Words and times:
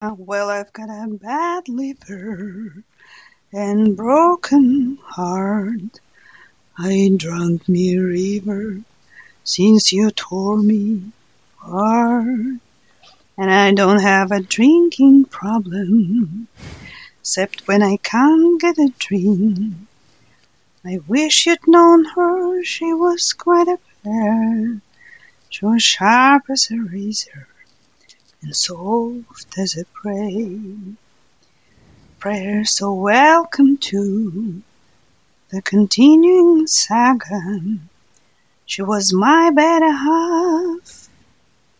Well, 0.00 0.48
I've 0.48 0.72
got 0.72 0.90
a 0.90 1.08
bad 1.08 1.68
liver 1.68 2.84
and 3.52 3.96
broken 3.96 4.96
heart. 5.02 5.98
I 6.78 7.10
drunk 7.16 7.68
me 7.68 7.98
river 7.98 8.82
since 9.42 9.92
you 9.92 10.12
tore 10.12 10.62
me 10.62 11.10
apart. 11.60 12.60
And 13.36 13.50
I 13.50 13.72
don't 13.72 13.98
have 13.98 14.30
a 14.30 14.38
drinking 14.40 15.24
problem, 15.24 16.46
except 17.20 17.66
when 17.66 17.82
I 17.82 17.96
can't 17.96 18.60
get 18.60 18.78
a 18.78 18.92
drink. 19.00 19.74
I 20.84 21.00
wish 21.08 21.44
you'd 21.44 21.66
known 21.66 22.04
her, 22.04 22.62
she 22.62 22.94
was 22.94 23.32
quite 23.32 23.66
a 23.66 23.80
pair. 24.04 24.80
She 25.50 25.64
was 25.64 25.82
sharp 25.82 26.44
as 26.50 26.70
a 26.70 26.76
razor 26.76 27.48
and 28.42 28.54
soft 28.54 29.58
as 29.58 29.76
a 29.76 29.84
prey. 29.86 30.60
Prayer 32.18 32.64
so 32.64 32.94
welcome 32.94 33.76
to 33.78 34.62
the 35.50 35.62
continuing 35.62 36.66
saga. 36.66 37.60
She 38.66 38.82
was 38.82 39.12
my 39.12 39.50
better 39.50 39.90
half, 39.90 41.08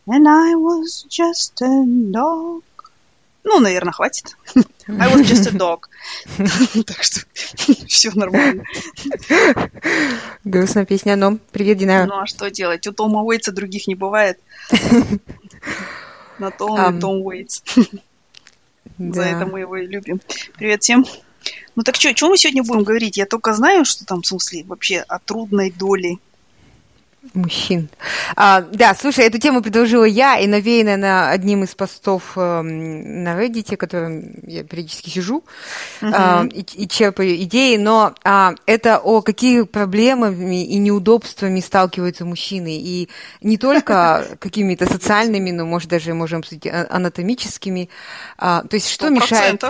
and 0.07 0.27
I 0.27 0.55
was 0.55 1.05
just 1.07 1.61
a 1.61 1.85
dog. 2.11 2.63
Ну, 3.43 3.59
наверное, 3.59 3.93
хватит. 3.93 4.35
I 4.87 5.15
was 5.15 5.27
just 5.27 5.47
a 5.47 5.57
dog. 5.57 5.87
так 6.85 7.03
что 7.03 7.21
все 7.87 8.11
нормально. 8.11 8.63
Грустная 10.43 10.85
песня, 10.85 11.15
но 11.15 11.37
привет, 11.51 11.77
Динара. 11.77 12.05
Ну, 12.05 12.19
а 12.19 12.25
что 12.25 12.49
делать? 12.49 12.85
У 12.87 12.91
Тома 12.91 13.23
Уэйтса 13.23 13.51
других 13.51 13.87
не 13.87 13.95
бывает. 13.95 14.39
На 16.39 16.51
то 16.51 16.67
он 16.67 16.97
и 16.97 16.99
Том 17.01 17.21
Уэйтс. 17.21 17.63
За 18.97 19.21
это 19.23 19.45
мы 19.45 19.61
его 19.61 19.77
и 19.77 19.87
любим. 19.87 20.21
Привет 20.57 20.83
всем. 20.83 21.05
Ну 21.75 21.83
так 21.83 21.95
что, 21.95 22.15
что 22.15 22.29
мы 22.29 22.37
сегодня 22.37 22.63
будем 22.63 22.83
говорить? 22.83 23.17
Я 23.17 23.25
только 23.25 23.53
знаю, 23.53 23.85
что 23.85 24.05
там, 24.05 24.21
в 24.21 24.27
смысле, 24.27 24.63
вообще 24.65 24.99
о 24.99 25.19
трудной 25.19 25.71
доле 25.71 26.17
мужчин. 27.33 27.89
А, 28.35 28.61
да, 28.61 28.95
слушай, 28.95 29.25
эту 29.25 29.39
тему 29.39 29.61
предложила 29.61 30.03
я, 30.03 30.37
и 30.37 30.47
навеяна 30.47 30.97
на 30.97 31.29
одним 31.29 31.63
из 31.63 31.75
постов 31.75 32.33
э, 32.35 32.61
на 32.61 33.39
Reddit, 33.39 33.75
которым 33.77 34.33
я 34.45 34.63
периодически 34.63 35.09
сижу 35.09 35.43
uh-huh. 36.01 36.47
э, 36.47 36.49
и, 36.49 36.83
и 36.83 36.87
черпаю 36.87 37.35
идеи, 37.43 37.77
но 37.77 38.13
э, 38.23 38.49
это 38.65 38.99
о 38.99 39.21
каких 39.21 39.69
проблемами 39.69 40.65
и 40.65 40.77
неудобствами 40.77 41.59
сталкиваются 41.59 42.25
мужчины, 42.25 42.77
и 42.77 43.09
не 43.41 43.57
только 43.57 44.25
какими-то 44.39 44.85
социальными, 44.85 45.51
но, 45.51 45.65
может, 45.65 45.89
даже 45.89 46.13
можем 46.13 46.43
сказать, 46.43 46.67
а, 46.67 46.87
анатомическими. 46.89 47.89
Э, 48.37 48.61
то 48.69 48.73
есть 48.73 48.89
что 48.89 49.07
100%. 49.07 49.11
мешает... 49.11 49.63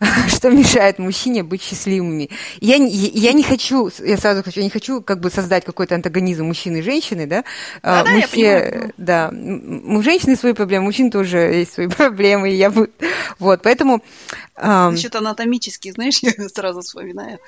что 0.28 0.50
мешает 0.50 0.98
мужчине 0.98 1.42
быть 1.42 1.62
счастливыми. 1.62 2.30
Я, 2.60 2.76
я, 2.76 3.10
я 3.12 3.32
не 3.32 3.42
хочу, 3.42 3.90
я 3.98 4.16
сразу 4.16 4.42
хочу, 4.42 4.60
я 4.60 4.64
не 4.64 4.70
хочу 4.70 5.02
как 5.02 5.20
бы 5.20 5.30
создать 5.30 5.64
какой-то 5.64 5.94
антагонизм 5.94 6.44
мужчины 6.44 6.78
и 6.78 6.82
женщины, 6.82 7.26
да? 7.26 7.44
Да, 7.82 8.04
мы 8.04 8.20
да, 8.20 8.26
все, 8.26 8.40
я 8.40 8.90
да, 8.96 9.30
у 9.30 10.02
женщины 10.02 10.36
свои 10.36 10.52
проблемы, 10.52 10.84
у 10.84 10.86
мужчин 10.88 11.10
тоже 11.10 11.38
есть 11.38 11.74
свои 11.74 11.86
проблемы, 11.88 12.50
и 12.50 12.56
я 12.56 12.70
бы, 12.70 12.90
вот, 13.38 13.62
поэтому... 13.62 14.02
Значит, 14.56 15.16
анатомически, 15.16 15.90
знаешь, 15.90 16.18
я 16.22 16.32
сразу 16.48 16.80
вспоминаю, 16.80 17.38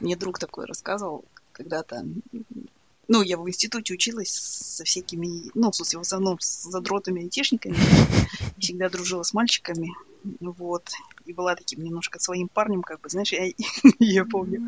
мне 0.00 0.16
друг 0.16 0.38
такой 0.38 0.66
рассказывал 0.66 1.24
когда-то, 1.52 2.04
ну, 3.08 3.22
я 3.22 3.38
в 3.38 3.48
институте 3.48 3.94
училась 3.94 4.30
со 4.30 4.84
всякими, 4.84 5.50
ну, 5.54 5.70
в 5.70 5.76
смысле, 5.76 5.98
в 5.98 6.02
основном 6.02 6.38
с 6.40 6.64
задротами 6.64 7.22
айтишниками, 7.22 7.76
всегда 8.58 8.90
дружила 8.90 9.22
с 9.22 9.32
мальчиками, 9.32 9.88
вот, 10.40 10.90
и 11.24 11.32
была 11.32 11.56
таким 11.56 11.82
немножко 11.82 12.20
своим 12.20 12.48
парнем, 12.48 12.82
как 12.82 13.00
бы, 13.00 13.08
знаешь, 13.08 13.32
я, 13.32 13.50
я 13.98 14.24
помню, 14.26 14.62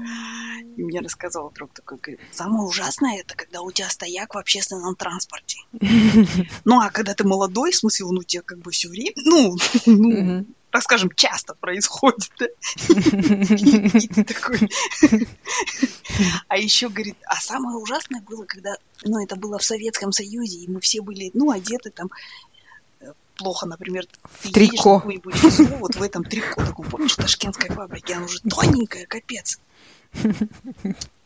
и 0.77 0.83
мне 0.83 1.01
рассказывал 1.01 1.51
друг 1.51 1.73
такой, 1.75 1.99
говорит, 1.99 2.21
самое 2.33 2.63
ужасное, 2.63 3.21
это 3.21 3.37
когда 3.37 3.61
у 3.61 3.71
тебя 3.71 3.91
стояк 3.91 4.35
в 4.35 4.39
общественном 4.39 4.97
транспорте. 4.97 5.59
Ну, 6.65 6.81
а 6.81 6.91
когда 6.91 7.15
ты 7.15 7.25
молодой, 7.25 7.73
в 7.73 7.77
смысле, 7.77 8.07
он 8.07 8.19
у 8.19 8.23
тебя 8.23 8.43
как 8.43 8.59
бы 8.59 8.71
все 8.71 8.89
время, 8.89 9.13
ну, 9.25 9.57
ну 9.87 10.47
так 10.71 10.83
скажем, 10.83 11.11
часто 11.15 11.55
происходит, 11.55 12.31
да? 12.39 12.47
Ты 12.87 14.25
такой... 14.25 14.71
А 16.49 16.57
еще, 16.57 16.89
говорит, 16.89 17.17
а 17.27 17.37
самое 17.37 17.77
ужасное 17.77 18.21
было, 18.21 18.45
когда, 18.45 18.75
ну, 19.03 19.23
это 19.23 19.37
было 19.37 19.59
в 19.59 19.65
Советском 19.65 20.13
Союзе, 20.13 20.59
и 20.59 20.69
мы 20.69 20.81
все 20.81 21.01
были, 21.03 21.31
ну, 21.35 21.51
одеты 21.51 21.91
там 21.91 22.11
плохо, 23.37 23.67
например, 23.67 24.07
в 24.23 24.53
трико. 24.53 25.03
Число, 25.33 25.65
вот 25.79 25.97
в 25.97 26.03
этом 26.03 26.25
трико, 26.25 26.65
таком, 26.65 26.89
помнишь, 26.89 27.17
ташкентской 27.17 27.71
фабрике, 27.71 28.15
она 28.15 28.27
уже 28.27 28.41
тоненькая, 28.41 29.07
капец. 29.07 29.59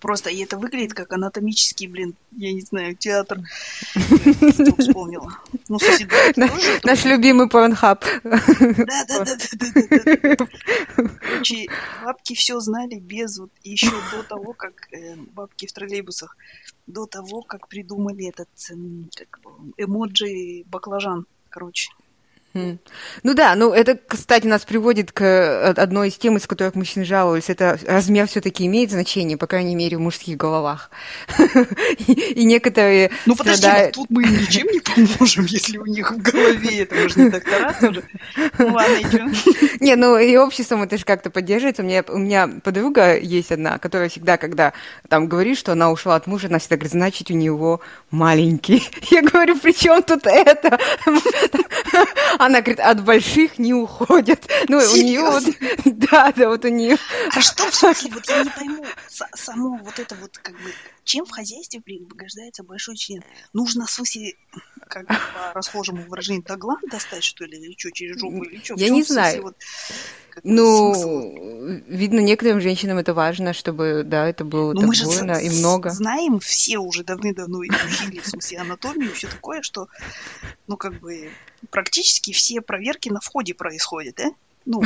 Просто 0.04 0.28
и 0.28 0.44
это 0.44 0.58
выглядит 0.58 0.92
как 0.92 1.14
анатомический, 1.14 1.86
блин, 1.86 2.14
я 2.32 2.52
не 2.52 2.60
знаю, 2.60 2.94
театр. 2.94 3.40
Вдруг 3.94 4.78
вспомнила. 4.78 5.38
Ну, 5.66 5.78
Наш 6.84 7.06
любимый 7.06 7.48
порнхаб. 7.48 8.04
Да, 8.22 8.38
да, 9.08 9.24
да, 9.24 9.24
да, 9.24 9.66
да, 9.72 10.36
да. 10.36 11.08
Короче, 11.20 11.68
бабки 12.04 12.34
все 12.34 12.60
знали 12.60 12.96
без 12.96 13.38
вот 13.38 13.48
еще 13.62 13.92
до 14.12 14.22
того, 14.24 14.52
как 14.52 14.74
э, 14.92 15.16
бабки 15.16 15.66
в 15.66 15.72
троллейбусах, 15.72 16.36
до 16.86 17.06
того, 17.06 17.40
как 17.40 17.68
придумали 17.68 18.28
этот 18.28 18.50
как, 19.16 19.40
эмоджи 19.78 20.64
баклажан, 20.66 21.24
короче. 21.48 21.88
Ну 22.54 23.34
да, 23.34 23.56
ну 23.56 23.72
это, 23.72 23.96
кстати, 23.96 24.46
нас 24.46 24.64
приводит 24.64 25.10
к 25.10 25.22
э, 25.22 25.72
одной 25.72 26.08
из 26.08 26.14
тем, 26.14 26.36
из 26.36 26.46
которых 26.46 26.76
мужчины 26.76 27.04
жаловались. 27.04 27.50
Это 27.50 27.78
размер 27.84 28.28
все-таки 28.28 28.64
имеет 28.66 28.92
значение, 28.92 29.36
по 29.36 29.48
крайней 29.48 29.74
мере, 29.74 29.96
в 29.96 30.00
мужских 30.00 30.36
головах. 30.36 30.90
И 32.06 32.44
некоторые 32.44 33.10
Ну 33.26 33.34
подожди, 33.34 33.68
тут 33.92 34.08
мы 34.08 34.22
ничем 34.22 34.68
не 34.68 34.78
поможем, 34.78 35.44
если 35.48 35.78
у 35.78 35.86
них 35.86 36.12
в 36.12 36.18
голове 36.18 36.82
это 36.82 37.04
уже 37.04 37.20
не 37.20 37.30
докторат 37.30 37.82
уже. 37.82 38.04
Ну 38.58 38.72
ладно, 38.72 38.98
идем. 39.00 39.32
Не, 39.80 39.96
ну 39.96 40.16
и 40.16 40.36
обществом 40.36 40.84
это 40.84 40.96
же 40.96 41.04
как-то 41.04 41.30
поддерживается. 41.30 41.82
У 41.82 41.86
меня, 41.86 42.04
у 42.06 42.18
меня 42.18 42.48
подруга 42.62 43.18
есть 43.18 43.50
одна, 43.50 43.78
которая 43.78 44.08
всегда, 44.08 44.36
когда 44.36 44.74
там 45.08 45.26
говорит, 45.26 45.58
что 45.58 45.72
она 45.72 45.90
ушла 45.90 46.14
от 46.14 46.28
мужа, 46.28 46.46
она 46.46 46.60
всегда 46.60 46.76
говорит, 46.76 46.92
значит, 46.92 47.30
у 47.30 47.34
него 47.34 47.80
маленький. 48.12 48.88
Я 49.10 49.22
говорю, 49.22 49.58
при 49.58 49.72
чем 49.72 50.04
тут 50.04 50.26
это? 50.26 50.78
Она 52.44 52.60
говорит, 52.60 52.80
от 52.80 53.02
больших 53.02 53.58
не 53.58 53.72
уходят. 53.72 54.50
Ну, 54.68 54.76
у 54.76 54.96
нее 54.96 55.22
вот, 55.22 55.44
да, 56.10 56.32
да, 56.36 56.48
вот 56.48 56.64
у 56.64 56.68
нее. 56.68 56.98
А 57.34 57.40
что 57.40 57.70
в 57.70 57.74
смысле, 57.74 58.10
вот 58.12 58.28
я 58.28 58.44
не 58.44 58.50
пойму, 58.50 58.84
само 59.34 59.78
вот 59.82 59.98
это 59.98 60.14
вот 60.16 60.36
как 60.38 60.54
бы, 60.54 60.70
чем 61.04 61.24
в 61.26 61.30
хозяйстве 61.30 61.80
пригождается 61.80 62.62
большой 62.62 62.96
член? 62.96 63.22
Нужно, 63.52 63.86
смысле, 63.86 64.34
как 64.88 65.06
по 65.06 65.52
расхожему 65.54 66.02
выражению, 66.08 66.42
доглан 66.42 66.80
достать, 66.90 67.24
что 67.24 67.44
ли, 67.44 67.58
или 67.58 67.74
что, 67.76 67.90
через 67.90 68.18
жопу, 68.18 68.42
или 68.42 68.60
что? 68.62 68.74
Я 68.76 68.90
не 68.90 69.02
знаю. 69.02 69.42
Вот, 69.42 69.56
ну, 70.42 71.80
видно, 71.86 72.20
некоторым 72.20 72.60
женщинам 72.60 72.98
это 72.98 73.14
важно, 73.14 73.52
чтобы, 73.52 74.02
да, 74.04 74.28
это 74.28 74.44
было 74.44 74.72
Но 74.72 74.92
так 74.92 75.04
больно 75.04 75.32
и 75.32 75.48
много. 75.50 75.90
знаем 75.90 76.40
все 76.40 76.78
уже 76.78 77.04
давны-давно 77.04 77.64
изучили, 77.64 78.20
в 78.20 78.26
смысле, 78.26 78.58
анатомию 78.58 79.10
и 79.10 79.14
все 79.14 79.28
такое, 79.28 79.62
что, 79.62 79.88
ну, 80.66 80.76
как 80.76 80.98
бы, 81.00 81.30
практически 81.70 82.32
все 82.32 82.60
проверки 82.60 83.08
на 83.08 83.20
входе 83.20 83.54
происходят, 83.54 84.16
да? 84.16 84.30
Ну, 84.64 84.82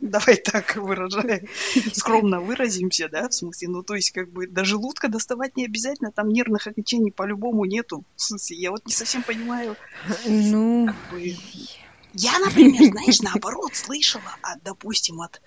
давай 0.00 0.36
так 0.36 0.76
выражаем, 0.76 1.46
скромно 1.92 2.40
выразимся, 2.40 3.08
да, 3.08 3.28
в 3.28 3.34
смысле, 3.34 3.68
ну, 3.68 3.82
то 3.82 3.94
есть, 3.94 4.10
как 4.10 4.30
бы, 4.30 4.46
до 4.46 4.64
желудка 4.64 5.08
доставать 5.08 5.56
не 5.56 5.64
обязательно, 5.64 6.12
там 6.12 6.28
нервных 6.28 6.66
окончаний 6.66 7.12
по-любому 7.12 7.64
нету, 7.64 8.04
в 8.16 8.22
смысле, 8.22 8.56
я 8.56 8.70
вот 8.70 8.84
не 8.86 8.92
совсем 8.92 9.22
понимаю, 9.22 9.76
ну, 10.26 10.86
как 10.86 11.10
бы, 11.10 11.36
я, 12.14 12.38
например, 12.38 12.92
знаешь, 12.92 13.20
наоборот, 13.20 13.74
слышала, 13.74 14.36
от, 14.42 14.62
допустим, 14.62 15.20
от 15.20 15.40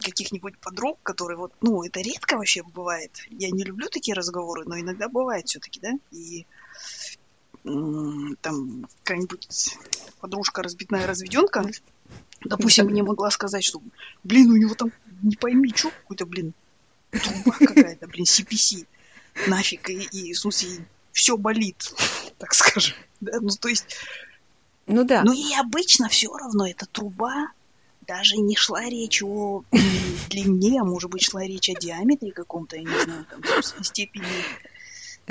каких-нибудь 0.00 0.58
подруг, 0.58 0.98
которые 1.02 1.36
вот, 1.36 1.52
ну, 1.60 1.82
это 1.82 2.00
редко 2.00 2.36
вообще 2.36 2.62
бывает. 2.62 3.10
Я 3.30 3.50
не 3.50 3.64
люблю 3.64 3.88
такие 3.90 4.14
разговоры, 4.14 4.64
но 4.64 4.78
иногда 4.80 5.08
бывает 5.08 5.46
все-таки, 5.46 5.78
да, 5.80 5.90
и 6.10 6.46
там 7.64 8.86
какая-нибудь 9.02 9.76
подружка 10.20 10.62
разбитная 10.62 11.06
разведенка, 11.06 11.66
допустим, 12.44 12.86
мне 12.86 13.02
могла 13.02 13.30
сказать, 13.30 13.64
что, 13.64 13.80
блин, 14.24 14.50
у 14.50 14.56
него 14.56 14.74
там 14.74 14.92
не 15.22 15.36
пойми, 15.36 15.72
что 15.74 15.90
какой-то, 15.90 16.26
блин, 16.26 16.54
труба 17.10 17.56
какая-то, 17.58 18.06
блин, 18.06 18.24
CPC, 18.24 18.86
нафиг, 19.46 19.90
и, 19.90 20.08
и 20.12 20.32
в 20.32 20.38
смысле, 20.38 20.86
все 21.12 21.36
болит, 21.36 21.92
так 22.38 22.54
скажем. 22.54 22.94
Да? 23.20 23.40
Ну, 23.40 23.50
то 23.60 23.68
есть, 23.68 23.96
ну 24.86 25.04
да. 25.04 25.22
Но 25.24 25.32
и 25.32 25.54
обычно 25.54 26.08
все 26.08 26.34
равно 26.34 26.66
эта 26.66 26.86
труба, 26.86 27.52
даже 28.06 28.36
не 28.36 28.56
шла 28.56 28.84
речь 28.84 29.22
о 29.22 29.64
длине, 30.30 30.80
а 30.80 30.84
может 30.84 31.10
быть 31.10 31.24
шла 31.24 31.44
речь 31.44 31.68
о 31.68 31.74
диаметре 31.74 32.32
каком-то, 32.32 32.76
я 32.76 32.82
не 32.82 33.02
знаю, 33.04 33.26
там, 33.30 33.42
степени 33.84 34.24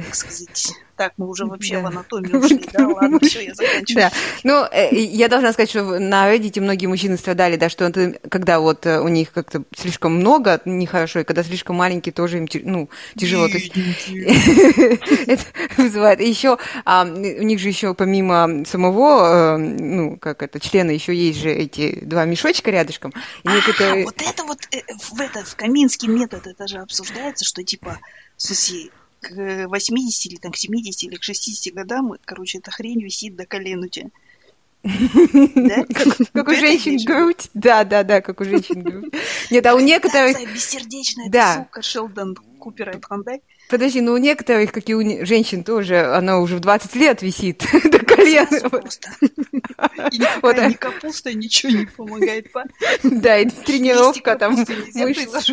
так 0.04 0.16
сказать. 0.16 0.74
Так, 0.96 1.14
мы 1.18 1.28
уже 1.28 1.46
вообще 1.46 1.76
да. 1.76 1.82
в 1.82 1.86
анатомию 1.88 2.40
ушли, 2.44 2.70
да? 2.74 2.88
Ладно, 2.88 3.20
все, 3.22 3.46
я 3.46 3.54
заканчиваю. 3.56 4.10
Да. 4.10 4.12
Ну, 4.44 4.66
э, 4.72 4.96
я 4.96 5.28
должна 5.28 5.54
сказать, 5.54 5.70
что 5.70 6.00
на 6.00 6.34
Reddit 6.34 6.60
многие 6.62 6.86
мужчины 6.86 7.18
страдали, 7.18 7.56
да, 7.56 7.70
что 7.70 7.86
это, 7.86 8.14
когда 8.30 8.60
вот 8.60 8.86
э, 8.86 9.00
у 9.00 9.08
них 9.08 9.32
как-то 9.32 9.64
слишком 9.76 10.16
много, 10.16 10.62
нехорошо, 10.66 11.20
и 11.20 11.24
когда 11.24 11.44
слишком 11.44 11.76
маленький, 11.76 12.12
тоже 12.12 12.38
им 12.38 12.48
ну, 12.64 12.90
тяжело. 13.16 13.48
То 13.48 13.58
есть 13.58 13.74
это 15.28 15.44
вызывает. 15.78 16.22
И 16.22 16.30
еще 16.30 16.58
а, 16.86 17.06
у 17.06 17.44
них 17.44 17.60
же 17.60 17.68
еще 17.68 17.94
помимо 17.94 18.66
самого, 18.66 19.56
э, 19.56 19.58
ну, 19.58 20.18
как 20.18 20.44
это, 20.44 20.60
члена, 20.60 20.92
еще 20.92 21.16
есть 21.16 21.40
же 21.40 21.50
эти 21.50 22.00
два 22.04 22.26
мешочка 22.26 22.72
рядышком. 22.72 23.14
Вот 23.44 24.22
это 24.22 24.44
вот 24.44 24.60
в, 25.12 25.20
этот, 25.20 25.48
в 25.48 25.56
Каминский 25.56 26.08
метод, 26.08 26.46
это 26.46 26.68
же 26.68 26.78
обсуждается, 26.78 27.46
что 27.46 27.64
типа, 27.64 28.00
смысле, 28.38 28.92
к 29.28 29.68
80 29.68 30.32
или 30.32 30.38
там, 30.38 30.52
к 30.52 30.58
70 30.58 31.04
или 31.04 31.16
к 31.16 31.24
60 31.24 31.74
годам, 31.74 32.14
короче, 32.26 32.60
эта 32.60 32.72
хрень 32.72 33.04
висит 33.04 33.36
до 33.36 33.46
колен 33.46 33.84
у 33.84 33.88
тебя. 33.88 34.10
Да? 34.84 35.86
Как 36.34 36.48
у 36.48 36.54
женщин 36.54 36.98
грудь. 37.04 37.50
Да, 37.54 37.84
да, 37.84 38.04
да, 38.04 38.22
как 38.22 38.40
у 38.42 38.46
женщин 38.46 38.82
грудь. 38.82 39.14
Нет, 39.52 39.66
а 39.66 39.76
у 39.76 39.80
некоторых... 39.80 40.38
Бессердечная 40.54 41.30
сука 41.56 41.82
Шелдон 41.82 42.36
Купера 42.60 42.94
и 42.94 43.02
Хандай. 43.02 43.42
Подожди, 43.70 44.00
ну 44.00 44.14
у 44.14 44.18
некоторых, 44.18 44.72
как 44.72 44.88
и 44.90 44.96
у 44.96 45.26
женщин 45.26 45.64
тоже, 45.64 46.06
она 46.14 46.40
уже 46.40 46.56
в 46.56 46.62
20 46.62 46.96
лет 46.96 47.22
висит 47.22 47.66
до 47.84 48.00
Просто. 48.70 49.10
И 50.12 50.22
вот, 50.42 50.58
ни 50.58 50.74
капуста, 50.74 51.34
ничего 51.34 51.72
не 51.72 51.86
помогает. 51.86 52.48
Да, 53.04 53.38
и 53.38 53.50
тренировка 53.50 54.36
там 54.36 54.56
мышц. 54.56 55.50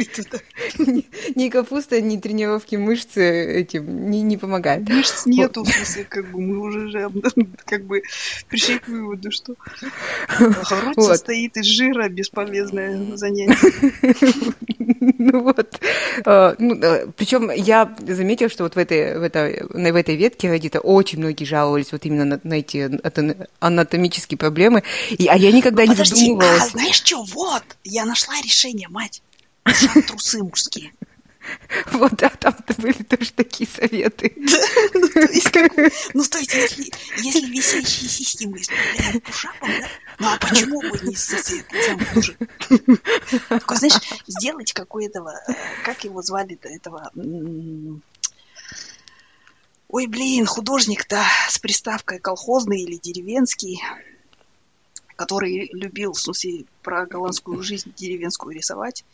Ни 1.34 1.48
капуста, 1.48 2.00
ни 2.00 2.16
тренировки 2.16 2.76
мышцы 2.76 3.60
этим 3.60 4.10
не, 4.10 4.36
помогает. 4.36 4.88
Мышц 4.88 5.26
нету, 5.26 5.64
в 5.64 5.68
смысле, 5.68 6.04
как 6.04 6.30
бы 6.30 6.40
мы 6.40 6.58
уже 6.58 6.88
же 6.88 7.10
как 7.66 7.84
бы 7.84 8.02
пришли 8.48 8.78
к 8.78 8.88
выводу, 8.88 9.30
что 9.30 9.54
грудь 10.38 11.04
состоит 11.04 11.56
из 11.56 11.66
жира, 11.66 12.08
бесполезное 12.08 13.16
занятие. 13.16 13.56
Ну 15.18 15.40
вот. 15.42 15.80
А, 16.24 16.54
ну, 16.58 16.80
Причем 17.16 17.50
я 17.50 17.94
заметила, 18.06 18.48
что 18.48 18.64
вот 18.64 18.74
в 18.74 18.78
этой, 18.78 19.18
в 19.18 19.22
этой, 19.22 20.16
ветке 20.16 20.48
Reddit 20.48 20.78
очень 20.78 21.18
многие 21.18 21.44
жаловались 21.44 21.92
вот 21.92 22.04
именно 22.04 22.24
на, 22.24 22.40
на 22.42 22.60
эти 22.64 23.48
анатомические 23.60 24.38
проблемы, 24.38 24.82
и, 25.10 25.26
а 25.26 25.36
я 25.36 25.52
никогда 25.52 25.86
не 25.86 25.94
задумывалась. 25.94 26.62
А, 26.62 26.68
знаешь 26.68 26.96
что, 26.96 27.22
вот, 27.22 27.64
я 27.84 28.04
нашла 28.04 28.34
решение, 28.42 28.88
мать. 28.88 29.22
Трусы 30.06 30.42
мужские. 30.42 30.92
Вот, 31.92 32.12
да, 32.16 32.30
там 32.30 32.54
были 32.78 33.02
тоже 33.02 33.32
такие 33.32 33.68
советы. 33.68 34.34
Ну, 34.94 35.08
то 35.08 35.20
есть, 35.20 35.54
ну, 36.14 36.24
то 36.24 36.38
есть, 36.38 36.54
если, 36.54 36.92
если 37.18 37.46
висящие 37.50 38.08
сиськи 38.08 38.46
мы 38.46 38.58
исправляем 38.58 39.20
пушапом, 39.20 39.68
да, 39.68 39.88
ну, 40.18 40.26
а 40.28 40.38
почему 40.38 40.80
бы 40.80 40.98
не 41.02 41.14
с 41.14 41.32
этим 41.32 41.64
тоже? 42.14 42.36
Такой, 43.48 43.76
знаешь, 43.76 44.00
сделать 44.26 44.72
какой-то, 44.72 45.20
э, 45.48 45.54
как 45.84 46.04
его 46.04 46.22
звали-то, 46.22 46.68
этого... 46.68 47.10
Ой, 49.96 50.08
блин, 50.08 50.44
художник-то 50.44 51.22
с 51.48 51.60
приставкой 51.60 52.18
колхозный 52.18 52.82
или 52.82 52.96
деревенский, 52.96 53.80
который 55.14 55.70
любил, 55.72 56.14
в 56.14 56.20
смысле, 56.20 56.64
про 56.82 57.06
голландскую 57.06 57.62
жизнь 57.62 57.92
деревенскую 57.96 58.56
рисовать 58.56 59.04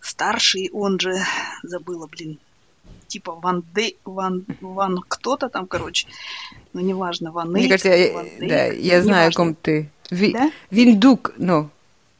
старший, 0.00 0.70
он 0.72 1.00
же, 1.00 1.16
забыла, 1.64 2.06
блин, 2.06 2.38
типа 3.08 3.32
Ван 3.32 3.64
Дей, 3.74 3.96
Ван, 4.04 4.46
Ван 4.60 5.02
кто-то 5.08 5.48
там, 5.48 5.66
короче, 5.66 6.06
ну, 6.72 6.82
неважно, 6.82 7.32
Ван 7.32 7.50
Мне 7.50 7.66
кажется, 7.66 7.88
я, 7.88 8.12
Ван 8.12 8.28
Дейк, 8.38 8.48
да, 8.48 8.66
я 8.66 9.02
знаю, 9.02 9.24
важно. 9.24 9.42
о 9.42 9.44
ком 9.44 9.54
ты. 9.56 9.90
Ви, 10.12 10.32
да? 10.32 10.52
Виндук, 10.70 11.32
ну, 11.36 11.68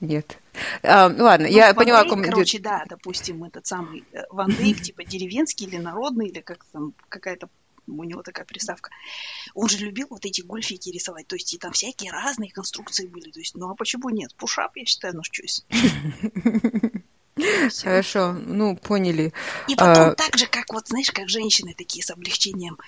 нет. 0.00 0.38
А, 0.82 1.08
ну, 1.08 1.22
ладно, 1.22 1.46
ну, 1.46 1.54
я 1.54 1.66
Ван 1.66 1.76
поняла, 1.76 2.00
Дейк, 2.00 2.12
о 2.12 2.16
ком 2.16 2.24
короче, 2.24 2.58
да, 2.58 2.84
допустим, 2.88 3.44
этот 3.44 3.64
самый 3.64 4.02
э, 4.12 4.22
Ван 4.30 4.50
Дейк, 4.50 4.82
типа 4.82 5.04
деревенский 5.04 5.68
или 5.68 5.76
народный, 5.76 6.26
или 6.26 6.40
как 6.40 6.64
там 6.72 6.94
какая-то 7.08 7.48
у 7.98 8.04
него 8.04 8.22
такая 8.22 8.44
приставка. 8.44 8.90
Он 9.54 9.68
же 9.68 9.78
любил 9.78 10.08
вот 10.10 10.24
эти 10.24 10.42
гольфики 10.42 10.90
рисовать, 10.90 11.26
то 11.26 11.36
есть 11.36 11.52
и 11.54 11.58
там 11.58 11.72
всякие 11.72 12.12
разные 12.12 12.50
конструкции 12.50 13.06
были, 13.06 13.30
то 13.30 13.40
есть, 13.40 13.54
ну 13.54 13.70
а 13.70 13.74
почему 13.74 14.10
нет? 14.10 14.34
Пушап, 14.34 14.76
я 14.76 14.84
считаю, 14.84 15.16
наш 15.16 15.30
чойс. 15.30 15.64
Хорошо, 17.82 18.32
ну, 18.32 18.76
поняли. 18.76 19.32
И 19.68 19.74
потом 19.74 20.10
а... 20.10 20.14
так 20.14 20.36
же, 20.36 20.46
как 20.46 20.72
вот, 20.72 20.88
знаешь, 20.88 21.10
как 21.10 21.28
женщины 21.28 21.74
такие 21.76 22.04
с 22.04 22.10
облегчением 22.10 22.78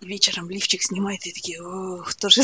вечером 0.00 0.50
лифчик 0.50 0.82
снимают 0.82 1.24
и 1.26 1.32
такие, 1.32 1.62
ох, 1.62 2.14
то 2.14 2.28
же 2.28 2.42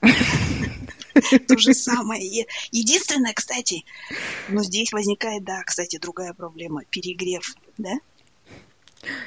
то 1.48 1.58
же 1.58 1.74
самое. 1.74 2.46
Единственное, 2.70 3.34
кстати, 3.34 3.84
но 4.48 4.62
здесь 4.62 4.92
возникает, 4.92 5.44
да, 5.44 5.62
кстати, 5.64 5.98
другая 5.98 6.32
проблема, 6.32 6.84
перегрев, 6.84 7.54
да? 7.78 7.92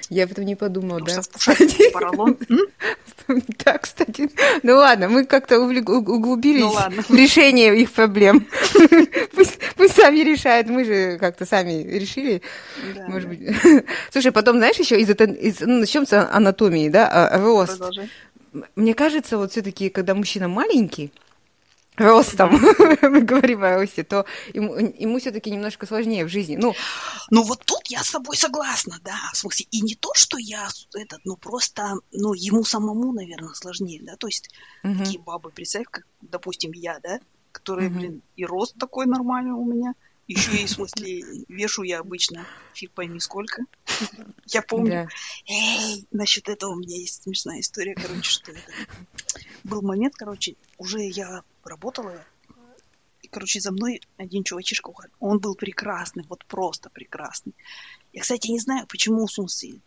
Я 0.09 0.23
об 0.25 0.31
этом 0.31 0.45
не 0.45 0.55
подумала, 0.55 1.01
да? 1.01 1.21
Поролон. 1.93 2.37
Да, 3.63 3.77
кстати. 3.77 4.29
Ну 4.63 4.75
ладно, 4.75 5.07
мы 5.07 5.23
как-то 5.25 5.59
углубились 5.59 6.63
ну, 6.63 7.01
в 7.03 7.15
решение 7.15 7.79
их 7.79 7.91
проблем. 7.91 8.47
Пусть, 9.35 9.59
пусть 9.75 9.95
сами 9.95 10.19
решают, 10.19 10.67
мы 10.67 10.83
же 10.83 11.17
как-то 11.19 11.45
сами 11.45 11.83
решили. 11.83 12.41
Да, 12.95 13.07
Может 13.07 13.29
да. 13.29 13.35
быть. 13.35 13.85
Слушай, 14.11 14.31
потом, 14.31 14.57
знаешь, 14.57 14.77
еще 14.77 14.99
из, 14.99 15.09
из 15.09 15.59
ну, 15.61 15.79
начнем 15.79 16.05
с 16.05 16.13
анатомии, 16.13 16.89
да, 16.89 17.07
а, 17.07 17.37
рост. 17.37 17.77
Продолжай. 17.77 18.09
Мне 18.75 18.93
кажется, 18.95 19.37
вот 19.37 19.51
все-таки, 19.51 19.89
когда 19.89 20.15
мужчина 20.15 20.47
маленький, 20.47 21.11
ростом, 21.99 22.51
мы 23.01 23.21
говорим 23.21 23.63
о 23.63 23.75
росте, 23.75 24.03
то 24.03 24.25
ему, 24.53 24.75
ему 24.75 25.19
все-таки 25.19 25.51
немножко 25.51 25.85
сложнее 25.85 26.25
в 26.25 26.29
жизни. 26.29 26.55
Ну, 26.55 26.73
ну 27.29 27.43
вот 27.43 27.63
тут 27.65 27.87
я 27.87 28.03
с 28.03 28.11
тобой 28.11 28.37
согласна, 28.37 28.97
да, 29.03 29.17
в 29.33 29.37
смысле, 29.37 29.67
и 29.71 29.81
не 29.81 29.95
то, 29.95 30.13
что 30.13 30.37
я 30.37 30.67
этот, 30.95 31.19
ну 31.25 31.35
просто, 31.35 31.95
ну 32.11 32.33
ему 32.33 32.63
самому, 32.63 33.13
наверное, 33.13 33.53
сложнее, 33.53 34.01
да, 34.03 34.15
то 34.15 34.27
есть 34.27 34.49
угу. 34.83 34.97
такие 34.97 35.19
бабы, 35.19 35.49
представь, 35.51 35.85
как, 35.89 36.05
допустим, 36.21 36.71
я, 36.73 36.99
да, 36.99 37.19
которые, 37.51 37.89
угу. 37.89 37.99
блин, 37.99 38.21
и 38.35 38.45
рост 38.45 38.75
такой 38.77 39.05
нормальный 39.05 39.51
у 39.51 39.65
меня, 39.65 39.93
еще 40.29 40.51
и, 40.61 40.65
в 40.67 40.69
смысле, 40.69 41.23
вешу 41.47 41.81
я 41.81 41.99
обычно, 41.99 42.45
фиг 42.75 42.91
пойми 42.91 43.19
сколько. 43.19 43.63
Я 44.45 44.61
помню, 44.61 45.09
эй, 45.47 46.05
насчет 46.11 46.49
этого 46.49 46.73
у 46.73 46.75
меня 46.75 46.97
есть 46.97 47.23
смешная 47.23 47.61
история, 47.61 47.95
короче, 47.95 48.29
что 48.29 48.51
это 48.51 48.71
был 49.63 49.81
момент, 49.81 50.13
короче, 50.15 50.55
уже 50.77 51.01
я 51.01 51.41
работала, 51.63 52.23
и, 53.21 53.27
короче, 53.27 53.59
за 53.59 53.71
мной 53.71 54.01
один 54.17 54.43
чувачишка 54.43 54.89
уходил. 54.89 55.15
Он 55.19 55.39
был 55.39 55.55
прекрасный, 55.55 56.25
вот 56.27 56.45
просто 56.45 56.89
прекрасный. 56.89 57.53
Я, 58.13 58.21
кстати, 58.21 58.47
не 58.49 58.59
знаю, 58.59 58.87
почему 58.87 59.23
у 59.23 59.27
Сунси 59.27 59.81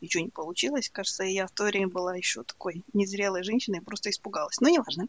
ничего 0.00 0.24
не 0.24 0.30
получилось. 0.30 0.88
Кажется, 0.88 1.24
я 1.24 1.46
в 1.46 1.50
то 1.50 1.64
время 1.64 1.88
была 1.88 2.16
еще 2.16 2.42
такой 2.42 2.84
незрелой 2.92 3.42
женщиной, 3.42 3.80
просто 3.80 4.10
испугалась. 4.10 4.60
Но 4.60 4.68
неважно. 4.68 5.08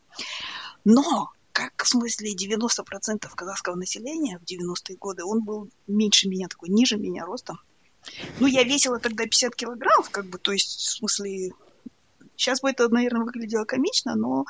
Но, 0.84 1.32
как 1.52 1.84
в 1.84 1.88
смысле 1.88 2.36
90% 2.36 3.30
казахского 3.36 3.76
населения 3.76 4.40
в 4.40 4.44
90-е 4.44 4.98
годы, 4.98 5.24
он 5.24 5.44
был 5.44 5.70
меньше 5.88 6.28
меня, 6.28 6.48
такой 6.48 6.70
ниже 6.70 6.98
меня 6.98 7.26
ростом. 7.26 7.60
Ну, 8.40 8.48
я 8.48 8.64
весила 8.64 9.00
тогда 9.00 9.26
50 9.26 9.56
килограммов, 9.56 10.10
как 10.10 10.26
бы, 10.26 10.40
то 10.40 10.52
есть, 10.52 10.80
в 10.80 10.92
смысле, 10.98 11.52
Сейчас 12.42 12.60
бы 12.62 12.72
это, 12.72 12.90
наверное, 12.90 13.24
выглядело 13.24 13.66
комично, 13.66 14.16
но 14.16 14.46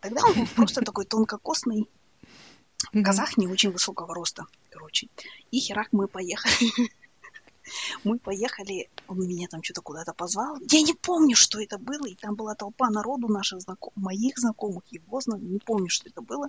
тогда 0.00 0.22
он 0.24 0.32
был 0.32 0.46
просто 0.56 0.80
такой 0.80 1.04
тонкокосный 1.04 1.86
казах 3.04 3.36
не 3.36 3.46
очень 3.46 3.72
высокого 3.72 4.14
роста, 4.14 4.46
короче. 4.70 5.08
И 5.50 5.60
херак 5.60 5.88
мы 5.92 6.08
поехали. 6.08 6.72
Мы 8.04 8.18
поехали, 8.20 8.88
он 9.08 9.18
меня 9.18 9.48
там 9.48 9.60
что-то 9.62 9.82
куда-то 9.82 10.14
позвал. 10.14 10.56
Я 10.70 10.80
не 10.82 10.94
помню, 10.94 11.34
что 11.34 11.60
это 11.60 11.78
было, 11.78 12.06
и 12.06 12.14
там 12.14 12.36
была 12.36 12.54
толпа 12.54 12.88
народу 12.88 13.28
наших 13.28 13.60
знакомых, 13.60 13.96
моих 13.96 14.38
знакомых, 14.38 14.84
его 14.86 15.20
знакомых, 15.20 15.50
не 15.50 15.58
помню, 15.58 15.88
что 15.88 16.08
это 16.08 16.22
было. 16.22 16.48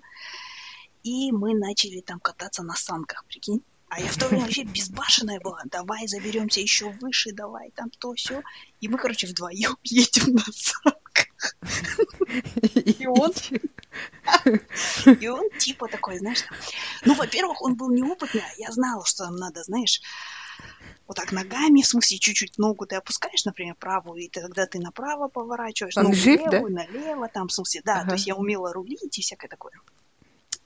И 1.04 1.32
мы 1.32 1.56
начали 1.56 2.02
там 2.02 2.20
кататься 2.20 2.64
на 2.64 2.76
санках, 2.76 3.26
прикинь. 3.26 3.64
А 3.90 4.02
я 4.02 4.08
в 4.10 4.18
то 4.18 4.28
время 4.28 4.44
вообще 4.44 4.64
безбашенная 4.64 5.40
была. 5.40 5.62
Давай 5.66 6.08
заберемся 6.08 6.60
еще 6.60 6.90
выше, 6.90 7.32
давай 7.32 7.72
там 7.72 7.90
то 7.90 8.14
все. 8.14 8.44
И 8.82 8.88
мы, 8.88 8.98
короче, 8.98 9.28
вдвоем 9.28 9.78
едем 9.84 10.36
на 10.36 10.44
санках. 10.52 11.56
И 12.76 13.08
он... 13.08 13.34
И 15.22 15.28
он 15.28 15.50
типа 15.58 15.88
такой, 15.88 16.20
знаешь, 16.20 16.44
ну, 17.06 17.16
во-первых, 17.16 17.62
он 17.62 17.76
был 17.76 17.90
неопытный, 17.90 18.42
а 18.42 18.54
я 18.58 18.72
знала, 18.72 19.06
что 19.06 19.26
нам 19.26 19.38
надо, 19.38 19.64
знаешь, 19.64 20.02
вот 21.08 21.16
так 21.16 21.32
ногами, 21.32 21.82
в 21.82 21.88
смысле, 21.88 22.20
чуть-чуть 22.20 22.58
ногу 22.58 22.86
ты 22.86 22.96
опускаешь, 22.96 23.46
например, 23.46 23.76
правую, 23.76 24.24
и 24.24 24.30
тогда 24.30 24.66
ты 24.66 24.80
направо 24.80 25.30
поворачиваешь, 25.30 25.98
Он 25.98 26.04
ногу 26.04 26.16
жив, 26.16 26.42
левую, 26.42 26.76
да? 26.76 26.84
налево, 26.84 27.30
там, 27.30 27.48
в 27.48 27.54
смысле, 27.54 27.82
да, 27.86 28.02
ага. 28.02 28.10
то 28.10 28.14
есть 28.16 28.28
я 28.28 28.36
умела 28.36 28.74
рулить 28.74 29.18
и 29.18 29.22
всякое 29.22 29.48
такое. 29.48 29.74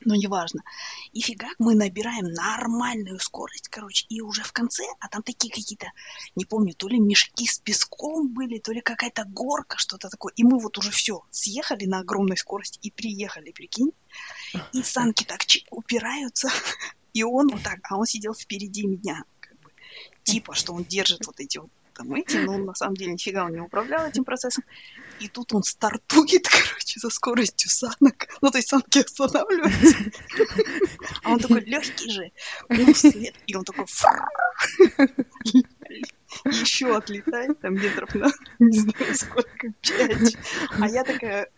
Но 0.05 0.15
неважно. 0.15 0.63
И 1.11 1.21
фигак 1.21 1.55
мы 1.59 1.75
набираем 1.75 2.25
нормальную 2.25 3.19
скорость, 3.19 3.67
короче, 3.69 4.05
и 4.09 4.21
уже 4.21 4.43
в 4.43 4.51
конце, 4.51 4.83
а 4.99 5.07
там 5.07 5.23
такие 5.23 5.53
какие-то, 5.53 5.91
не 6.35 6.45
помню, 6.45 6.73
то 6.73 6.87
ли 6.87 6.99
мешки 6.99 7.45
с 7.47 7.59
песком 7.59 8.33
были, 8.33 8.59
то 8.59 8.71
ли 8.71 8.81
какая-то 8.81 9.25
горка, 9.25 9.77
что-то 9.77 10.09
такое. 10.09 10.33
И 10.35 10.43
мы 10.43 10.59
вот 10.59 10.77
уже 10.77 10.91
все, 10.91 11.23
съехали 11.29 11.85
на 11.85 11.99
огромной 11.99 12.37
скорости 12.37 12.79
и 12.81 12.91
приехали, 12.91 13.51
прикинь. 13.51 13.91
И 14.73 14.83
санки 14.83 15.23
так 15.23 15.41
упираются, 15.69 16.49
и 17.13 17.23
он 17.23 17.49
вот 17.49 17.63
так, 17.63 17.79
а 17.89 17.97
он 17.97 18.05
сидел 18.05 18.33
впереди 18.33 18.85
меня, 18.85 19.23
как 19.39 19.59
бы, 19.59 19.71
типа, 20.23 20.55
что 20.55 20.73
он 20.73 20.83
держит 20.83 21.25
вот 21.25 21.39
эти 21.39 21.57
вот 21.57 21.69
там 22.01 22.13
эти, 22.15 22.37
но 22.37 22.53
он 22.55 22.65
на 22.65 22.73
самом 22.73 22.95
деле 22.95 23.13
нифига 23.13 23.45
он 23.45 23.53
не 23.53 23.59
управлял 23.59 24.07
этим 24.07 24.23
процессом. 24.23 24.63
И 25.19 25.27
тут 25.27 25.53
он 25.53 25.63
стартует, 25.63 26.47
короче, 26.49 26.99
со 26.99 27.09
скоростью 27.09 27.69
санок. 27.69 28.27
Ну, 28.41 28.49
то 28.49 28.57
есть 28.57 28.69
санки 28.69 28.99
останавливаются. 28.99 29.97
А 31.23 31.33
он 31.33 31.39
такой 31.39 31.61
легкий 31.61 32.09
же. 32.09 32.31
Ну. 32.69 32.93
И 33.45 33.55
он 33.55 33.63
такой 33.63 33.85
еще 36.45 36.95
отлетает 36.95 37.59
там 37.59 37.75
метров 37.75 38.15
на 38.15 38.31
не 38.57 38.79
знаю 38.79 39.15
сколько, 39.15 39.73
пять. 39.81 40.37
А 40.79 40.87
я 40.87 41.03
такая, 41.03 41.49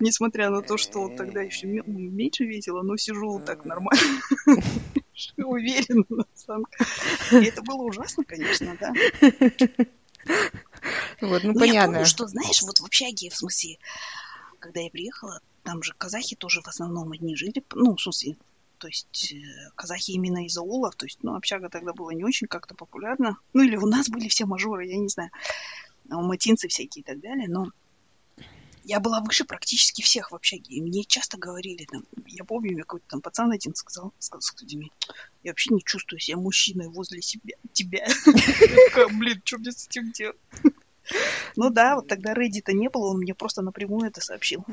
несмотря 0.00 0.50
на 0.50 0.60
то, 0.60 0.76
что 0.76 1.08
тогда 1.16 1.40
еще 1.40 1.66
меньше 1.66 2.44
весила, 2.44 2.82
но 2.82 2.96
сижу 2.96 3.40
так 3.44 3.64
нормально 3.64 4.02
уверенно 5.36 6.04
на. 6.08 7.38
И 7.40 7.44
это 7.44 7.62
было 7.62 7.82
ужасно, 7.82 8.24
конечно, 8.24 8.76
да. 8.80 8.92
Вот, 11.20 11.42
ну, 11.42 11.52
но 11.52 11.58
понятно. 11.58 11.72
Я 11.72 11.84
помню, 11.86 12.06
что, 12.06 12.26
знаешь, 12.26 12.62
вот 12.62 12.78
в 12.78 12.84
общаге, 12.84 13.30
в 13.30 13.36
смысле, 13.36 13.78
когда 14.58 14.80
я 14.80 14.90
приехала, 14.90 15.40
там 15.62 15.82
же 15.82 15.94
казахи 15.96 16.36
тоже 16.36 16.60
в 16.60 16.68
основном 16.68 17.12
одни 17.12 17.36
жили, 17.36 17.62
ну, 17.74 17.96
в 17.96 18.00
смысле, 18.00 18.36
то 18.78 18.88
есть 18.88 19.32
э, 19.32 19.70
казахи 19.76 20.12
именно 20.12 20.44
из 20.44 20.56
аулов, 20.56 20.96
то 20.96 21.06
есть, 21.06 21.18
ну, 21.22 21.36
общага 21.36 21.68
тогда 21.68 21.92
была 21.92 22.12
не 22.14 22.24
очень 22.24 22.48
как-то 22.48 22.74
популярна. 22.74 23.36
Ну, 23.52 23.62
или 23.62 23.76
у 23.76 23.86
нас 23.86 24.08
были 24.08 24.28
все 24.28 24.44
мажоры, 24.44 24.86
я 24.86 24.96
не 24.96 25.08
знаю, 25.08 25.30
алматинцы 26.10 26.68
всякие 26.68 27.02
и 27.02 27.04
так 27.04 27.20
далее, 27.20 27.48
но 27.48 27.68
я 28.84 29.00
была 29.00 29.20
выше 29.20 29.44
практически 29.44 30.02
всех 30.02 30.30
в 30.30 30.34
общаге. 30.34 30.76
И 30.76 30.82
мне 30.82 31.04
часто 31.04 31.38
говорили, 31.38 31.86
там, 31.90 32.04
я 32.26 32.44
помню, 32.44 32.72
мне 32.72 32.82
какой-то 32.82 33.06
там 33.08 33.20
пацан 33.20 33.50
один 33.52 33.74
сказал, 33.74 34.12
сказал, 34.18 34.42
сказал 34.42 34.68
я 35.42 35.50
вообще 35.50 35.74
не 35.74 35.82
чувствую 35.82 36.20
себя 36.20 36.36
мужчиной 36.36 36.88
возле 36.88 37.20
себя, 37.20 37.54
тебя. 37.72 38.06
Блин, 39.18 39.40
что 39.44 39.58
мне 39.58 39.72
с 39.72 39.86
этим 39.86 40.12
делать? 40.12 40.36
Ну 41.56 41.68
да, 41.68 41.96
вот 41.96 42.06
тогда 42.06 42.32
Reddit 42.32 42.72
не 42.72 42.88
было, 42.88 43.10
он 43.10 43.18
мне 43.18 43.34
просто 43.34 43.60
напрямую 43.60 44.08
это 44.08 44.20
сообщил. 44.20 44.64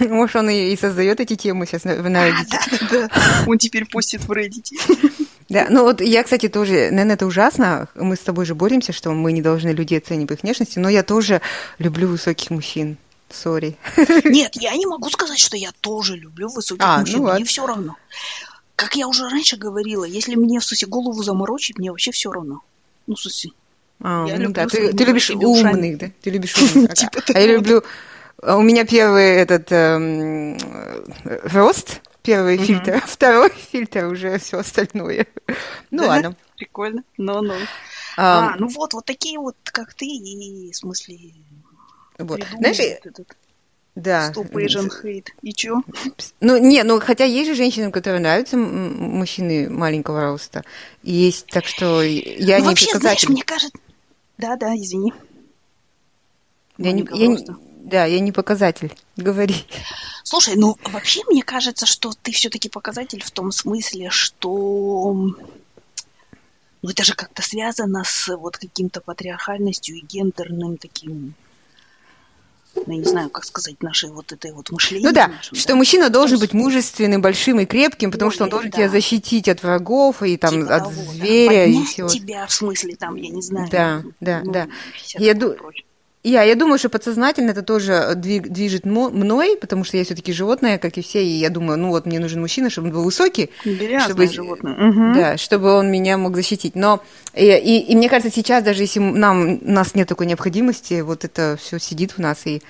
Может, 0.00 0.36
он 0.36 0.50
и 0.50 0.76
создает 0.76 1.20
эти 1.20 1.34
темы 1.34 1.66
сейчас 1.66 1.84
на 1.84 1.90
Reddit. 1.90 2.46
А, 2.52 2.88
да, 2.90 3.08
да. 3.08 3.44
Он 3.46 3.58
теперь 3.58 3.86
постит 3.86 4.22
в 4.22 4.30
Reddit. 4.30 4.70
Да, 5.48 5.66
ну 5.70 5.84
вот 5.84 6.00
я, 6.00 6.24
кстати, 6.24 6.48
тоже, 6.48 6.90
наверное, 6.90 7.14
это 7.14 7.26
ужасно. 7.26 7.88
Мы 7.94 8.16
с 8.16 8.20
тобой 8.20 8.44
же 8.46 8.54
боремся, 8.54 8.92
что 8.92 9.12
мы 9.12 9.32
не 9.32 9.42
должны 9.42 9.70
людей 9.70 9.98
оценивать 9.98 10.28
по 10.28 10.32
их 10.34 10.42
внешности, 10.42 10.78
но 10.78 10.88
я 10.88 11.02
тоже 11.02 11.40
люблю 11.78 12.08
высоких 12.08 12.50
мужчин. 12.50 12.96
Сори. 13.30 13.76
Нет, 14.24 14.54
я 14.54 14.74
не 14.76 14.86
могу 14.86 15.10
сказать, 15.10 15.38
что 15.38 15.56
я 15.56 15.72
тоже 15.80 16.16
люблю 16.16 16.48
высоких 16.48 16.84
а, 16.84 17.00
мужчин. 17.00 17.22
Ну, 17.22 17.32
мне 17.32 17.44
все 17.44 17.66
равно. 17.66 17.96
Как 18.76 18.94
я 18.94 19.08
уже 19.08 19.28
раньше 19.28 19.56
говорила, 19.56 20.04
если 20.04 20.36
мне 20.36 20.60
в 20.60 20.64
смысле 20.64 20.88
голову 20.88 21.22
заморочить, 21.22 21.78
мне 21.78 21.90
вообще 21.90 22.12
все 22.12 22.30
равно. 22.30 22.60
Ну, 23.06 23.16
смысле. 23.16 23.50
А, 24.00 24.26
я 24.28 24.38
ну 24.38 24.50
да, 24.50 24.66
ты, 24.66 24.92
ты 24.92 25.04
любишь 25.04 25.30
умных, 25.30 25.98
да? 25.98 26.10
Ты 26.22 26.30
любишь 26.30 26.54
умных. 26.56 26.94
Типа 26.94 27.22
а 27.34 27.38
я 27.38 27.46
люблю... 27.46 27.82
У 28.42 28.60
меня 28.60 28.84
первый 28.84 29.28
этот 29.28 29.72
эм, 29.72 30.58
рост, 31.24 32.02
первый 32.26 32.58
фильтр, 32.58 33.00
второй 33.06 33.50
фильтр 33.50 34.06
уже 34.06 34.38
все 34.38 34.58
остальное. 34.58 35.26
Ну 35.90 36.06
ладно. 36.06 36.36
Прикольно. 36.56 37.04
Ну-ну. 37.16 37.54
А, 38.18 38.56
ну 38.56 38.68
вот, 38.68 38.94
вот 38.94 39.04
такие 39.04 39.38
вот, 39.38 39.56
как 39.64 39.94
ты, 39.94 40.06
и 40.06 40.70
в 40.72 40.76
смысле... 40.76 41.18
Вот. 42.18 42.40
Знаешь, 42.58 42.78
да. 43.94 44.30
Stop 44.30 44.50
Asian 44.52 44.90
hate. 45.02 45.28
И 45.42 45.54
чё? 45.54 45.82
Ну, 46.40 46.58
не, 46.58 46.82
ну, 46.82 47.00
хотя 47.00 47.24
есть 47.24 47.48
же 47.48 47.54
женщинам, 47.54 47.92
которые 47.92 48.20
нравятся 48.20 48.56
мужчины 48.58 49.70
маленького 49.70 50.22
роста. 50.22 50.64
Есть, 51.02 51.46
так 51.46 51.64
что 51.64 52.02
я 52.02 52.58
ну, 52.58 52.64
не 52.64 52.68
вообще, 52.68 52.98
знаешь, 52.98 53.26
мне 53.28 53.42
кажется... 53.42 53.78
Да, 54.36 54.56
да, 54.56 54.74
извини. 54.74 55.14
Я 56.76 56.92
не, 56.92 57.08
я, 57.10 57.36
да, 57.86 58.04
я 58.04 58.18
не 58.18 58.32
показатель. 58.32 58.92
Говори. 59.16 59.64
Слушай, 60.24 60.56
ну 60.56 60.76
вообще 60.82 61.22
мне 61.30 61.44
кажется, 61.44 61.86
что 61.86 62.12
ты 62.20 62.32
все-таки 62.32 62.68
показатель 62.68 63.22
в 63.22 63.30
том 63.30 63.52
смысле, 63.52 64.10
что 64.10 65.12
ну 66.82 66.90
это 66.90 67.04
же 67.04 67.14
как-то 67.14 67.42
связано 67.42 68.02
с 68.04 68.36
вот 68.36 68.56
каким-то 68.56 69.00
патриархальностью 69.00 69.96
и 69.96 70.00
гендерным 70.00 70.78
таким 70.78 71.34
ну, 72.74 72.92
я 72.92 72.98
не 72.98 73.04
знаю, 73.04 73.30
как 73.30 73.44
сказать, 73.44 73.82
нашей 73.82 74.10
вот 74.10 74.32
этой 74.32 74.52
вот 74.52 74.70
мышления. 74.70 75.06
Ну 75.06 75.12
да, 75.14 75.28
нашим, 75.28 75.56
что 75.56 75.68
да? 75.68 75.76
мужчина 75.76 76.10
должен 76.10 76.38
быть 76.38 76.52
мужественным, 76.52 77.22
большим 77.22 77.60
и 77.60 77.64
крепким, 77.64 78.10
потому 78.10 78.28
Ой, 78.28 78.34
что 78.34 78.44
он 78.44 78.50
должен 78.50 78.70
да. 78.70 78.76
тебя 78.76 78.88
защитить 78.90 79.48
от 79.48 79.62
врагов 79.62 80.22
и 80.22 80.36
там 80.36 80.62
типа 80.62 80.76
от 80.76 80.82
того, 80.82 81.12
зверя 81.12 81.48
да. 81.48 81.64
и 81.64 81.84
всего. 81.84 82.08
тебя 82.08 82.46
в 82.46 82.52
смысле 82.52 82.96
там, 82.96 83.14
я 83.14 83.30
не 83.30 83.40
знаю. 83.40 83.68
Да, 83.70 84.02
да, 84.20 84.42
ну, 84.44 84.52
да. 84.52 84.68
Я, 85.14 85.32
ду- 85.34 85.56
я, 86.30 86.42
я 86.42 86.54
думаю, 86.54 86.78
что 86.78 86.88
подсознательно 86.88 87.50
это 87.50 87.62
тоже 87.62 88.14
движет 88.16 88.84
мной, 88.84 89.56
потому 89.60 89.84
что 89.84 89.96
я 89.96 90.04
все-таки 90.04 90.32
животное, 90.32 90.78
как 90.78 90.98
и 90.98 91.02
все, 91.02 91.24
и 91.24 91.28
я 91.28 91.50
думаю, 91.50 91.78
ну 91.78 91.88
вот 91.88 92.06
мне 92.06 92.18
нужен 92.18 92.40
мужчина, 92.40 92.70
чтобы 92.70 92.88
он 92.88 92.94
был 92.94 93.04
высокий, 93.04 93.50
чтобы, 94.00 94.26
животное. 94.26 94.74
Угу. 94.74 95.14
да, 95.14 95.36
чтобы 95.36 95.72
он 95.72 95.90
меня 95.90 96.18
мог 96.18 96.34
защитить. 96.36 96.74
Но 96.74 97.02
и, 97.34 97.46
и, 97.46 97.92
и 97.92 97.96
мне 97.96 98.08
кажется, 98.08 98.34
сейчас 98.34 98.64
даже 98.64 98.82
если 98.82 99.00
нам 99.00 99.60
у 99.62 99.70
нас 99.70 99.94
нет 99.94 100.08
такой 100.08 100.26
необходимости, 100.26 101.00
вот 101.00 101.24
это 101.24 101.56
все 101.60 101.78
сидит 101.78 102.12
в 102.12 102.18
нас 102.18 102.46
и 102.46 102.62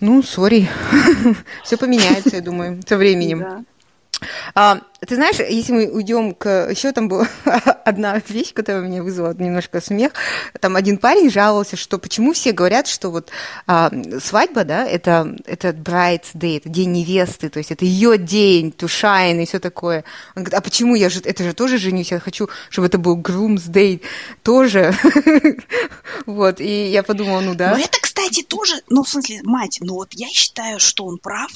ну, 0.00 0.22
сори, 0.22 0.68
все 1.64 1.76
поменяется, 1.76 2.36
я 2.36 2.42
думаю, 2.42 2.80
со 2.86 2.96
временем. 2.96 3.66
А, 4.54 4.80
ты 5.06 5.16
знаешь, 5.16 5.36
если 5.38 5.72
мы 5.72 5.86
уйдем 5.88 6.34
к... 6.34 6.68
Еще 6.70 6.92
там 6.92 7.08
была 7.08 7.26
одна 7.84 8.20
вещь, 8.28 8.52
которая 8.54 8.82
меня 8.82 9.02
вызвала 9.02 9.34
немножко 9.34 9.80
смех. 9.80 10.12
Там 10.60 10.76
один 10.76 10.98
парень 10.98 11.30
жаловался, 11.30 11.76
что 11.76 11.98
почему 11.98 12.32
все 12.32 12.52
говорят, 12.52 12.86
что 12.86 13.10
вот 13.10 13.30
а, 13.66 13.90
свадьба, 14.22 14.64
да, 14.64 14.86
это, 14.86 15.36
это 15.44 15.70
bride's 15.70 16.34
day, 16.34 16.58
это 16.58 16.68
день 16.68 16.92
невесты, 16.92 17.48
то 17.48 17.58
есть 17.58 17.72
это 17.72 17.84
ее 17.84 18.16
день, 18.16 18.72
shine 18.78 19.42
и 19.42 19.46
все 19.46 19.58
такое. 19.58 20.04
Он 20.36 20.44
говорит, 20.44 20.54
а 20.54 20.60
почему 20.60 20.94
я 20.94 21.10
же, 21.10 21.20
это 21.24 21.42
же 21.42 21.52
тоже 21.52 21.78
женюсь, 21.78 22.12
я 22.12 22.20
хочу, 22.20 22.48
чтобы 22.70 22.86
это 22.86 22.98
был 22.98 23.18
groom's 23.18 23.68
day 23.68 24.02
тоже. 24.42 24.94
вот, 26.26 26.60
и 26.60 26.90
я 26.90 27.02
подумала, 27.02 27.40
ну 27.40 27.54
да. 27.54 27.74
Но 27.76 27.82
это, 27.82 27.98
кстати, 28.00 28.42
тоже, 28.42 28.80
ну, 28.88 29.02
в 29.02 29.08
смысле, 29.08 29.40
мать, 29.42 29.78
ну 29.80 29.94
вот 29.94 30.10
я 30.12 30.28
считаю, 30.28 30.78
что 30.78 31.06
он 31.06 31.18
прав, 31.18 31.50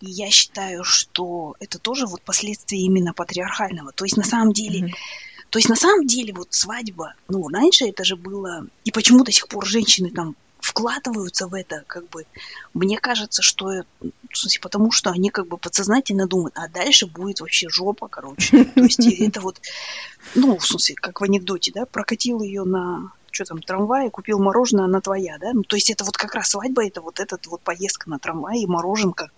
и 0.00 0.10
я 0.10 0.30
считаю, 0.30 0.84
что 0.84 1.56
это 1.60 1.78
тоже 1.78 2.06
вот 2.06 2.22
последствия 2.22 2.78
именно 2.78 3.12
патриархального. 3.12 3.92
То 3.92 4.04
есть 4.04 4.16
на 4.16 4.24
самом 4.24 4.52
деле, 4.52 4.88
mm-hmm. 4.88 4.94
то 5.50 5.58
есть 5.58 5.68
на 5.68 5.76
самом 5.76 6.06
деле 6.06 6.32
вот 6.32 6.48
свадьба, 6.50 7.14
ну 7.28 7.48
раньше 7.48 7.86
это 7.86 8.04
же 8.04 8.16
было, 8.16 8.66
и 8.84 8.90
почему 8.90 9.24
до 9.24 9.32
сих 9.32 9.48
пор 9.48 9.66
женщины 9.66 10.10
там 10.10 10.36
вкладываются 10.60 11.46
в 11.46 11.54
это, 11.54 11.84
как 11.86 12.08
бы, 12.08 12.26
мне 12.74 12.98
кажется, 12.98 13.42
что, 13.42 13.84
в 14.00 14.36
смысле, 14.36 14.60
потому 14.60 14.90
что 14.90 15.10
они 15.10 15.30
как 15.30 15.46
бы 15.46 15.56
подсознательно 15.56 16.26
думают, 16.26 16.54
а 16.56 16.68
дальше 16.68 17.06
будет 17.06 17.40
вообще 17.40 17.68
жопа, 17.68 18.08
короче. 18.08 18.64
То 18.64 18.80
есть 18.80 19.00
это 19.20 19.40
вот, 19.40 19.60
ну, 20.34 20.58
в 20.58 20.66
смысле, 20.66 20.96
как 20.96 21.20
в 21.20 21.24
анекдоте, 21.24 21.72
да, 21.72 21.86
прокатил 21.86 22.42
ее 22.42 22.64
на 22.64 23.12
что 23.38 23.54
там, 23.54 23.62
трамвае, 23.62 24.10
купил 24.10 24.40
мороженое, 24.40 24.86
она 24.86 25.00
твоя, 25.00 25.38
да? 25.38 25.52
Ну, 25.52 25.62
то 25.62 25.76
есть 25.76 25.90
это 25.90 26.04
вот 26.04 26.16
как 26.16 26.34
раз 26.34 26.48
свадьба, 26.48 26.84
это 26.84 27.00
вот 27.00 27.20
эта 27.20 27.38
вот 27.46 27.60
поездка 27.60 28.10
на 28.10 28.18
трамвае 28.18 28.62
и 28.62 28.66
мороженка. 28.66 29.30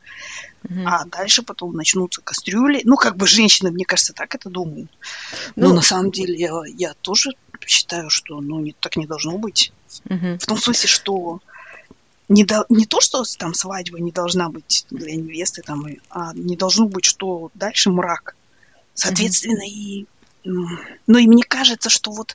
Угу. 0.65 0.81
А 0.87 1.05
дальше 1.05 1.43
потом 1.43 1.75
начнутся 1.75 2.23
кастрюли. 2.23 2.81
Ну, 2.85 2.97
как 2.97 3.17
бы 3.17 3.27
женщины, 3.27 3.71
мне 3.71 3.85
кажется, 3.85 4.15
так 4.15 4.35
это 4.35 4.49
думают. 4.49 4.91
Но 5.55 5.69
ну, 5.69 5.75
на 5.75 5.83
самом 5.83 6.11
деле 6.11 6.35
я, 6.35 6.51
я 6.67 6.95
тоже 6.95 7.31
считаю, 7.67 8.09
что 8.09 8.41
ну, 8.41 8.61
не, 8.61 8.73
так 8.73 8.97
не 8.97 9.07
должно 9.07 9.37
быть. 9.37 9.73
Угу. 10.07 10.39
В 10.41 10.47
том 10.47 10.57
смысле, 10.57 10.89
что 10.89 11.41
не, 12.29 12.45
до, 12.45 12.65
не 12.71 12.87
то, 12.87 13.01
что 13.01 13.23
там 13.39 13.53
свадьба 13.53 14.01
не 14.01 14.13
должна 14.13 14.49
быть 14.49 14.87
для 14.91 15.15
невесты, 15.15 15.61
там, 15.63 15.85
а 16.09 16.33
не 16.33 16.57
должно 16.57 16.87
быть, 16.87 17.05
что 17.05 17.51
дальше 17.55 17.91
мрак. 17.91 18.35
Соответственно, 18.95 19.65
угу. 19.65 19.71
и... 19.71 20.07
Ну, 20.43 21.19
и 21.19 21.27
мне 21.27 21.43
кажется, 21.43 21.91
что 21.91 22.13
вот 22.13 22.35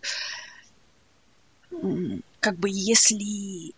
как 2.39 2.57
бы 2.57 2.69
если 2.69 3.73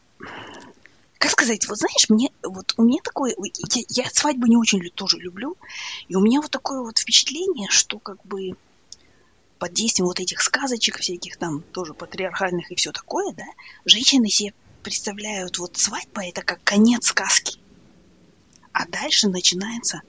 как 1.17 1.31
сказать, 1.31 1.67
вот 1.67 1.77
знаешь, 1.77 2.09
мне 2.09 2.29
вот 2.43 2.73
у 2.77 2.83
меня 2.83 2.99
такое, 3.03 3.35
я, 3.73 3.83
я 3.89 4.09
свадьбы 4.11 4.47
не 4.47 4.57
очень 4.57 4.81
тоже 4.91 5.17
люблю, 5.17 5.57
и 6.07 6.15
у 6.15 6.21
меня 6.21 6.41
вот 6.41 6.51
такое 6.51 6.81
вот 6.81 6.99
впечатление, 6.99 7.69
что 7.69 7.97
как 7.97 8.23
бы 8.23 8.51
под 9.57 9.73
действием 9.73 10.07
вот 10.07 10.19
этих 10.19 10.41
сказочек 10.41 10.99
всяких 10.99 11.37
там 11.37 11.63
тоже 11.71 11.95
патриархальных 11.95 12.71
и 12.71 12.75
все 12.75 12.91
такое, 12.91 13.33
да, 13.33 13.45
женщины 13.85 14.29
себе 14.29 14.53
представляют 14.83 15.57
вот 15.57 15.75
свадьба 15.77 16.23
это 16.25 16.43
как 16.43 16.63
конец 16.63 17.07
сказки, 17.07 17.59
а 18.71 18.87
дальше 18.87 19.27
начинается 19.27 20.01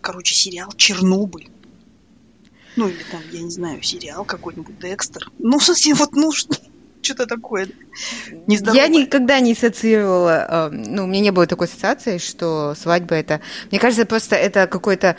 короче, 0.00 0.34
сериал 0.34 0.70
«Чернобыль». 0.76 1.48
Ну, 2.76 2.88
или 2.88 3.02
там, 3.04 3.22
я 3.28 3.42
не 3.42 3.50
знаю, 3.50 3.82
сериал 3.82 4.24
какой-нибудь 4.24 4.78
«Декстер». 4.78 5.30
Ну, 5.38 5.60
совсем 5.60 5.96
вот, 5.96 6.12
ну, 6.12 6.32
что-то 7.02 7.26
такое 7.26 7.68
нездоровое. 8.46 8.82
Я 8.82 8.88
никогда 8.88 9.40
не 9.40 9.52
ассоциировала, 9.52 10.70
ну, 10.72 11.04
у 11.04 11.06
меня 11.06 11.20
не 11.20 11.30
было 11.32 11.46
такой 11.46 11.66
ассоциации, 11.66 12.18
что 12.18 12.74
свадьба 12.74 13.16
это... 13.16 13.40
Мне 13.70 13.80
кажется, 13.80 14.06
просто 14.06 14.36
это 14.36 14.66
какой-то 14.66 15.16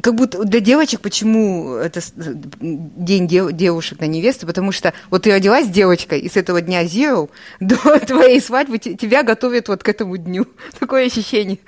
как 0.00 0.14
будто 0.14 0.44
для 0.44 0.60
девочек 0.60 1.00
почему 1.00 1.74
это 1.74 2.00
день 2.16 3.26
дев, 3.26 3.52
девушек 3.52 4.00
на 4.00 4.06
невесту, 4.06 4.46
потому 4.46 4.72
что 4.72 4.94
вот 5.10 5.22
ты 5.22 5.32
родилась 5.32 5.68
девочкой, 5.68 6.20
и 6.20 6.28
с 6.28 6.36
этого 6.36 6.60
дня 6.60 6.84
zero 6.84 7.30
до 7.60 7.76
твоей 8.00 8.40
свадьбы 8.40 8.78
тебя 8.78 9.22
готовят 9.22 9.68
вот 9.68 9.82
к 9.82 9.88
этому 9.88 10.16
дню. 10.16 10.46
Такое 10.78 11.06
ощущение. 11.06 11.58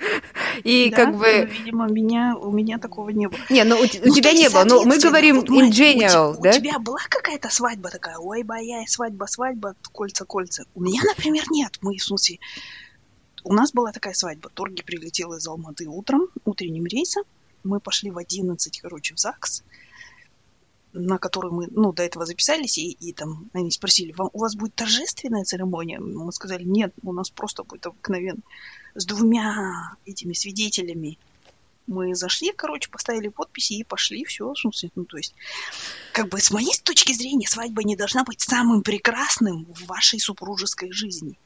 И 0.63 0.89
да, 0.89 0.95
как 0.95 1.15
бы... 1.15 1.25
Ну, 1.25 1.45
видимо, 1.45 1.87
меня, 1.87 2.35
у 2.35 2.51
меня 2.51 2.77
такого 2.77 3.09
не 3.09 3.27
было. 3.27 3.39
Не, 3.49 3.63
ну 3.63 3.75
у, 3.75 3.81
ну, 3.81 4.11
у 4.11 4.15
тебя 4.15 4.33
не 4.33 4.49
было, 4.49 4.63
но 4.63 4.83
мы 4.83 4.99
говорим 4.99 5.41
вот, 5.41 5.49
in 5.49 5.69
general, 5.69 6.35
у, 6.37 6.41
да? 6.41 6.49
У 6.49 6.53
тебя 6.53 6.79
была 6.79 6.99
какая-то 7.09 7.49
свадьба 7.49 7.89
такая, 7.89 8.17
ой, 8.17 8.43
боясь, 8.43 8.91
свадьба, 8.91 9.25
свадьба, 9.25 9.75
кольца, 9.91 10.25
кольца. 10.25 10.65
У 10.73 10.81
меня, 10.81 11.01
например, 11.03 11.43
нет. 11.51 11.77
Мы, 11.81 11.97
в 11.97 12.03
смысле, 12.03 12.39
у 13.43 13.53
нас 13.53 13.71
была 13.71 13.91
такая 13.91 14.13
свадьба. 14.13 14.49
Торги 14.53 14.81
прилетел 14.81 15.33
из 15.33 15.45
Алматы 15.47 15.87
утром, 15.87 16.27
утренним 16.45 16.85
рейсом 16.85 17.23
мы 17.65 17.79
пошли 17.79 18.11
в 18.11 18.17
11, 18.17 18.79
короче, 18.81 19.13
в 19.15 19.19
ЗАГС, 19.19 19.63
на 20.93 21.17
который 21.17 21.51
мы, 21.51 21.67
ну, 21.71 21.91
до 21.91 22.03
этого 22.03 22.25
записались, 22.25 22.77
и, 22.77 22.91
и 22.91 23.11
там 23.11 23.49
они 23.53 23.69
спросили, 23.71 24.13
вам, 24.13 24.29
у 24.31 24.39
вас 24.39 24.55
будет 24.55 24.75
торжественная 24.75 25.43
церемония? 25.43 25.99
Мы 25.99 26.31
сказали, 26.31 26.63
нет, 26.63 26.93
у 27.03 27.11
нас 27.11 27.29
просто 27.29 27.63
будет 27.63 27.85
обыкновенно. 27.85 28.41
С 28.93 29.05
двумя 29.05 29.97
этими 30.05 30.33
свидетелями 30.33 31.17
мы 31.87 32.15
зашли, 32.15 32.51
короче, 32.55 32.89
поставили 32.89 33.27
подписи 33.27 33.73
и 33.73 33.83
пошли, 33.83 34.23
все, 34.23 34.53
ну, 34.95 35.05
то 35.05 35.17
есть, 35.17 35.35
как 36.13 36.29
бы 36.29 36.39
с 36.39 36.49
моей 36.51 36.73
точки 36.83 37.11
зрения 37.11 37.47
свадьба 37.47 37.83
не 37.83 37.95
должна 37.95 38.23
быть 38.23 38.41
самым 38.41 38.81
прекрасным 38.81 39.65
в 39.65 39.85
вашей 39.85 40.19
супружеской 40.19 40.91
жизни. 40.91 41.37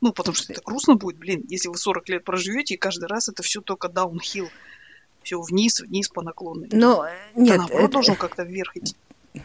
Ну, 0.00 0.12
потому 0.12 0.34
что 0.34 0.52
это 0.52 0.62
грустно 0.62 0.96
будет, 0.96 1.18
блин, 1.18 1.44
если 1.48 1.68
вы 1.68 1.78
40 1.78 2.08
лет 2.08 2.24
проживете, 2.24 2.74
и 2.74 2.78
каждый 2.78 3.06
раз 3.06 3.28
это 3.28 3.42
все 3.42 3.60
только 3.60 3.88
даунхилл 3.88 4.48
все 5.24 5.40
вниз, 5.40 5.80
вниз 5.80 6.08
по 6.08 6.22
наклонной. 6.22 6.68
Но 6.72 7.06
нет, 7.34 7.58
наоборот, 7.58 7.84
это... 7.84 7.92
должен 7.92 8.16
как-то 8.16 8.44
вверх 8.44 8.76
идти. 8.76 8.94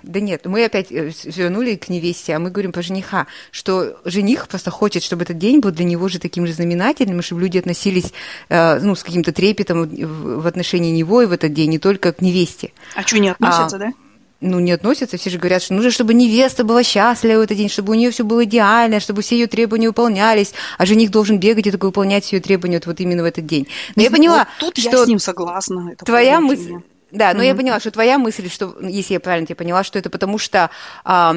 Да 0.03 0.19
нет, 0.19 0.45
мы 0.45 0.65
опять 0.65 0.91
э, 0.91 1.11
вернули 1.25 1.75
к 1.75 1.89
невесте, 1.89 2.35
а 2.35 2.39
мы 2.39 2.51
говорим 2.51 2.71
про 2.71 2.83
жениха, 2.83 3.25
что 3.49 3.99
жених 4.05 4.47
просто 4.47 4.69
хочет, 4.69 5.01
чтобы 5.01 5.23
этот 5.23 5.39
день 5.39 5.61
был 5.61 5.71
для 5.71 5.83
него 5.83 6.07
же 6.09 6.19
таким 6.19 6.45
же 6.45 6.53
знаменательным, 6.53 7.23
чтобы 7.23 7.41
люди 7.41 7.57
относились 7.57 8.13
э, 8.49 8.79
ну, 8.81 8.93
с 8.93 9.03
каким-то 9.03 9.31
трепетом 9.31 9.87
в 9.89 10.45
отношении 10.45 10.91
него 10.91 11.23
и 11.23 11.25
в 11.25 11.31
этот 11.31 11.53
день, 11.53 11.71
не 11.71 11.79
только 11.79 12.13
к 12.13 12.21
невесте. 12.21 12.71
А 12.93 13.01
что, 13.01 13.17
не 13.17 13.29
относятся, 13.29 13.77
а, 13.77 13.79
да? 13.79 13.93
Ну, 14.41 14.59
не 14.59 14.71
относятся, 14.71 15.17
все 15.17 15.29
же 15.29 15.37
говорят, 15.37 15.61
что 15.61 15.73
нужно, 15.73 15.91
чтобы 15.91 16.13
невеста 16.13 16.63
была 16.63 16.83
счастлива 16.83 17.39
в 17.39 17.41
этот 17.41 17.57
день, 17.57 17.69
чтобы 17.69 17.91
у 17.91 17.95
нее 17.95 18.11
все 18.11 18.23
было 18.23 18.45
идеально, 18.45 18.99
чтобы 18.99 19.21
все 19.21 19.37
ее 19.37 19.47
требования 19.47 19.87
выполнялись, 19.87 20.53
а 20.77 20.85
жених 20.85 21.11
должен 21.11 21.39
бегать 21.39 21.67
и 21.67 21.71
только 21.71 21.85
выполнять 21.85 22.23
все 22.23 22.37
ее 22.37 22.41
требования 22.41 22.81
вот 22.85 22.99
именно 22.99 23.23
в 23.23 23.25
этот 23.25 23.45
день. 23.45 23.67
Но 23.95 24.01
я 24.01 24.09
поняла, 24.09 24.47
вот 24.59 24.73
тут 24.73 24.77
что 24.77 24.97
я 24.97 25.03
с 25.03 25.07
ним 25.07 25.19
согласна. 25.19 25.89
Это 25.91 26.05
твоя 26.05 26.39
мысль, 26.39 26.75
да, 27.11 27.33
но 27.33 27.41
mm-hmm. 27.41 27.45
я 27.45 27.55
поняла, 27.55 27.79
что 27.79 27.91
твоя 27.91 28.17
мысль, 28.17 28.49
что, 28.49 28.75
если 28.81 29.13
я 29.13 29.19
правильно 29.19 29.47
тебя 29.47 29.55
поняла, 29.55 29.83
что 29.83 29.97
это 29.97 30.09
потому 30.09 30.37
что 30.37 30.69
а, 31.03 31.35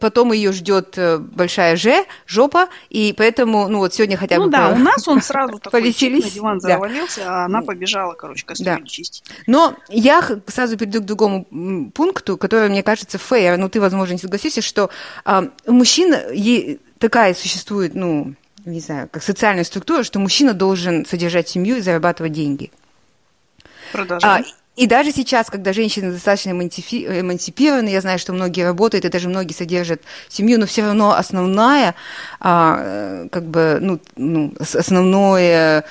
потом 0.00 0.32
ее 0.32 0.52
ждет 0.52 0.98
э, 0.98 1.18
большая 1.18 1.76
Ж, 1.76 2.04
жопа, 2.26 2.68
и 2.90 3.14
поэтому, 3.16 3.68
ну 3.68 3.78
вот 3.78 3.94
сегодня 3.94 4.16
хотя 4.16 4.36
бы... 4.36 4.44
Ну 4.44 4.50
да, 4.50 4.70
у 4.70 4.76
нас 4.76 5.06
он 5.08 5.22
сразу 5.22 5.58
такой 5.62 5.82
на 5.82 5.90
диван 5.90 6.60
завалился, 6.60 7.20
да. 7.20 7.42
а 7.42 7.44
она 7.46 7.62
побежала, 7.62 8.14
короче, 8.14 8.44
кастрюлю 8.44 8.80
да. 8.80 8.86
чистить. 8.86 9.24
Но 9.46 9.76
я 9.88 10.22
сразу 10.46 10.76
перейду 10.76 11.00
к 11.00 11.04
другому 11.04 11.90
пункту, 11.94 12.36
который, 12.36 12.68
мне 12.68 12.82
кажется, 12.82 13.18
фейер, 13.18 13.56
ну 13.56 13.68
ты, 13.68 13.80
возможно, 13.80 14.12
не 14.12 14.18
согласишься, 14.18 14.62
что 14.62 14.90
а, 15.24 15.48
у 15.66 15.72
мужчин 15.72 16.14
такая 16.98 17.34
существует, 17.34 17.94
ну, 17.94 18.34
не 18.64 18.80
знаю, 18.80 19.08
как 19.10 19.22
социальная 19.22 19.64
структура, 19.64 20.02
что 20.02 20.18
мужчина 20.18 20.54
должен 20.54 21.04
содержать 21.06 21.48
семью 21.48 21.76
и 21.76 21.80
зарабатывать 21.80 22.32
деньги. 22.32 22.70
Продолжай. 23.92 24.42
А, 24.42 24.44
и 24.76 24.86
даже 24.86 25.12
сейчас, 25.12 25.50
когда 25.50 25.72
женщины 25.72 26.10
достаточно 26.10 26.50
эмансипированы, 26.50 27.88
я 27.88 28.00
знаю, 28.00 28.18
что 28.18 28.32
многие 28.32 28.62
работают, 28.62 29.04
и 29.04 29.08
даже 29.08 29.28
многие 29.28 29.52
содержат 29.52 30.02
семью, 30.28 30.58
но 30.58 30.66
все 30.66 30.82
равно 30.82 31.12
основная, 31.12 31.94
а, 32.40 33.28
как 33.30 33.44
бы, 33.44 33.78
ну, 33.80 34.00
ну 34.16 34.52
основное 34.58 35.84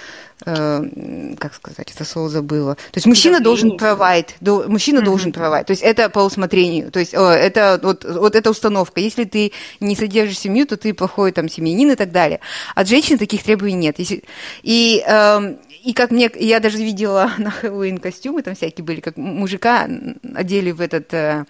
э, 0.46 1.34
как 1.40 1.54
сказать, 1.54 1.92
это 1.94 2.04
слово 2.04 2.28
забыла. 2.28 2.76
То 2.76 2.98
есть 2.98 3.08
мужчина 3.08 3.40
должен 3.40 3.78
provide, 3.78 4.30
до, 4.42 4.66
мужчина 4.68 5.00
mm-hmm. 5.00 5.04
должен 5.06 5.32
provide. 5.32 5.64
То 5.64 5.72
есть 5.72 5.82
это 5.82 6.10
по 6.10 6.20
усмотрению. 6.20 6.92
То 6.92 7.00
есть 7.00 7.14
это 7.14 7.80
вот, 7.82 8.04
вот 8.04 8.36
эта 8.36 8.50
установка. 8.50 9.00
Если 9.00 9.24
ты 9.24 9.54
не 9.80 9.96
содержишь 9.96 10.40
семью, 10.40 10.66
то 10.66 10.76
ты 10.76 10.94
плохой 10.94 11.32
там 11.32 11.48
семьянин 11.48 11.92
и 11.92 11.96
так 11.96 12.12
далее. 12.12 12.42
От 12.76 12.88
женщин 12.88 13.18
таких 13.18 13.44
требований 13.44 13.78
нет. 13.78 14.00
Если, 14.00 14.24
и 14.64 15.02
э, 15.08 15.56
и 15.84 15.94
как 15.94 16.12
мне, 16.12 16.32
я 16.36 16.60
даже 16.60 16.78
видела 16.78 17.32
на 17.38 17.52
Хэллоуин 17.52 17.98
костюмы, 17.98 18.42
там 18.42 18.56
всякие 18.56 18.86
были, 18.86 19.02
как 19.02 19.18
мужика 19.18 19.88
одели 20.34 20.72
в 20.72 20.80
этот 20.80 21.14
э, 21.14 21.46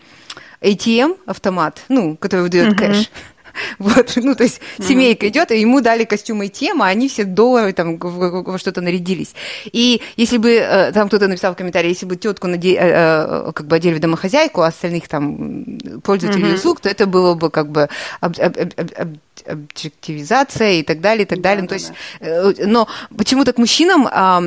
ATM 0.61 1.17
автомат, 1.25 1.83
ну, 1.89 2.17
который 2.17 2.41
выдает 2.41 2.73
uh-huh. 2.73 2.77
кэш. 2.77 3.11
Вот, 3.79 4.13
ну, 4.15 4.35
то 4.35 4.43
есть 4.43 4.61
семейка 4.79 5.27
идет, 5.27 5.51
и 5.51 5.59
ему 5.59 5.81
дали 5.81 6.03
костюмы 6.03 6.47
и 6.47 6.49
тема, 6.49 6.87
а 6.87 6.89
они 6.89 7.07
все 7.07 7.23
доллары 7.23 7.73
там 7.73 7.97
во 7.97 8.57
что-то 8.57 8.81
нарядились. 8.81 9.33
И 9.65 10.01
если 10.17 10.37
бы 10.37 10.51
э, 10.51 10.91
там 10.91 11.07
кто-то 11.07 11.27
написал 11.27 11.53
в 11.53 11.57
комментарии, 11.57 11.89
если 11.89 12.05
бы 12.05 12.15
тетку. 12.15 12.47
Э, 12.47 12.57
э, 12.57 13.51
как 13.53 13.67
бы 13.67 13.75
одели 13.75 13.95
в 13.95 13.99
домохозяйку, 13.99 14.61
а 14.61 14.67
остальных 14.67 15.07
там 15.07 15.79
пользователей 16.03 16.53
услуг, 16.53 16.81
то 16.81 16.89
это 16.89 17.05
было 17.05 17.33
бы 17.35 17.49
как 17.49 17.69
бы 17.69 17.89
об, 18.19 18.39
об, 18.39 18.57
об, 18.57 18.91
об, 18.97 19.17
объективизация 19.45 20.73
и 20.73 20.83
так 20.83 21.01
далее, 21.01 21.23
и 21.23 21.27
так 21.27 21.41
далее. 21.41 21.53
Да, 21.57 21.61
ну, 21.61 21.67
то 21.67 21.75
есть, 21.75 22.65
но 22.65 22.87
почему-то 23.17 23.53
к 23.53 23.57
мужчинам 23.57 24.07
а, 24.09 24.41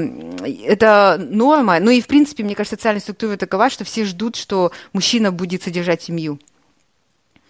это 0.64 1.19
норма. 1.19 1.79
Ну 1.81 1.90
и, 1.90 2.01
в 2.01 2.07
принципе, 2.07 2.45
мне 2.45 2.55
кажется, 2.55 2.77
социальная 2.77 3.01
структура 3.01 3.37
такова, 3.37 3.71
что 3.71 3.85
все 3.85 4.05
ждут, 4.05 4.37
что 4.37 4.73
мужчина 4.92 5.33
будет 5.33 5.62
содержать 5.62 6.03
семью. 6.03 6.38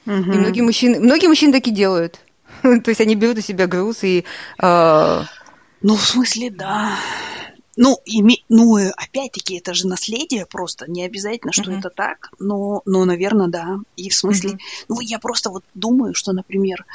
Угу. 0.06 0.32
И 0.32 0.38
многие 0.38 0.60
мужчины, 0.62 1.00
многие 1.00 1.26
мужчины 1.26 1.52
так 1.52 1.66
и 1.66 1.70
делают. 1.70 2.20
То 2.62 2.88
есть 2.88 3.00
они 3.00 3.14
берут 3.14 3.38
у 3.38 3.40
себя 3.40 3.66
груз 3.66 4.04
и... 4.04 4.24
Э... 4.60 5.22
Ну, 5.82 5.96
в 5.96 6.02
смысле, 6.02 6.50
да. 6.50 6.96
Ну, 7.76 7.98
име... 8.06 8.36
ну, 8.48 8.76
опять-таки, 8.96 9.58
это 9.58 9.74
же 9.74 9.86
наследие 9.86 10.46
просто. 10.46 10.90
Не 10.90 11.04
обязательно, 11.04 11.52
что 11.52 11.70
mm-hmm. 11.70 11.78
это 11.78 11.90
так, 11.90 12.30
но, 12.38 12.82
но, 12.86 13.04
наверное, 13.04 13.48
да. 13.48 13.78
И 13.96 14.08
в 14.08 14.14
смысле, 14.14 14.52
mm-hmm. 14.52 14.84
ну, 14.88 15.00
я 15.00 15.18
просто 15.18 15.50
вот 15.50 15.64
думаю, 15.74 16.14
что, 16.14 16.32
например, 16.32 16.86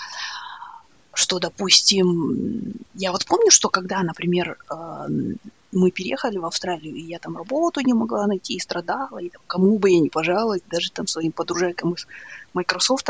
что, 1.13 1.39
допустим, 1.39 2.73
я 2.95 3.11
вот 3.11 3.25
помню, 3.25 3.51
что 3.51 3.69
когда, 3.69 4.01
например, 4.01 4.57
э, 4.69 5.07
мы 5.71 5.91
переехали 5.91 6.37
в 6.37 6.45
Австралию, 6.45 6.95
и 6.95 7.01
я 7.01 7.19
там 7.19 7.37
работу 7.37 7.81
не 7.81 7.93
могла 7.93 8.27
найти, 8.27 8.55
и 8.55 8.59
страдала, 8.59 9.19
и 9.19 9.29
там, 9.29 9.41
кому 9.47 9.79
бы 9.79 9.89
я 9.89 9.99
ни 9.99 10.09
пожаловалась, 10.09 10.61
даже 10.69 10.91
там 10.91 11.07
своим 11.07 11.31
подружайкам 11.31 11.93
из 11.93 12.07
Microsoft, 12.53 13.09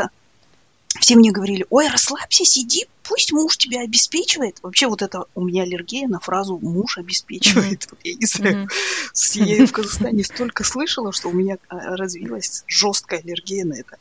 все 1.00 1.16
мне 1.16 1.32
говорили, 1.32 1.66
ой, 1.70 1.88
расслабься, 1.88 2.44
сиди, 2.44 2.86
пусть 3.02 3.32
муж 3.32 3.56
тебя 3.56 3.80
обеспечивает. 3.80 4.58
Вообще 4.62 4.86
вот 4.86 5.02
это 5.02 5.24
у 5.34 5.44
меня 5.44 5.62
аллергия 5.62 6.06
на 6.06 6.20
фразу 6.20 6.58
«муж 6.58 6.98
обеспечивает». 6.98 7.84
Mm-hmm. 7.84 7.98
Я 8.04 8.14
не 8.14 8.26
знаю, 8.26 8.66
mm-hmm. 8.66 9.44
я 9.44 9.56
ее 9.56 9.66
в 9.66 9.72
Казахстане 9.72 10.22
столько 10.24 10.64
слышала, 10.64 11.12
что 11.12 11.28
у 11.28 11.32
меня 11.32 11.56
а, 11.68 11.96
развилась 11.96 12.64
жесткая 12.66 13.20
аллергия 13.20 13.64
на 13.64 13.74
это. 13.74 13.96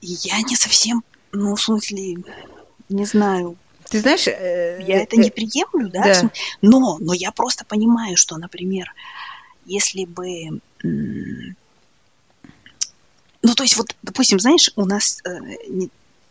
И 0.00 0.16
я 0.22 0.40
не 0.42 0.56
совсем, 0.56 1.04
ну, 1.30 1.54
в 1.54 1.62
смысле, 1.62 2.16
не 2.88 3.04
знаю, 3.04 3.56
ты 3.92 4.00
знаешь, 4.00 4.26
э, 4.26 4.78
я 4.86 5.02
это 5.02 5.16
не 5.16 5.30
приемлю, 5.30 5.90
да, 5.90 6.02
да. 6.02 6.30
но, 6.62 6.98
но 6.98 7.12
я 7.12 7.30
просто 7.30 7.64
понимаю, 7.64 8.16
что, 8.16 8.36
например, 8.38 8.92
если 9.66 10.04
бы 10.06 10.60
ну, 13.42 13.54
то 13.54 13.64
есть, 13.64 13.76
вот, 13.76 13.94
допустим, 14.02 14.38
знаешь, 14.38 14.70
у 14.76 14.84
нас 14.84 15.20
э, 15.24 15.88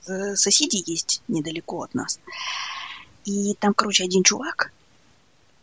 э, 0.07 0.35
соседи 0.35 0.81
есть 0.85 1.21
недалеко 1.27 1.83
от 1.83 1.93
нас. 1.93 2.19
И 3.25 3.53
там, 3.59 3.73
короче, 3.73 4.05
один 4.05 4.23
чувак, 4.23 4.71
э, 4.71 4.80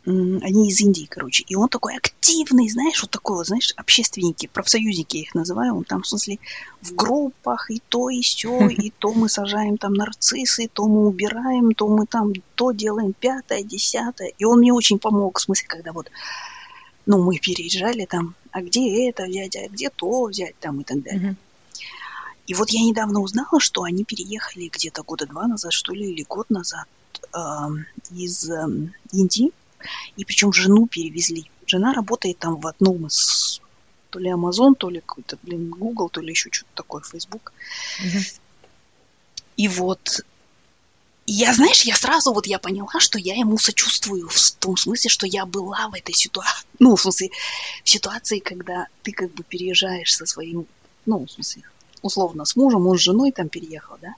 они 0.08 0.68
из 0.68 0.80
Индии, 0.80 1.06
короче, 1.08 1.44
и 1.46 1.54
он 1.54 1.68
такой 1.68 1.96
активный, 1.96 2.68
знаешь, 2.68 3.00
вот 3.02 3.10
такой 3.10 3.36
вот, 3.36 3.46
знаешь, 3.46 3.72
общественники, 3.76 4.46
профсоюзники 4.46 5.18
я 5.18 5.22
их 5.22 5.34
называю, 5.34 5.76
он 5.76 5.84
там, 5.84 6.02
в 6.02 6.08
смысле, 6.08 6.38
в 6.80 6.94
группах, 6.94 7.70
и 7.70 7.82
то, 7.88 8.08
и 8.08 8.22
все, 8.22 8.68
и 8.68 8.90
то 8.90 9.12
мы 9.12 9.28
сажаем 9.28 9.76
там 9.76 9.92
нарциссы, 9.92 10.68
то 10.72 10.86
мы 10.86 11.06
убираем, 11.06 11.72
то 11.72 11.88
мы 11.88 12.06
там 12.06 12.32
то 12.54 12.72
делаем 12.72 13.12
пятое, 13.12 13.62
десятое. 13.62 14.32
И 14.38 14.44
он 14.44 14.60
мне 14.60 14.72
очень 14.72 14.98
помог, 14.98 15.38
в 15.38 15.42
смысле, 15.42 15.66
когда 15.68 15.92
вот 15.92 16.10
ну, 17.06 17.22
мы 17.22 17.38
переезжали 17.38 18.04
там, 18.04 18.34
а 18.50 18.60
где 18.60 19.08
это 19.08 19.24
взять, 19.24 19.56
а 19.56 19.68
где 19.68 19.90
то 19.90 20.24
взять? 20.24 20.58
там 20.58 20.80
и 20.80 20.84
так 20.84 21.02
далее. 21.02 21.36
И 22.46 22.54
вот 22.54 22.70
я 22.70 22.80
недавно 22.80 23.20
узнала, 23.20 23.60
что 23.60 23.82
они 23.82 24.04
переехали 24.04 24.68
где-то 24.68 25.02
года 25.02 25.26
два 25.26 25.46
назад, 25.46 25.72
что 25.72 25.92
ли, 25.92 26.10
или 26.10 26.22
год 26.22 26.48
назад 26.48 26.86
э, 27.34 27.38
из 28.10 28.48
э, 28.48 28.66
Индии, 29.12 29.52
и 30.16 30.24
причем 30.24 30.52
жену 30.52 30.86
перевезли 30.86 31.50
жена 31.68 31.92
работает 31.92 32.38
там 32.38 32.56
в 32.56 32.66
одном 32.66 33.06
из 33.06 33.60
то 34.10 34.18
ли 34.18 34.30
Amazon, 34.30 34.74
то 34.74 34.88
ли 34.88 35.00
какой-то, 35.00 35.38
блин, 35.42 35.68
Google, 35.68 36.08
то 36.08 36.20
ли 36.20 36.30
еще 36.30 36.48
что-то 36.50 36.70
такое, 36.74 37.02
Facebook. 37.02 37.52
Mm-hmm. 38.02 38.40
И 39.58 39.68
вот 39.68 40.24
я, 41.26 41.52
знаешь, 41.52 41.82
я 41.82 41.94
сразу 41.94 42.32
вот 42.32 42.46
я 42.46 42.58
поняла, 42.58 43.00
что 43.00 43.18
я 43.18 43.34
ему 43.34 43.58
сочувствую 43.58 44.28
в 44.28 44.50
том 44.52 44.78
смысле, 44.78 45.10
что 45.10 45.26
я 45.26 45.44
была 45.44 45.88
в 45.88 45.94
этой 45.94 46.14
ситуации, 46.14 46.66
ну, 46.78 46.96
в 46.96 47.00
смысле, 47.02 47.30
в 47.84 47.90
ситуации, 47.90 48.38
когда 48.38 48.86
ты 49.02 49.12
как 49.12 49.32
бы 49.34 49.42
переезжаешь 49.42 50.14
со 50.14 50.24
своим, 50.24 50.66
ну, 51.04 51.26
в 51.26 51.30
смысле, 51.30 51.64
условно, 52.00 52.46
с 52.46 52.56
мужем, 52.56 52.86
он 52.86 52.96
с 52.96 53.02
женой 53.02 53.30
там 53.32 53.50
переехал, 53.50 53.98
да, 54.00 54.14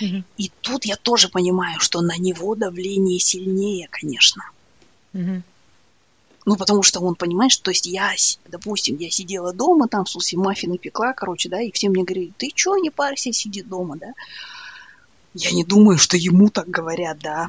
mm-hmm. 0.00 0.22
и 0.36 0.52
тут 0.60 0.84
я 0.84 0.94
тоже 0.96 1.28
понимаю, 1.28 1.80
что 1.80 2.00
на 2.00 2.16
него 2.16 2.54
давление 2.54 3.18
сильнее, 3.18 3.88
конечно. 3.90 4.44
Ну, 6.44 6.56
потому 6.56 6.82
что 6.82 7.00
он 7.00 7.14
понимает, 7.14 7.52
что, 7.52 7.64
то 7.64 7.70
есть 7.70 7.86
я, 7.86 8.12
допустим, 8.48 8.96
я 8.96 9.10
сидела 9.10 9.52
дома, 9.52 9.86
там, 9.86 10.04
в 10.04 10.10
смысле, 10.10 10.38
маффины 10.38 10.76
пекла, 10.76 11.12
короче, 11.12 11.48
да, 11.48 11.60
и 11.60 11.70
все 11.70 11.88
мне 11.88 12.02
говорили, 12.02 12.32
ты 12.36 12.50
чё, 12.52 12.76
не 12.76 12.90
парься, 12.90 13.32
сиди 13.32 13.62
дома, 13.62 13.96
да. 13.96 14.12
Я 15.34 15.52
не 15.52 15.64
думаю, 15.64 15.98
что 15.98 16.16
ему 16.16 16.48
так 16.48 16.68
говорят, 16.68 17.20
да. 17.20 17.48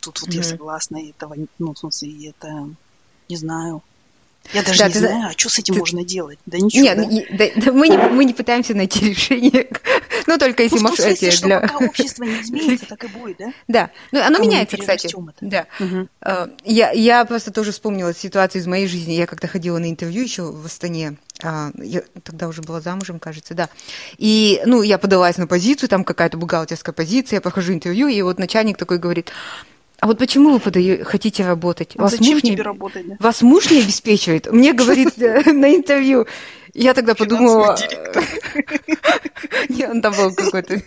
Тут 0.00 0.20
вот 0.20 0.30
mm-hmm. 0.30 0.36
я 0.36 0.42
согласна, 0.42 0.96
этого, 0.96 1.36
ну, 1.60 1.74
в 1.74 1.78
смысле, 1.78 2.30
это, 2.30 2.68
не 3.28 3.36
знаю, 3.36 3.82
я 4.52 4.62
даже 4.62 4.78
да, 4.78 4.86
не 4.86 4.92
ты... 4.94 4.98
знаю, 5.00 5.26
а 5.28 5.32
что 5.36 5.50
с 5.50 5.58
этим 5.58 5.74
ты... 5.74 5.80
можно 5.80 6.04
делать? 6.04 6.38
Да 6.46 6.58
ничего. 6.58 6.82
Нет, 6.82 7.28
да? 7.30 7.36
Да, 7.36 7.62
да, 7.66 7.72
мы, 7.72 7.88
не, 7.88 7.96
мы 7.96 8.24
не 8.24 8.32
пытаемся 8.32 8.74
найти 8.74 9.10
решение. 9.10 9.68
ну, 10.26 10.38
только 10.38 10.62
если 10.62 10.78
ну, 10.78 10.94
смысле, 10.94 11.30
что 11.30 11.46
для... 11.46 11.60
пока 11.60 11.84
общество 11.84 12.24
не 12.24 12.40
изменится, 12.40 12.86
так 12.86 13.04
и 13.04 13.08
будет, 13.08 13.36
да? 13.38 13.52
Да, 13.68 13.90
ну, 14.10 14.22
оно 14.22 14.38
меняется, 14.38 14.78
кстати. 14.78 15.06
Это. 15.06 15.32
Да. 15.40 15.66
Угу. 15.80 16.08
Я, 16.64 16.92
я 16.92 17.24
просто 17.26 17.50
тоже 17.50 17.72
вспомнила 17.72 18.14
ситуацию 18.14 18.62
из 18.62 18.66
моей 18.66 18.86
жизни. 18.86 19.12
Я 19.12 19.26
как-то 19.26 19.48
ходила 19.48 19.78
на 19.78 19.90
интервью 19.90 20.22
еще 20.22 20.42
в 20.44 20.64
Астане. 20.64 21.18
А, 21.42 21.70
я 21.76 22.02
тогда 22.22 22.48
уже 22.48 22.62
была 22.62 22.80
замужем, 22.80 23.18
кажется, 23.20 23.54
да. 23.54 23.68
И, 24.16 24.60
ну, 24.64 24.82
я 24.82 24.98
подалась 24.98 25.36
на 25.36 25.46
позицию, 25.46 25.88
там 25.88 26.04
какая-то 26.04 26.36
бухгалтерская 26.36 26.92
позиция, 26.92 27.36
я 27.36 27.40
прохожу 27.40 27.72
интервью, 27.72 28.08
и 28.08 28.20
вот 28.22 28.38
начальник 28.38 28.76
такой 28.76 28.98
говорит, 28.98 29.30
а 30.00 30.06
вот 30.06 30.18
почему 30.18 30.50
вы 30.50 30.60
подаю, 30.60 31.04
хотите 31.04 31.44
работать? 31.44 31.92
А 31.96 32.02
вас 32.02 32.12
зачем 32.12 32.34
муж 32.34 32.42
тебе 32.42 32.56
не, 32.56 32.62
работать? 32.62 33.08
Да? 33.08 33.16
Вас 33.18 33.42
муж 33.42 33.70
не 33.70 33.80
обеспечивает? 33.80 34.50
Мне 34.50 34.72
говорит 34.72 35.18
э, 35.18 35.52
на 35.52 35.74
интервью, 35.74 36.26
я 36.78 36.94
тогда 36.94 37.14
подумала... 37.14 37.76
Не, 39.68 39.86
он 39.86 40.00
там 40.00 40.14
был 40.14 40.32
какой-то... 40.32 40.80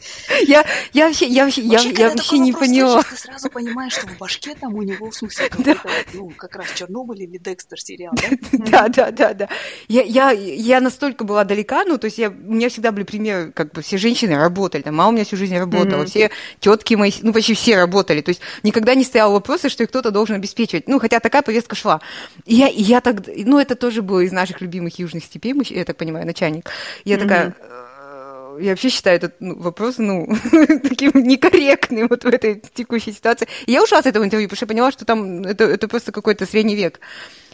Я, 0.45 0.65
я 0.93 1.07
вообще, 1.07 1.27
я 1.27 1.45
вообще, 1.45 1.61
я, 1.61 1.79
я 1.79 2.09
вообще 2.09 2.37
не 2.39 2.53
поняла. 2.53 3.03
Ты 3.03 3.15
сразу 3.15 3.49
понимаешь, 3.49 3.93
что 3.93 4.07
в 4.07 4.17
башке 4.17 4.55
там 4.55 4.75
у 4.75 4.81
него, 4.81 5.09
в 5.09 5.15
смысле, 5.15 5.49
ну, 6.13 6.31
как 6.35 6.55
раз 6.55 6.67
Чернобыль 6.75 7.23
или 7.23 7.37
Декстер 7.37 7.79
сериал, 7.79 8.13
да? 8.15 8.37
Да, 8.71 8.87
да, 8.87 9.11
да, 9.11 9.33
да. 9.33 9.49
Я, 9.87 10.03
я, 10.03 10.31
я 10.31 10.79
настолько 10.79 11.23
была 11.23 11.43
далека, 11.43 11.83
ну, 11.85 11.97
то 11.97 12.05
есть 12.05 12.17
я, 12.17 12.29
у 12.29 12.53
меня 12.53 12.69
всегда 12.69 12.91
были 12.91 13.03
примеры, 13.03 13.51
как 13.51 13.71
бы 13.73 13.81
все 13.81 13.97
женщины 13.97 14.35
работали, 14.35 14.81
там, 14.81 14.95
мама 14.95 15.09
у 15.09 15.13
меня 15.13 15.25
всю 15.25 15.37
жизнь 15.37 15.57
работала, 15.57 16.05
все 16.05 16.31
тетки 16.59 16.95
мои, 16.95 17.11
ну, 17.21 17.33
почти 17.33 17.53
все 17.53 17.77
работали, 17.77 18.21
то 18.21 18.29
есть 18.29 18.41
никогда 18.63 18.95
не 18.95 19.03
стоял 19.03 19.31
вопроса, 19.31 19.69
что 19.69 19.85
кто-то 19.85 20.11
должен 20.11 20.35
обеспечивать, 20.35 20.87
ну, 20.87 20.99
хотя 20.99 21.19
такая 21.19 21.41
повестка 21.41 21.75
шла. 21.75 22.01
И 22.45 22.55
я, 22.55 22.67
и 22.67 22.81
я 22.81 23.01
так, 23.01 23.23
ну, 23.27 23.59
это 23.59 23.75
тоже 23.75 24.01
было 24.01 24.21
из 24.21 24.31
наших 24.31 24.61
любимых 24.61 24.99
южных 24.99 25.23
степей, 25.23 25.53
я 25.81 25.85
так 25.85 25.97
понимаю, 25.97 26.25
начальник. 26.25 26.69
Я 27.05 27.15
mm-hmm. 27.15 27.19
такая, 27.19 27.55
«Э, 27.59 28.57
я 28.59 28.69
вообще 28.71 28.89
считаю 28.89 29.17
этот 29.17 29.35
ну, 29.39 29.57
вопрос, 29.59 29.95
ну, 29.97 30.27
таким 30.83 31.11
некорректным 31.15 32.07
вот 32.07 32.23
в 32.23 32.27
этой 32.27 32.61
текущей 32.73 33.11
ситуации. 33.11 33.47
И 33.65 33.71
я 33.71 33.83
ушла 33.83 34.01
с 34.01 34.05
этого 34.05 34.23
интервью, 34.23 34.47
потому 34.47 34.57
что 34.57 34.65
я 34.65 34.69
поняла, 34.69 34.91
что 34.91 35.05
там 35.05 35.43
это, 35.43 35.65
это 35.65 35.87
просто 35.87 36.11
какой-то 36.11 36.45
средний 36.45 36.75
век. 36.75 36.99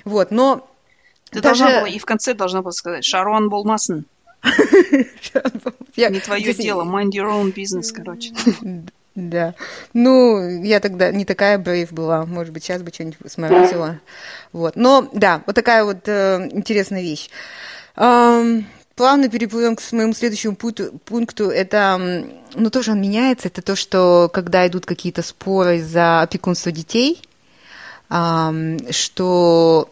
Вот, 0.05 0.31
но... 0.31 0.69
Ты 1.29 1.41
даже... 1.41 1.63
должна 1.63 1.79
была, 1.79 1.89
и 1.89 1.99
в 1.99 2.05
конце 2.05 2.33
должна 2.33 2.61
была 2.61 2.71
сказать, 2.71 3.03
Шарон 3.03 3.49
Болмасен. 3.49 4.05
Не 5.97 6.19
твое 6.19 6.53
дело, 6.53 6.83
mind 6.83 7.11
your 7.11 7.29
own 7.29 7.53
business, 7.53 7.91
короче. 7.93 8.33
Да. 9.17 9.55
Ну, 9.93 10.61
я 10.61 10.79
тогда 10.79 11.11
не 11.11 11.25
такая 11.25 11.57
брейв 11.57 11.91
была. 11.91 12.27
Может 12.27 12.53
быть, 12.53 12.63
сейчас 12.63 12.83
бы 12.83 12.93
что-нибудь 12.93 13.17
сморозила. 13.25 13.99
Вот. 14.53 14.75
Но, 14.75 15.09
да, 15.11 15.41
вот 15.47 15.55
такая 15.55 15.83
вот 15.83 16.07
э, 16.07 16.47
интересная 16.51 17.01
вещь. 17.01 17.31
Плавно 17.97 19.29
переплывем 19.29 19.75
к 19.75 19.91
моему 19.91 20.13
следующему 20.13 20.55
пункту. 20.55 21.49
Это, 21.49 22.29
ну, 22.53 22.69
тоже 22.69 22.91
он 22.91 23.01
меняется. 23.01 23.47
Это 23.47 23.62
то, 23.62 23.75
что 23.75 24.29
когда 24.33 24.67
идут 24.67 24.86
какие-то 24.86 25.21
споры 25.21 25.83
за 25.83 26.21
опекунство 26.21 26.71
детей, 26.71 27.21
что 28.10 29.89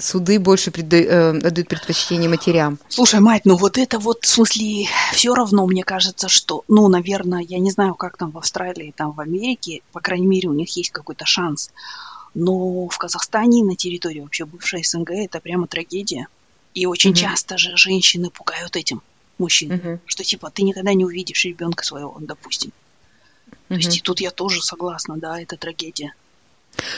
суды 0.00 0.38
больше 0.40 0.70
э, 0.70 1.30
отдают 1.38 1.68
предпочтение 1.68 2.28
матерям. 2.28 2.78
Слушай, 2.88 3.20
мать, 3.20 3.42
ну 3.44 3.56
вот 3.56 3.78
это 3.78 3.98
вот, 3.98 4.24
в 4.24 4.28
смысле, 4.28 4.86
все 5.12 5.32
равно 5.32 5.66
мне 5.66 5.84
кажется, 5.84 6.28
что, 6.28 6.64
ну, 6.68 6.88
наверное, 6.88 7.40
я 7.40 7.58
не 7.58 7.70
знаю, 7.70 7.94
как 7.94 8.16
там 8.16 8.32
в 8.32 8.38
Австралии, 8.38 8.92
там 8.96 9.12
в 9.12 9.20
Америке, 9.20 9.82
по 9.92 10.00
крайней 10.00 10.26
мере, 10.26 10.48
у 10.48 10.54
них 10.54 10.76
есть 10.76 10.90
какой-то 10.90 11.24
шанс. 11.24 11.70
Но 12.34 12.88
в 12.88 12.98
Казахстане, 12.98 13.62
на 13.62 13.76
территории 13.76 14.20
вообще 14.20 14.44
бывшей 14.44 14.82
СНГ, 14.84 15.10
это 15.10 15.40
прямо 15.40 15.66
трагедия. 15.66 16.26
И 16.74 16.86
очень 16.86 17.10
угу. 17.10 17.18
часто 17.18 17.58
же 17.58 17.76
женщины 17.76 18.30
пугают 18.30 18.76
этим 18.76 19.02
мужчин, 19.38 19.72
угу. 19.72 20.00
что 20.06 20.24
типа 20.24 20.50
ты 20.50 20.62
никогда 20.62 20.94
не 20.94 21.04
увидишь 21.04 21.44
ребенка 21.44 21.84
своего, 21.84 22.16
допустим. 22.20 22.72
То 23.68 23.74
есть 23.74 23.96
и 23.96 24.00
тут 24.00 24.20
я 24.20 24.30
тоже 24.30 24.62
согласна, 24.62 25.16
да, 25.16 25.40
это 25.40 25.56
трагедия. 25.56 26.14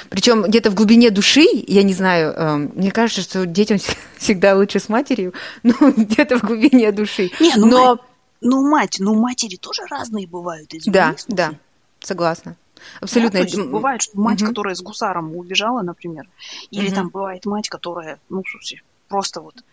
Причем 0.09 0.43
где-то 0.43 0.71
в 0.71 0.75
глубине 0.75 1.11
души, 1.11 1.45
я 1.67 1.83
не 1.83 1.95
знаю, 1.95 2.33
э, 2.33 2.57
мне 2.57 2.91
кажется, 2.91 3.23
что 3.23 3.47
детям 3.47 3.79
всегда 4.19 4.57
лучше 4.57 4.81
с 4.81 4.89
матерью, 4.89 5.35
но 5.63 5.75
где-то 5.91 6.39
в 6.39 6.43
глубине 6.43 6.93
души. 6.93 7.31
Не, 7.41 7.55
ну, 7.57 7.67
но... 7.67 7.89
мать, 7.89 8.01
ну 8.41 8.71
мать, 8.71 8.97
ну 9.01 9.15
матери 9.15 9.57
тоже 9.57 9.83
разные 9.89 10.27
бывают. 10.27 10.75
Извини, 10.75 10.93
да, 10.93 11.15
да, 11.29 11.55
согласна. 12.01 12.57
Абсолютно. 13.01 13.41
Да, 13.41 13.45
есть, 13.45 13.59
бывает, 13.59 14.03
что 14.03 14.19
мать, 14.19 14.43
угу. 14.43 14.51
которая 14.51 14.75
с 14.75 14.83
гусаром 14.83 15.37
убежала, 15.37 15.83
например, 15.83 16.29
или 16.71 16.89
угу. 16.89 16.95
там 16.95 17.09
бывает 17.09 17.47
мать, 17.47 17.69
которая, 17.69 18.19
ну, 18.29 18.43
слушай, 18.47 18.83
просто 19.09 19.40
вот 19.40 19.64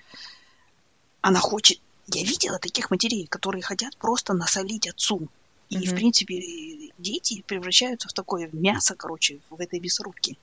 она 1.21 1.39
хочет... 1.39 1.79
Я 2.07 2.23
видела 2.23 2.59
таких 2.59 2.91
матерей, 2.91 3.27
которые 3.27 3.61
хотят 3.61 3.95
просто 3.97 4.33
насолить 4.33 4.87
отцу. 4.87 5.27
И, 5.69 5.77
mm-hmm. 5.77 5.85
в 5.85 5.95
принципе, 5.95 6.91
дети 6.97 7.43
превращаются 7.47 8.09
в 8.09 8.13
такое 8.13 8.49
мясо, 8.51 8.95
короче, 8.95 9.39
в 9.49 9.61
этой 9.61 9.79
мясорубке. 9.79 10.35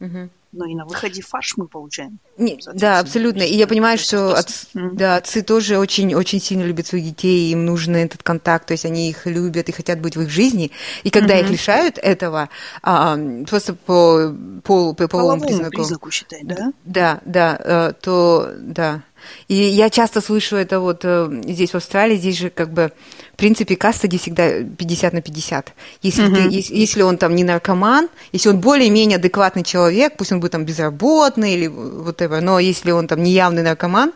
Угу. 0.00 0.28
Ну 0.56 0.66
и 0.66 0.74
на 0.76 0.84
выходе 0.84 1.20
фарш 1.20 1.54
мы 1.56 1.66
получаем. 1.66 2.18
Не, 2.38 2.58
да, 2.74 3.00
абсолютно. 3.00 3.42
И 3.42 3.56
я 3.56 3.66
понимаю, 3.66 3.98
что 3.98 4.34
от, 4.34 4.46
mm. 4.46 4.90
да, 4.92 5.16
отцы 5.16 5.42
тоже 5.42 5.78
очень, 5.78 6.14
очень 6.14 6.40
сильно 6.40 6.62
любят 6.62 6.86
своих 6.86 7.04
детей, 7.04 7.50
им 7.50 7.64
нужен 7.66 7.96
этот 7.96 8.22
контакт, 8.22 8.68
то 8.68 8.72
есть 8.72 8.84
они 8.84 9.10
их 9.10 9.26
любят 9.26 9.68
и 9.68 9.72
хотят 9.72 10.00
быть 10.00 10.16
в 10.16 10.20
их 10.22 10.30
жизни. 10.30 10.70
И 11.02 11.10
когда 11.10 11.34
mm-hmm. 11.34 11.44
их 11.44 11.50
лишают 11.50 11.98
этого, 11.98 12.50
а, 12.82 13.18
просто 13.48 13.74
по, 13.74 14.32
по, 14.62 14.94
по 14.94 15.08
половому 15.08 15.44
признаку, 15.44 15.70
признаку 15.72 16.10
считай, 16.12 16.42
да? 16.44 16.72
Да, 16.84 17.20
да, 17.24 17.58
э, 17.58 17.92
то 18.00 18.54
да. 18.56 19.02
И 19.48 19.54
я 19.54 19.90
часто 19.90 20.20
слышу 20.20 20.56
это 20.56 20.80
вот 20.80 21.00
э, 21.04 21.28
здесь, 21.46 21.70
в 21.70 21.76
Австралии, 21.76 22.16
здесь 22.16 22.38
же 22.38 22.50
как 22.50 22.72
бы, 22.72 22.92
в 23.32 23.36
принципе, 23.36 23.76
кастади 23.76 24.18
всегда 24.18 24.62
50 24.62 25.12
на 25.12 25.22
50. 25.22 25.72
Если, 26.02 26.24
mm-hmm. 26.24 26.48
ты, 26.48 26.54
если, 26.54 26.74
если 26.74 27.02
он 27.02 27.18
там 27.18 27.34
не 27.34 27.44
наркоман, 27.44 28.08
если 28.32 28.48
он 28.48 28.60
более-менее 28.60 29.16
адекватный 29.16 29.62
человек, 29.62 30.16
пусть 30.16 30.32
он 30.32 30.40
будет 30.40 30.52
там 30.52 30.64
безработный 30.64 31.54
или 31.54 31.66
вот 31.66 32.22
это, 32.22 32.40
но 32.40 32.58
если 32.58 32.90
он 32.90 33.06
там 33.06 33.22
неявный 33.22 33.62
наркоман, 33.62 34.12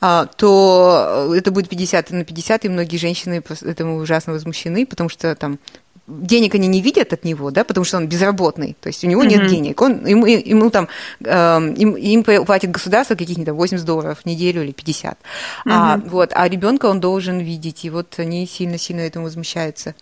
а, 0.00 0.26
то 0.26 1.32
это 1.36 1.50
будет 1.50 1.68
50 1.68 2.10
на 2.10 2.24
50, 2.24 2.64
и 2.64 2.68
многие 2.68 2.96
женщины 2.96 3.42
этому 3.62 3.96
ужасно 3.96 4.32
возмущены, 4.32 4.86
потому 4.86 5.08
что 5.08 5.34
там 5.34 5.58
денег 6.06 6.54
они 6.54 6.68
не 6.68 6.80
видят 6.80 7.12
от 7.12 7.24
него, 7.24 7.50
да, 7.50 7.64
потому 7.64 7.84
что 7.84 7.96
он 7.96 8.06
безработный, 8.08 8.76
то 8.80 8.88
есть 8.88 9.04
у 9.04 9.06
него 9.06 9.22
mm-hmm. 9.22 9.28
нет 9.28 9.46
денег, 9.48 9.80
он, 9.80 10.06
ему, 10.06 10.26
ему 10.26 10.70
там, 10.70 10.88
э, 11.20 11.74
им, 11.76 11.96
им 11.96 12.24
платит 12.24 12.70
государство 12.70 13.14
каких-нибудь 13.14 13.54
80 13.54 13.86
долларов 13.86 14.20
в 14.20 14.26
неделю 14.26 14.62
или 14.62 14.72
50, 14.72 15.14
mm-hmm. 15.14 15.18
а, 15.66 15.96
вот, 15.96 16.30
а 16.34 16.48
ребенка 16.48 16.86
он 16.86 17.00
должен 17.00 17.38
видеть, 17.38 17.84
и 17.84 17.90
вот 17.90 18.18
они 18.18 18.46
сильно-сильно 18.46 19.00
этому 19.00 19.24
возмущаются. 19.24 19.94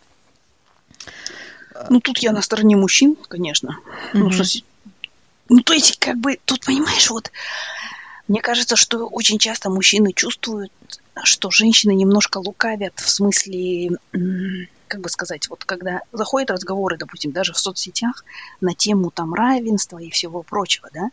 Ну, 1.89 2.01
тут 2.01 2.19
я 2.19 2.33
на 2.33 2.43
стороне 2.43 2.77
мужчин, 2.77 3.17
конечно. 3.29 3.79
Mm-hmm. 4.13 4.19
Ну, 4.19 4.31
что, 4.31 4.45
ну, 5.49 5.61
то 5.61 5.73
есть, 5.73 5.99
как 5.99 6.17
бы, 6.19 6.39
тут, 6.45 6.65
понимаешь, 6.65 7.11
вот, 7.11 7.31
мне 8.29 8.41
кажется, 8.41 8.77
что 8.77 9.07
очень 9.07 9.39
часто 9.39 9.71
мужчины 9.71 10.13
чувствуют, 10.13 10.73
что 11.25 11.51
женщины 11.51 11.93
немножко 11.93 12.39
лукавят 12.39 12.99
в 12.99 13.09
смысле 13.09 13.91
как 14.93 15.01
бы 15.01 15.09
сказать, 15.09 15.49
вот 15.49 15.65
когда 15.65 16.03
заходят 16.13 16.51
разговоры, 16.51 16.99
допустим, 16.99 17.33
даже 17.33 17.55
в 17.55 17.59
соцсетях 17.59 18.27
на 18.61 18.75
тему 18.75 19.11
там 19.11 19.33
равенства 19.33 19.97
и 19.97 20.11
всего 20.11 20.43
прочего, 20.43 20.91
да, 20.93 21.09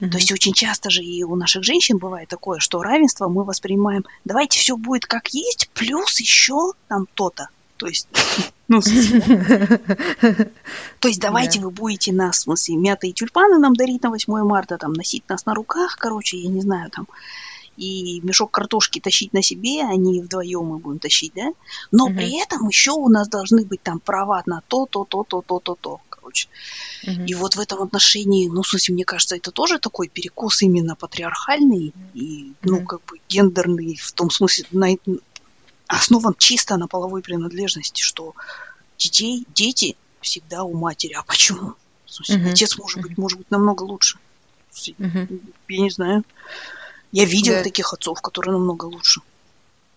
mm-hmm. 0.00 0.10
то 0.10 0.18
есть 0.18 0.30
очень 0.30 0.52
часто 0.52 0.88
же 0.88 1.02
и 1.02 1.24
у 1.24 1.34
наших 1.34 1.64
женщин 1.64 1.98
бывает 1.98 2.28
такое, 2.28 2.60
что 2.60 2.80
равенство 2.80 3.26
мы 3.26 3.42
воспринимаем, 3.42 4.04
давайте 4.24 4.60
все 4.60 4.76
будет 4.76 5.06
как 5.06 5.34
есть, 5.34 5.68
плюс 5.74 6.20
еще 6.20 6.74
там 6.86 7.08
то-то. 7.14 7.48
То 7.76 7.88
есть, 7.88 8.06
ну, 8.68 8.80
то 11.00 11.08
есть 11.08 11.20
давайте 11.20 11.58
вы 11.58 11.70
будете 11.70 12.12
нас, 12.12 12.36
в 12.36 12.40
смысле, 12.42 12.76
мятые 12.76 13.12
тюльпаны 13.12 13.58
нам 13.58 13.74
дарить 13.74 14.04
на 14.04 14.10
8 14.10 14.32
марта, 14.44 14.78
там, 14.78 14.92
носить 14.92 15.28
нас 15.28 15.44
на 15.44 15.54
руках, 15.54 15.96
короче, 15.98 16.36
я 16.36 16.48
не 16.48 16.60
знаю, 16.60 16.88
там, 16.90 17.08
и 17.76 18.20
мешок 18.22 18.50
картошки 18.50 19.00
тащить 19.00 19.32
на 19.32 19.42
себе, 19.42 19.82
а 19.82 19.94
не 19.96 20.20
вдвоем 20.20 20.66
мы 20.66 20.78
будем 20.78 20.98
тащить, 20.98 21.32
да? 21.34 21.52
Но 21.90 22.06
угу. 22.06 22.14
при 22.14 22.40
этом 22.40 22.68
еще 22.68 22.92
у 22.92 23.08
нас 23.08 23.28
должны 23.28 23.64
быть 23.64 23.82
там 23.82 24.00
права 24.00 24.42
на 24.46 24.62
то, 24.68 24.86
то, 24.86 25.04
то, 25.04 25.24
то, 25.24 25.42
то, 25.42 25.58
то, 25.58 25.76
то, 25.80 26.00
короче. 26.08 26.48
Угу. 27.06 27.24
И 27.26 27.34
вот 27.34 27.56
в 27.56 27.60
этом 27.60 27.82
отношении, 27.82 28.48
ну, 28.48 28.62
в 28.62 28.68
смысле, 28.68 28.94
мне 28.94 29.04
кажется, 29.04 29.36
это 29.36 29.50
тоже 29.50 29.78
такой 29.78 30.08
перекос 30.08 30.62
именно 30.62 30.96
патриархальный 30.96 31.92
и, 32.14 32.52
ну, 32.62 32.78
угу. 32.78 32.86
как 32.86 33.04
бы 33.04 33.20
гендерный, 33.28 33.96
в 33.96 34.12
том 34.12 34.30
смысле, 34.30 34.66
на, 34.70 34.88
основан 35.86 36.34
чисто 36.38 36.76
на 36.76 36.86
половой 36.86 37.22
принадлежности, 37.22 38.02
что 38.02 38.34
детей, 38.98 39.46
дети 39.54 39.96
всегда 40.20 40.64
у 40.64 40.74
матери. 40.74 41.12
А 41.14 41.22
почему? 41.22 41.74
В 42.06 42.12
смысле, 42.12 42.36
угу. 42.36 42.50
Отец 42.50 42.78
может 42.78 43.00
быть, 43.02 43.18
может 43.18 43.38
быть 43.38 43.50
намного 43.50 43.82
лучше. 43.82 44.18
Угу. 44.98 45.40
Я 45.68 45.80
не 45.80 45.90
знаю. 45.90 46.24
Я 47.14 47.24
видела 47.26 47.58
да. 47.58 47.62
таких 47.62 47.92
отцов, 47.92 48.20
которые 48.20 48.52
намного 48.52 48.86
лучше. 48.86 49.20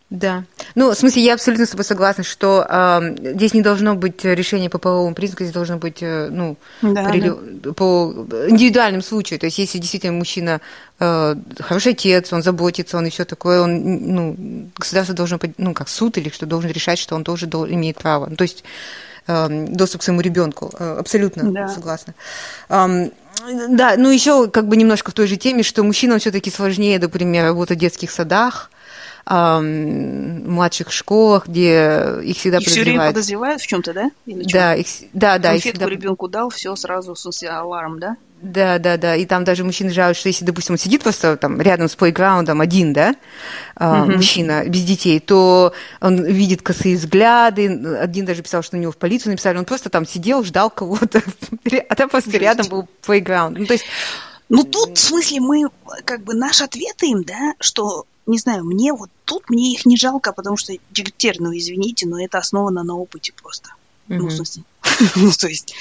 Да. 0.10 0.46
Ну, 0.76 0.92
в 0.92 0.96
смысле, 0.96 1.24
я 1.24 1.34
абсолютно 1.34 1.66
с 1.66 1.70
тобой 1.72 1.84
согласна, 1.84 2.24
что 2.24 2.66
э, 2.70 3.34
здесь 3.34 3.54
не 3.54 3.62
должно 3.62 3.96
быть 3.96 4.24
решения 4.24 4.70
по 4.70 4.78
половому 4.78 5.14
признаку, 5.14 5.44
здесь 5.44 5.54
должно 5.54 5.78
быть, 5.78 5.98
э, 6.02 6.30
ну, 6.32 6.56
да, 6.82 7.12
по, 7.12 7.34
да. 7.44 7.74
по 7.74 8.14
индивидуальным 8.48 9.02
случаю. 9.02 9.38
То 9.38 9.48
есть, 9.48 9.58
если 9.58 9.80
действительно 9.80 10.14
мужчина 10.14 10.62
э, 11.00 11.36
хороший 11.60 11.92
отец, 11.92 12.32
он 12.32 12.42
заботится, 12.42 12.98
он 12.98 13.08
и 13.08 13.10
все 13.10 13.26
такое, 13.26 13.62
он, 13.62 14.14
ну, 14.14 14.70
государство 14.78 15.14
должно, 15.14 15.40
ну, 15.58 15.74
как 15.74 15.90
суд 15.90 16.18
или 16.18 16.30
что, 16.30 16.46
должен 16.46 16.72
решать, 16.72 17.00
что 17.00 17.16
он 17.16 17.26
тоже 17.26 17.48
имеет 17.48 17.98
право. 17.98 18.28
Ну, 18.30 18.38
то 18.38 18.44
есть, 18.44 18.64
э, 19.28 19.66
доступ 19.68 20.00
к 20.02 20.04
своему 20.06 20.22
ребенку. 20.22 20.72
Э, 20.80 21.00
абсолютно 21.00 21.52
да. 21.52 21.68
согласна. 21.68 22.14
Да, 23.70 23.96
ну 23.98 24.10
еще 24.10 24.48
как 24.50 24.68
бы 24.68 24.76
немножко 24.78 25.12
в 25.12 25.14
той 25.14 25.28
же 25.28 25.38
теме, 25.38 25.64
что 25.64 25.84
мужчинам 25.84 26.20
все-таки 26.20 26.50
сложнее, 26.50 27.00
например, 27.00 27.46
работать 27.46 27.78
в 27.78 27.82
детских 27.82 28.12
садах, 28.12 28.70
младших 29.30 30.92
школах, 30.92 31.48
где 31.48 32.20
их 32.24 32.38
всегда 32.38 32.58
их 32.58 32.64
подозревают. 32.64 32.66
все 32.66 32.84
время 32.84 33.08
подозревают 33.08 33.62
в 33.62 33.68
чем-то, 33.68 33.94
да? 33.94 34.12
Или 34.26 34.44
да, 34.44 34.76
их, 34.76 34.88
да, 35.14 35.38
да. 35.38 35.52
Конфетку 35.52 35.80
всегда... 35.80 35.94
ребенку 35.94 36.28
дал, 36.28 36.50
все 36.50 36.76
сразу, 36.76 37.14
в 37.14 37.20
смысле, 37.20 37.50
аларм, 37.50 38.00
да? 38.00 38.16
Да, 38.42 38.78
да, 38.78 38.98
да. 38.98 39.16
И 39.16 39.26
там 39.26 39.44
даже 39.44 39.64
мужчины 39.64 39.90
жалуются, 39.92 40.22
что 40.22 40.30
если, 40.30 40.46
допустим, 40.46 40.74
он 40.74 40.78
сидит 40.78 41.02
просто 41.02 41.38
там 41.38 41.60
рядом 41.60 41.90
с 41.90 41.96
плейграундом 41.96 42.62
один, 42.62 42.94
да, 42.94 43.16
mm-hmm. 43.76 44.16
мужчина 44.16 44.64
без 44.68 44.84
детей, 44.84 45.20
то 45.20 45.74
он 46.00 46.24
видит 46.24 46.62
косые 46.62 46.98
взгляды. 46.98 47.68
Один 48.00 48.26
даже 48.26 48.44
писал, 48.44 48.62
что 48.62 48.78
у 48.78 48.80
него 48.80 48.92
в 48.92 48.98
полицию 48.98 49.32
написали, 49.32 49.58
он 49.58 49.66
просто 49.66 49.90
там 49.90 50.06
сидел, 50.06 50.44
ждал 50.44 50.70
кого-то, 50.70 51.22
а 51.90 51.96
там 51.96 52.10
просто 52.10 52.38
рядом 52.38 52.68
был 52.68 52.88
плейграунд. 53.06 53.58
Ну, 53.58 53.66
то 53.66 53.74
есть 53.74 53.86
ну, 54.50 54.64
тут, 54.64 54.98
в 54.98 55.02
смысле, 55.02 55.42
мы, 55.42 55.64
как 56.06 56.24
бы, 56.24 56.34
наш 56.34 56.62
ответ 56.62 57.02
им, 57.04 57.24
да, 57.24 57.54
что 57.60 58.06
не 58.28 58.38
знаю, 58.38 58.66
мне 58.66 58.94
вот 58.94 59.10
тут 59.26 59.50
мне 59.50 59.74
их 59.74 59.86
не 59.86 59.98
жалко, 59.98 60.34
потому 60.34 60.58
что 60.58 60.74
дегтер, 60.92 61.40
ну 61.40 61.58
извините, 61.58 62.06
но 62.06 62.22
это 62.22 62.38
основано 62.38 62.84
на 62.84 62.96
опыте 62.96 63.34
просто. 63.34 63.70
Mm-hmm. 64.08 64.18
Ну, 64.18 64.28
в 64.28 64.32
смысле, 64.32 64.64
ну, 65.16 65.32
то 65.32 65.48
есть, 65.48 65.74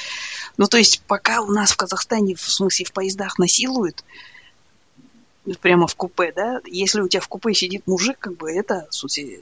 ну, 0.57 0.67
то 0.67 0.79
есть, 0.79 1.03
пока 1.07 1.41
у 1.41 1.51
нас 1.51 1.73
в 1.73 1.77
Казахстане, 1.77 2.35
в 2.37 2.41
смысле, 2.41 2.87
в 2.87 2.93
поездах 2.93 3.39
насилуют, 3.39 4.05
прямо 5.61 5.87
в 5.87 5.95
купе, 5.97 6.33
да, 6.35 6.61
если 6.67 7.01
у 7.01 7.09
тебя 7.09 7.21
в 7.21 7.29
купе 7.29 7.53
сидит 7.53 7.87
мужик, 7.87 8.19
как 8.19 8.37
бы 8.37 8.51
это, 8.51 8.87
в 8.91 8.95
смысле, 8.95 9.41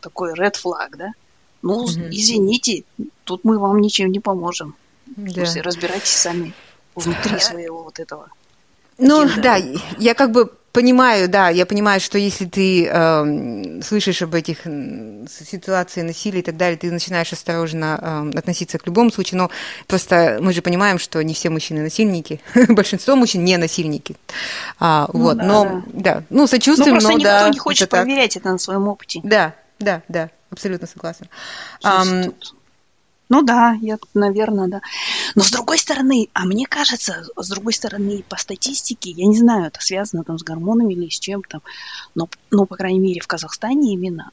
такой 0.00 0.34
red 0.34 0.54
flag, 0.62 0.96
да, 0.96 1.12
ну, 1.62 1.86
mm-hmm. 1.86 2.08
извините, 2.10 2.84
тут 3.24 3.44
мы 3.44 3.58
вам 3.58 3.80
ничем 3.80 4.12
не 4.12 4.20
поможем. 4.20 4.76
Да. 5.06 5.32
Смысле, 5.32 5.62
разбирайтесь 5.62 6.10
сами 6.10 6.54
внутри 6.98 7.38
своего 7.38 7.82
вот 7.84 7.98
этого. 7.98 8.28
Ну, 8.98 9.24
гендера. 9.24 9.42
да, 9.42 9.56
я 9.98 10.14
как 10.14 10.32
бы 10.32 10.50
понимаю, 10.72 11.28
да, 11.28 11.48
я 11.48 11.66
понимаю, 11.66 12.00
что 12.00 12.18
если 12.18 12.44
ты 12.44 12.86
э, 12.86 13.80
слышишь 13.82 14.22
об 14.22 14.34
этих 14.34 14.58
ситуациях 15.28 16.06
насилия 16.06 16.40
и 16.40 16.42
так 16.42 16.56
далее, 16.56 16.76
ты 16.76 16.90
начинаешь 16.90 17.32
осторожно 17.32 18.30
э, 18.32 18.38
относиться 18.38 18.78
к 18.78 18.86
любому 18.86 19.10
случаю, 19.10 19.38
но 19.38 19.50
просто 19.86 20.38
мы 20.40 20.52
же 20.52 20.62
понимаем, 20.62 20.98
что 20.98 21.22
не 21.22 21.34
все 21.34 21.50
мужчины 21.50 21.82
насильники, 21.82 22.40
большинство 22.68 23.16
мужчин 23.16 23.44
не 23.44 23.56
насильники. 23.56 24.16
А, 24.78 25.08
ну, 25.12 25.20
вот, 25.20 25.38
да, 25.38 25.44
но 25.44 25.64
да. 25.86 26.14
да, 26.14 26.22
ну 26.30 26.46
сочувствуем, 26.46 26.94
ну, 26.94 27.00
просто 27.00 27.10
но 27.12 27.18
никто 27.18 27.30
да. 27.30 27.48
не 27.48 27.58
хочет 27.58 27.88
проверять 27.88 28.36
это 28.36 28.50
на 28.50 28.58
своем 28.58 28.86
опыте. 28.88 29.20
Да, 29.22 29.54
да, 29.78 30.02
да, 30.08 30.30
абсолютно 30.50 30.86
согласна. 30.86 31.26
Ну 33.28 33.42
да, 33.42 33.76
я, 33.82 33.98
наверное, 34.14 34.68
да. 34.68 34.80
Но 35.34 35.42
с 35.42 35.50
другой 35.50 35.78
стороны, 35.78 36.28
а 36.32 36.46
мне 36.46 36.66
кажется, 36.66 37.26
с 37.36 37.48
другой 37.48 37.74
стороны, 37.74 38.24
по 38.28 38.36
статистике, 38.36 39.10
я 39.10 39.26
не 39.26 39.36
знаю, 39.36 39.66
это 39.66 39.80
связано 39.82 40.24
там 40.24 40.38
с 40.38 40.42
гормонами 40.42 40.94
или 40.94 41.10
с 41.10 41.18
чем-то, 41.18 41.60
но, 42.14 42.28
ну, 42.50 42.66
по 42.66 42.76
крайней 42.76 43.00
мере, 43.00 43.20
в 43.20 43.26
Казахстане 43.26 43.92
именно 43.92 44.30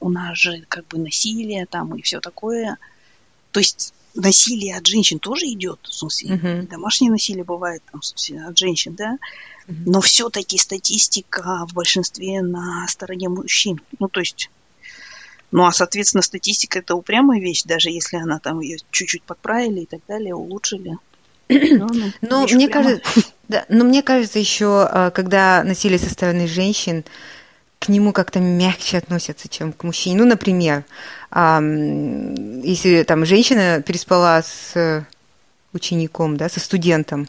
у 0.00 0.08
нас 0.08 0.38
же 0.38 0.64
как 0.68 0.86
бы 0.88 0.98
насилие 0.98 1.66
там 1.66 1.94
и 1.94 2.02
все 2.02 2.20
такое. 2.20 2.78
То 3.52 3.60
есть 3.60 3.92
насилие 4.14 4.76
от 4.76 4.86
женщин 4.86 5.18
тоже 5.18 5.46
идет, 5.46 5.80
в 5.82 5.92
смысле, 5.92 6.36
uh-huh. 6.36 6.68
домашнее 6.68 7.10
насилие 7.10 7.44
бывает 7.44 7.82
там, 7.92 8.00
в 8.00 8.06
смысле, 8.06 8.44
от 8.44 8.58
женщин, 8.58 8.94
да, 8.94 9.18
uh-huh. 9.68 9.74
но 9.86 10.00
все-таки 10.00 10.58
статистика 10.58 11.66
в 11.68 11.74
большинстве 11.74 12.42
на 12.42 12.86
стороне 12.88 13.28
мужчин. 13.28 13.80
Ну, 13.98 14.08
то 14.08 14.20
есть 14.20 14.50
ну, 15.52 15.64
а, 15.64 15.72
соответственно, 15.72 16.22
статистика– 16.22 16.78
это 16.80 16.94
упрямая 16.94 17.40
вещь, 17.40 17.64
даже 17.64 17.90
если 17.90 18.16
она 18.16 18.38
там 18.38 18.60
ее 18.60 18.78
чуть-чуть 18.90 19.22
подправили 19.22 19.80
и 19.80 19.86
так 19.86 20.00
далее, 20.06 20.34
улучшили. 20.34 20.96
Ну, 21.48 21.88
ну, 21.92 22.12
ну 22.20 22.46
мне 22.46 22.68
кажется, 22.68 23.02
да, 23.48 23.64
но 23.68 23.84
мне 23.84 24.02
кажется 24.02 24.38
еще, 24.38 24.86
а, 24.88 25.10
когда 25.10 25.64
насилие 25.64 25.98
со 25.98 26.08
стороны 26.08 26.46
женщин, 26.46 27.04
к 27.80 27.88
нему 27.88 28.12
как-то 28.12 28.38
мягче 28.38 28.98
относятся, 28.98 29.48
чем 29.48 29.72
к 29.72 29.82
мужчине. 29.84 30.18
Ну, 30.18 30.26
например, 30.26 30.84
если 31.32 33.04
там 33.04 33.24
женщина 33.24 33.82
переспала 33.82 34.42
с 34.42 35.06
учеником, 35.72 36.36
да, 36.36 36.50
со 36.50 36.60
студентом, 36.60 37.26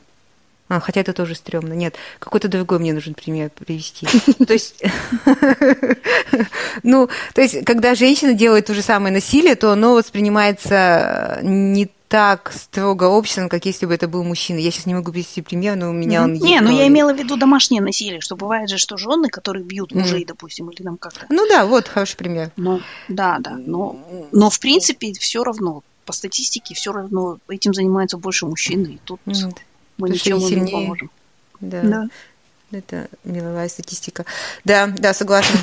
а, 0.71 0.79
хотя 0.79 1.01
это 1.01 1.11
тоже 1.11 1.35
стрёмно. 1.35 1.73
Нет, 1.73 1.95
какой-то 2.19 2.47
другой 2.47 2.79
мне 2.79 2.93
нужен 2.93 3.13
пример 3.13 3.49
привести. 3.49 4.07
То 4.47 4.53
есть, 4.53 4.81
ну, 6.83 7.09
то 7.33 7.41
есть, 7.41 7.65
когда 7.65 7.93
женщина 7.93 8.33
делает 8.33 8.67
то 8.67 8.73
же 8.73 8.81
самое 8.81 9.13
насилие, 9.13 9.55
то 9.55 9.73
оно 9.73 9.95
воспринимается 9.95 11.39
не 11.43 11.89
так 12.07 12.53
строго 12.55 13.05
обществом, 13.05 13.49
как 13.49 13.65
если 13.65 13.85
бы 13.85 13.93
это 13.93 14.07
был 14.07 14.23
мужчина. 14.23 14.59
Я 14.59 14.71
сейчас 14.71 14.85
не 14.85 14.93
могу 14.93 15.11
привести 15.11 15.41
пример, 15.41 15.75
но 15.75 15.89
у 15.89 15.93
меня 15.93 16.23
он 16.23 16.35
есть. 16.35 16.45
Не, 16.45 16.61
ну 16.61 16.71
я 16.71 16.87
имела 16.87 17.13
в 17.13 17.17
виду 17.17 17.35
домашнее 17.35 17.81
насилие, 17.81 18.21
что 18.21 18.37
бывает 18.37 18.69
же, 18.69 18.77
что 18.77 18.95
жены, 18.95 19.27
которые 19.27 19.65
бьют 19.65 19.93
мужей, 19.93 20.23
допустим, 20.23 20.69
или 20.69 20.83
там 20.83 20.95
как-то. 20.95 21.25
Ну 21.27 21.49
да, 21.49 21.65
вот 21.65 21.89
хороший 21.89 22.15
пример. 22.15 22.51
Ну, 22.55 22.79
да, 23.09 23.39
да. 23.39 23.57
Но, 23.57 23.97
но 24.31 24.49
в 24.49 24.57
принципе 24.61 25.11
все 25.19 25.43
равно, 25.43 25.83
по 26.05 26.13
статистике, 26.13 26.75
все 26.75 26.93
равно 26.93 27.39
этим 27.49 27.73
занимаются 27.73 28.17
больше 28.17 28.45
мужчин. 28.45 28.83
И 28.85 28.97
тут 29.03 29.19
мы 30.01 30.07
Потому 30.07 30.13
ничем 30.13 30.39
сильнее... 30.41 30.65
не 30.65 30.71
поможем. 30.71 31.11
Да. 31.59 31.81
да. 31.81 32.07
Это 32.71 33.07
мировая 33.23 33.69
статистика. 33.69 34.25
Да, 34.63 34.87
да, 34.87 35.13
согласна. 35.13 35.59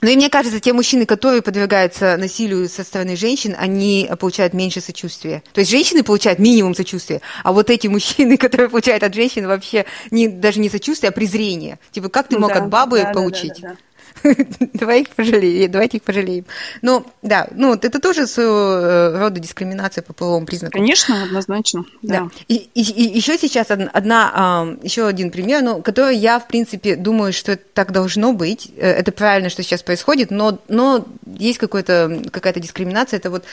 Ну 0.00 0.10
и 0.10 0.16
мне 0.16 0.28
кажется, 0.28 0.60
те 0.60 0.74
мужчины, 0.74 1.06
которые 1.06 1.40
подвергаются 1.40 2.16
насилию 2.18 2.68
со 2.68 2.84
стороны 2.84 3.16
женщин, 3.16 3.56
они 3.58 4.10
получают 4.20 4.52
меньше 4.52 4.82
сочувствия. 4.82 5.42
То 5.54 5.60
есть 5.60 5.70
женщины 5.70 6.02
получают 6.02 6.38
минимум 6.38 6.74
сочувствия, 6.74 7.22
а 7.42 7.52
вот 7.52 7.70
эти 7.70 7.86
мужчины, 7.86 8.36
которые 8.38 8.68
получают 8.68 9.02
от 9.02 9.14
женщин 9.14 9.46
вообще 9.46 9.86
не, 10.10 10.28
даже 10.28 10.60
не 10.60 10.68
сочувствие, 10.68 11.08
а 11.08 11.12
презрение. 11.12 11.78
Типа, 11.90 12.10
как 12.10 12.28
ты 12.28 12.38
мог 12.38 12.52
да, 12.52 12.60
от 12.60 12.68
бабы 12.68 13.02
да, 13.02 13.12
получить? 13.12 13.54
Да, 13.60 13.68
да, 13.68 13.74
да. 13.74 13.78
Давай 14.74 15.02
их 15.02 15.10
пожалеем, 15.10 15.70
давайте 15.70 15.98
их 15.98 16.02
пожалеем. 16.02 16.44
Ну, 16.82 17.04
да, 17.22 17.48
ну, 17.52 17.74
это 17.74 18.00
тоже 18.00 18.26
своего 18.26 18.52
э, 18.52 19.18
рода 19.18 19.40
дискриминация 19.40 20.02
по 20.02 20.12
половому 20.12 20.46
признаку. 20.46 20.72
Конечно, 20.72 21.22
однозначно, 21.24 21.84
да. 22.02 22.20
да. 22.20 22.28
И, 22.48 22.68
и, 22.74 22.82
и 22.82 23.16
еще 23.16 23.38
сейчас 23.38 23.70
одна, 23.70 24.76
еще 24.82 25.06
один 25.06 25.30
пример, 25.30 25.62
ну, 25.62 25.82
который 25.82 26.16
я, 26.16 26.38
в 26.38 26.46
принципе, 26.46 26.96
думаю, 26.96 27.32
что 27.32 27.56
так 27.56 27.92
должно 27.92 28.32
быть. 28.32 28.70
Э, 28.76 28.90
это 28.90 29.12
правильно, 29.12 29.50
что 29.50 29.62
сейчас 29.62 29.82
происходит, 29.82 30.30
но, 30.30 30.58
но 30.68 31.06
есть 31.26 31.58
какая-то 31.58 32.60
дискриминация. 32.60 33.18
Это 33.18 33.30
вот 33.30 33.44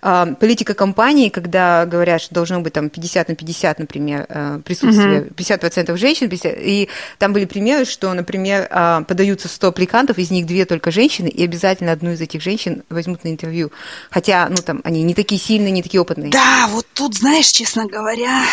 политика 0.00 0.74
компании, 0.74 1.28
когда 1.28 1.84
говорят, 1.84 2.20
что 2.20 2.34
должно 2.34 2.60
быть 2.60 2.72
там 2.72 2.88
50 2.88 3.28
на 3.28 3.34
50, 3.34 3.78
например, 3.80 4.26
э, 4.28 4.60
присутствие, 4.64 5.22
угу. 5.22 5.30
50% 5.36 5.96
женщин, 5.96 6.28
50, 6.28 6.54
и 6.58 6.88
там 7.18 7.32
были 7.32 7.44
примеры, 7.44 7.84
что, 7.84 8.12
например, 8.12 8.68
подаются 9.06 9.48
100 9.48 9.68
аппликантов, 9.68 10.07
из 10.16 10.30
них 10.30 10.46
две 10.46 10.64
только 10.64 10.90
женщины, 10.90 11.28
и 11.28 11.42
обязательно 11.42 11.92
одну 11.92 12.12
из 12.12 12.20
этих 12.20 12.40
женщин 12.40 12.84
возьмут 12.88 13.24
на 13.24 13.28
интервью. 13.28 13.72
Хотя, 14.10 14.48
ну, 14.48 14.56
там, 14.56 14.80
они 14.84 15.02
не 15.02 15.14
такие 15.14 15.40
сильные, 15.40 15.72
не 15.72 15.82
такие 15.82 16.00
опытные. 16.00 16.30
Да, 16.30 16.68
вот 16.70 16.86
тут, 16.94 17.16
знаешь, 17.16 17.48
честно 17.48 17.86
говоря, 17.86 18.44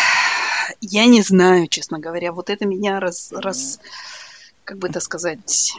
я 0.80 1.06
не 1.06 1.22
знаю, 1.22 1.68
честно 1.68 1.98
говоря, 1.98 2.32
вот 2.32 2.50
это 2.50 2.66
меня 2.66 3.00
раз, 3.00 3.32
раз 3.32 3.78
как 4.64 4.78
бы 4.78 4.88
это 4.88 5.00
сказать, 5.00 5.72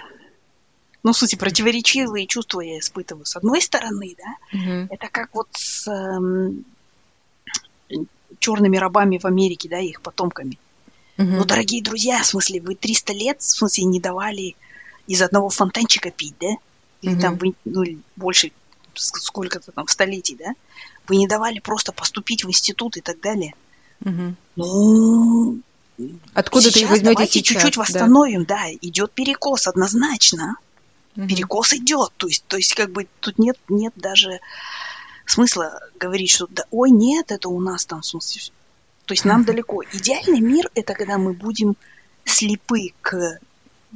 ну, 1.03 1.13
в 1.13 1.17
смысле, 1.17 1.37
противоречивые 1.37 2.27
чувства 2.27 2.61
я 2.61 2.79
испытываю. 2.79 3.25
С 3.25 3.35
одной 3.35 3.61
стороны, 3.61 4.15
да, 4.17 4.57
mm-hmm. 4.57 4.87
это 4.89 5.07
как 5.09 5.29
вот 5.33 5.47
с 5.53 5.87
эм, 5.87 6.65
черными 8.39 8.77
рабами 8.77 9.17
в 9.17 9.25
Америке, 9.25 9.69
да, 9.69 9.79
их 9.79 10.01
потомками. 10.01 10.57
Mm-hmm. 11.17 11.25
Ну, 11.25 11.45
дорогие 11.45 11.81
друзья, 11.81 12.21
в 12.21 12.25
смысле, 12.25 12.61
вы 12.61 12.75
300 12.75 13.13
лет, 13.13 13.41
в 13.41 13.45
смысле, 13.45 13.85
не 13.85 13.99
давали 13.99 14.55
из 15.07 15.21
одного 15.21 15.49
фонтанчика 15.49 16.11
пить, 16.11 16.35
да? 16.39 16.47
Или 17.01 17.15
mm-hmm. 17.15 17.21
там 17.21 17.35
вы, 17.37 17.53
ну, 17.65 17.83
больше, 18.15 18.51
сколько-то 18.93 19.71
там 19.71 19.87
столетий, 19.87 20.35
да? 20.35 20.53
Вы 21.07 21.17
не 21.17 21.27
давали 21.27 21.59
просто 21.59 21.91
поступить 21.91 22.43
в 22.43 22.49
институт 22.49 22.97
и 22.97 23.01
так 23.01 23.19
далее. 23.21 23.53
Mm-hmm. 24.03 24.33
Ну, 24.55 25.61
Откуда 26.33 26.69
сейчас, 26.69 26.81
ты 26.81 26.87
возьмете 26.87 27.13
давайте 27.13 27.39
сейчас? 27.39 27.47
чуть-чуть 27.47 27.77
восстановим, 27.77 28.45
да. 28.45 28.55
да, 28.55 28.71
идет 28.81 29.11
перекос 29.13 29.67
однозначно. 29.67 30.57
Угу. 31.15 31.27
Перекос 31.27 31.73
идет, 31.73 32.13
то 32.17 32.27
есть, 32.27 32.43
то 32.47 32.57
есть 32.57 32.75
как 32.75 32.91
бы 32.91 33.07
тут 33.19 33.39
нет, 33.39 33.57
нет 33.67 33.93
даже 33.95 34.39
смысла 35.25 35.79
говорить, 35.99 36.29
что 36.29 36.47
да, 36.47 36.63
ой, 36.69 36.91
нет, 36.91 37.31
это 37.31 37.49
у 37.49 37.59
нас 37.59 37.85
там 37.85 38.01
в 38.01 38.05
смысле. 38.05 38.53
То 39.05 39.13
есть 39.13 39.25
нам 39.25 39.43
далеко. 39.45 39.81
Идеальный 39.91 40.39
мир 40.39 40.69
это 40.75 40.93
когда 40.93 41.17
мы 41.17 41.33
будем 41.33 41.75
слепы 42.25 42.89
к 43.01 43.39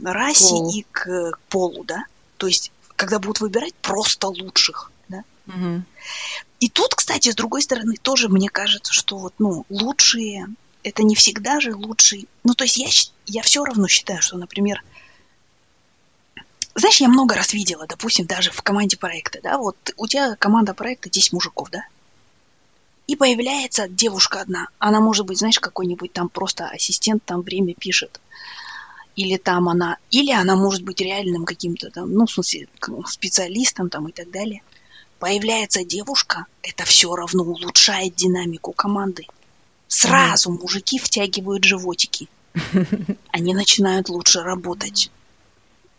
расе 0.03 0.49
Пол. 0.49 0.73
и 0.73 0.85
к 0.91 1.31
полу, 1.49 1.83
да. 1.83 2.05
То 2.37 2.47
есть 2.47 2.71
когда 2.95 3.19
будут 3.19 3.41
выбирать 3.41 3.73
просто 3.75 4.27
лучших, 4.27 4.91
да. 5.07 5.23
Угу. 5.47 5.83
И 6.59 6.69
тут, 6.69 6.93
кстати, 6.93 7.31
с 7.31 7.35
другой 7.35 7.63
стороны, 7.63 7.95
тоже 7.99 8.29
мне 8.29 8.49
кажется, 8.49 8.93
что 8.93 9.17
вот, 9.17 9.33
ну, 9.39 9.65
лучшие 9.69 10.47
это 10.83 11.03
не 11.03 11.15
всегда 11.15 11.59
же 11.59 11.75
лучший. 11.75 12.27
Ну, 12.43 12.53
то 12.53 12.63
есть 12.63 12.77
я, 12.77 12.89
я 13.25 13.41
все 13.41 13.63
равно 13.63 13.87
считаю, 13.87 14.21
что, 14.21 14.37
например, 14.37 14.83
знаешь, 16.75 17.01
я 17.01 17.07
много 17.07 17.35
раз 17.35 17.53
видела, 17.53 17.85
допустим, 17.87 18.25
даже 18.25 18.51
в 18.51 18.61
команде 18.61 18.97
проекта, 18.97 19.39
да, 19.41 19.57
вот 19.57 19.75
у 19.97 20.07
тебя 20.07 20.35
команда 20.35 20.73
проекта 20.73 21.09
10 21.09 21.33
мужиков, 21.33 21.69
да, 21.69 21.83
и 23.07 23.15
появляется 23.15 23.87
девушка 23.89 24.41
одна. 24.41 24.69
Она 24.79 25.01
может 25.01 25.25
быть, 25.25 25.39
знаешь, 25.39 25.59
какой-нибудь 25.59 26.13
там 26.13 26.29
просто 26.29 26.67
ассистент 26.67 27.23
там 27.25 27.41
время 27.41 27.73
пишет. 27.73 28.21
Или 29.15 29.37
там 29.37 29.67
она, 29.69 29.97
или 30.09 30.31
она 30.31 30.55
может 30.55 30.83
быть 30.83 31.01
реальным 31.01 31.45
каким-то 31.45 31.89
там, 31.89 32.13
ну, 32.13 32.25
в 32.25 32.31
смысле, 32.31 32.67
специалистом 33.07 33.89
там 33.89 34.07
и 34.07 34.11
так 34.11 34.31
далее. 34.31 34.61
Появляется 35.19 35.83
девушка, 35.83 36.45
это 36.63 36.83
все 36.85 37.13
равно 37.15 37.43
улучшает 37.43 38.15
динамику 38.15 38.71
команды. 38.71 39.27
Сразу 39.87 40.51
мужики 40.51 40.97
втягивают 40.97 41.63
животики. 41.63 42.27
Они 43.31 43.53
начинают 43.53 44.09
лучше 44.09 44.41
работать. 44.41 45.11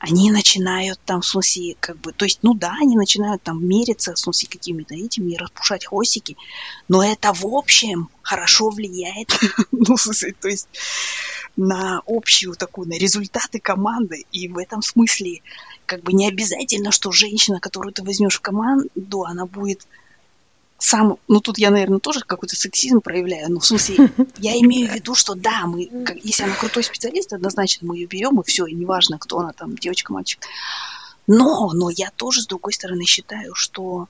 Они 0.02 0.32
начинают 0.32 0.98
там, 1.04 1.20
в 1.20 1.26
смысле, 1.26 1.76
как 1.78 1.96
бы, 2.00 2.12
то 2.12 2.24
есть, 2.24 2.40
ну 2.42 2.54
да, 2.54 2.74
они 2.80 2.96
начинают 2.96 3.40
там 3.44 3.64
мериться, 3.64 4.14
в 4.14 4.18
смысле, 4.18 4.48
какими-то 4.48 4.96
этими 4.96 5.30
и 5.30 5.36
распушать 5.36 5.86
хвостики, 5.86 6.36
но 6.88 7.04
это 7.04 7.32
в 7.32 7.46
общем 7.46 8.08
хорошо 8.20 8.70
влияет, 8.70 9.28
ну, 9.70 9.94
в 9.94 10.00
смысле, 10.00 10.34
то 10.40 10.48
есть, 10.48 10.66
на 11.56 12.02
общую 12.04 12.56
такую, 12.56 12.88
на 12.88 12.98
результаты 12.98 13.60
команды. 13.60 14.24
И 14.32 14.48
в 14.48 14.58
этом 14.58 14.82
смысле, 14.82 15.40
как 15.86 16.02
бы 16.02 16.12
не 16.12 16.26
обязательно, 16.26 16.90
что 16.90 17.12
женщина, 17.12 17.60
которую 17.60 17.92
ты 17.92 18.02
возьмешь 18.02 18.38
в 18.38 18.40
команду, 18.40 19.22
она 19.22 19.46
будет 19.46 19.86
сам, 20.82 21.16
ну 21.28 21.40
тут 21.40 21.58
я, 21.58 21.70
наверное, 21.70 22.00
тоже 22.00 22.20
какой-то 22.20 22.56
сексизм 22.56 23.00
проявляю, 23.00 23.52
но 23.52 23.60
в 23.60 23.66
смысле, 23.66 24.10
я 24.38 24.58
имею 24.58 24.90
в 24.90 24.94
виду, 24.94 25.14
что 25.14 25.34
да, 25.34 25.64
мы, 25.66 25.86
как, 26.04 26.16
если 26.24 26.42
она 26.42 26.56
крутой 26.56 26.82
специалист, 26.82 27.32
однозначно 27.32 27.86
мы 27.86 27.96
ее 27.96 28.06
берем, 28.06 28.40
и 28.40 28.44
все, 28.44 28.66
и 28.66 28.74
неважно, 28.74 29.16
кто 29.18 29.38
она 29.38 29.52
там, 29.52 29.76
девочка, 29.76 30.12
мальчик. 30.12 30.40
Но, 31.28 31.70
но 31.72 31.88
я 31.88 32.10
тоже, 32.16 32.42
с 32.42 32.46
другой 32.46 32.72
стороны, 32.72 33.04
считаю, 33.04 33.54
что 33.54 34.08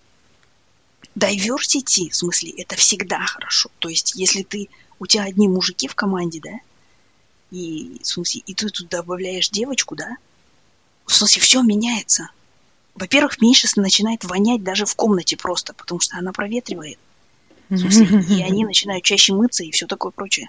diversity, 1.15 2.09
в 2.09 2.17
смысле, 2.17 2.53
это 2.57 2.75
всегда 2.77 3.19
хорошо. 3.19 3.71
То 3.79 3.91
есть, 3.91 4.15
если 4.15 4.43
ты, 4.43 4.71
у 4.99 5.07
тебя 5.07 5.25
одни 5.25 5.49
мужики 5.49 5.89
в 5.89 5.95
команде, 5.95 6.41
да, 6.43 6.59
и, 7.51 7.99
в 8.03 8.07
смысле, 8.07 8.41
и 8.47 8.55
ты 8.55 8.71
тут 8.71 8.89
добавляешь 8.89 9.51
девочку, 9.51 9.95
да, 9.95 10.17
в 11.05 11.13
смысле, 11.13 11.43
все 11.43 11.63
меняется 11.63 12.31
во-первых, 12.95 13.41
меньше 13.41 13.69
начинает 13.77 14.25
вонять 14.25 14.63
даже 14.63 14.87
в 14.87 14.95
комнате 14.95 15.37
просто, 15.37 15.73
потому 15.75 16.01
что 16.01 16.19
она 16.19 16.33
проветривает. 16.33 16.99
и 17.71 18.43
они 18.43 18.65
начинают 18.67 19.05
чаще 19.05 19.33
мыться 19.33 19.65
и 19.65 19.71
все 19.71 19.87
такое 19.87 20.13
прочее. 20.13 20.49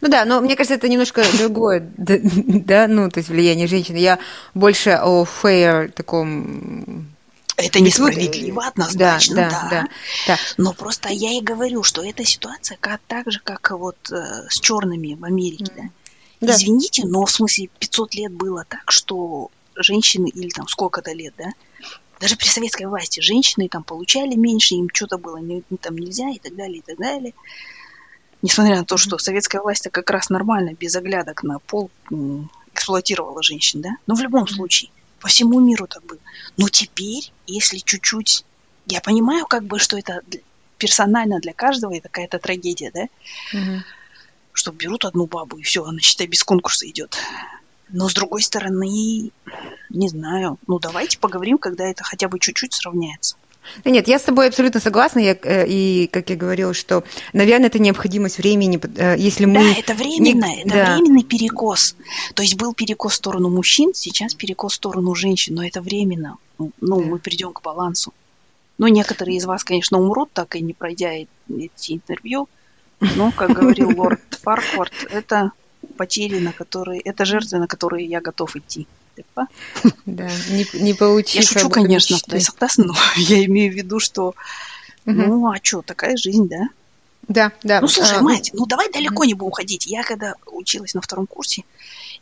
Ну 0.00 0.08
да, 0.08 0.24
но 0.24 0.40
мне 0.40 0.56
кажется, 0.56 0.74
это 0.74 0.88
немножко 0.88 1.24
другое, 1.36 1.80
да, 1.96 2.86
ну, 2.86 3.10
то 3.10 3.18
есть 3.18 3.28
влияние 3.28 3.66
женщины. 3.66 3.96
Я 3.96 4.18
больше 4.54 4.90
о 4.90 5.24
fair 5.24 5.90
таком 5.90 7.08
это 7.56 7.80
несправедливо, 7.80 8.66
однозначно, 8.66 9.36
да, 9.36 9.50
да, 9.50 9.68
да. 9.70 9.88
да. 10.26 10.38
Но 10.56 10.72
просто 10.72 11.08
я 11.10 11.38
и 11.38 11.40
говорю, 11.40 11.84
что 11.84 12.02
эта 12.02 12.24
ситуация 12.24 12.76
как, 12.80 13.00
так 13.06 13.30
же, 13.30 13.40
как 13.42 13.70
вот 13.70 13.96
э, 14.10 14.48
с 14.48 14.58
черными 14.58 15.14
в 15.14 15.24
Америке, 15.24 15.72
да. 15.76 15.82
да. 16.40 16.54
Извините, 16.54 17.06
но 17.06 17.24
в 17.24 17.30
смысле 17.30 17.68
500 17.78 18.14
лет 18.16 18.32
было 18.32 18.64
так, 18.68 18.90
что 18.90 19.50
женщины 19.76 20.28
или 20.28 20.48
там 20.48 20.68
сколько-то 20.68 21.12
лет, 21.12 21.34
да, 21.38 21.52
даже 22.20 22.36
при 22.36 22.46
советской 22.46 22.86
власти 22.86 23.20
женщины 23.20 23.68
там 23.68 23.82
получали 23.82 24.34
меньше, 24.34 24.74
им 24.74 24.88
что-то 24.92 25.18
было 25.18 25.38
не, 25.38 25.62
там 25.80 25.98
нельзя 25.98 26.30
и 26.30 26.38
так 26.38 26.54
далее, 26.54 26.78
и 26.78 26.82
так 26.82 26.96
далее. 26.96 27.34
Несмотря 28.42 28.76
на 28.76 28.84
то, 28.84 28.96
что 28.96 29.18
советская 29.18 29.60
власть 29.60 29.88
как 29.90 30.10
раз 30.10 30.30
нормально, 30.30 30.74
без 30.74 30.94
оглядок 30.96 31.42
на 31.42 31.58
пол, 31.58 31.90
эксплуатировала 32.72 33.42
женщин, 33.42 33.80
да? 33.80 33.90
Но 34.06 34.14
в 34.14 34.20
любом 34.20 34.46
случае, 34.46 34.90
по 35.20 35.28
всему 35.28 35.60
миру 35.60 35.86
так 35.86 36.04
было. 36.04 36.18
Но 36.56 36.68
теперь, 36.68 37.32
если 37.46 37.78
чуть-чуть... 37.78 38.44
Я 38.86 39.00
понимаю, 39.00 39.46
как 39.46 39.64
бы, 39.64 39.78
что 39.78 39.96
это 39.96 40.20
персонально 40.76 41.40
для 41.40 41.54
каждого, 41.54 41.94
это 41.94 42.08
какая-то 42.08 42.38
трагедия, 42.38 42.90
да? 42.92 43.04
Угу. 43.58 43.82
Что 44.52 44.72
берут 44.72 45.06
одну 45.06 45.26
бабу, 45.26 45.56
и 45.56 45.62
все, 45.62 45.84
она, 45.84 46.00
считай, 46.00 46.26
без 46.26 46.44
конкурса 46.44 46.88
идет. 46.88 47.16
Но 47.94 48.08
с 48.08 48.14
другой 48.14 48.42
стороны, 48.42 49.30
не 49.88 50.08
знаю. 50.08 50.58
Ну, 50.66 50.80
давайте 50.80 51.16
поговорим, 51.16 51.58
когда 51.58 51.84
это 51.88 52.02
хотя 52.02 52.28
бы 52.28 52.40
чуть-чуть 52.40 52.74
сравняется. 52.74 53.36
Нет, 53.84 54.08
я 54.08 54.18
с 54.18 54.22
тобой 54.22 54.48
абсолютно 54.48 54.80
согласна, 54.80 55.20
я, 55.20 55.38
э, 55.40 55.64
и, 55.68 56.08
как 56.08 56.28
я 56.28 56.36
говорила, 56.36 56.74
что, 56.74 57.04
наверное, 57.32 57.68
это 57.68 57.78
необходимость 57.78 58.38
времени, 58.38 58.80
э, 58.96 59.14
если 59.16 59.44
мы... 59.46 59.60
Да, 59.60 59.78
это 59.78 59.94
временно, 59.94 60.46
не... 60.46 60.62
это 60.62 60.70
да. 60.70 60.96
временный 60.96 61.22
перекос. 61.22 61.94
То 62.34 62.42
есть 62.42 62.56
был 62.56 62.74
перекос 62.74 63.12
в 63.12 63.16
сторону 63.16 63.48
мужчин, 63.48 63.94
сейчас 63.94 64.34
перекос 64.34 64.72
в 64.72 64.76
сторону 64.76 65.14
женщин, 65.14 65.54
но 65.54 65.64
это 65.64 65.80
временно. 65.80 66.36
Ну, 66.58 66.68
мы 66.80 67.18
придем 67.20 67.52
к 67.52 67.62
балансу. 67.62 68.12
Ну, 68.76 68.88
некоторые 68.88 69.38
из 69.38 69.44
вас, 69.44 69.62
конечно, 69.62 70.00
умрут, 70.00 70.30
так 70.32 70.56
и 70.56 70.60
не 70.60 70.74
пройдя 70.74 71.12
эти 71.12 71.92
интервью, 71.92 72.48
но, 73.00 73.30
как 73.30 73.52
говорил 73.52 73.96
лорд 73.96 74.20
Фарквард, 74.42 74.92
это 75.10 75.52
потери, 75.94 76.38
на 76.38 76.52
которые... 76.52 77.00
Это 77.00 77.24
жертвы, 77.24 77.58
на 77.58 77.66
которые 77.66 78.06
я 78.06 78.20
готов 78.20 78.56
идти. 78.56 78.86
Типа. 79.16 79.46
Да, 80.06 80.28
не, 80.50 80.66
не 80.82 80.94
получив... 80.94 81.36
Я 81.36 81.42
шучу, 81.42 81.70
конечно, 81.70 82.18
ты 82.18 82.40
согласна, 82.40 82.84
но 82.86 82.94
я 83.16 83.44
имею 83.44 83.72
в 83.72 83.76
виду, 83.76 84.00
что... 84.00 84.34
Ну, 85.06 85.50
а 85.50 85.56
что, 85.62 85.82
такая 85.82 86.16
жизнь, 86.16 86.48
да? 86.48 86.68
Да, 87.28 87.52
да. 87.62 87.80
Ну, 87.80 87.88
слушай, 87.88 88.18
а, 88.18 88.22
мать, 88.22 88.50
ну 88.52 88.66
давай 88.66 88.90
далеко 88.90 89.24
не 89.24 89.34
будем 89.34 89.48
уходить. 89.48 89.86
Я 89.86 90.02
когда 90.02 90.34
училась 90.46 90.94
на 90.94 91.00
втором 91.00 91.26
курсе, 91.26 91.64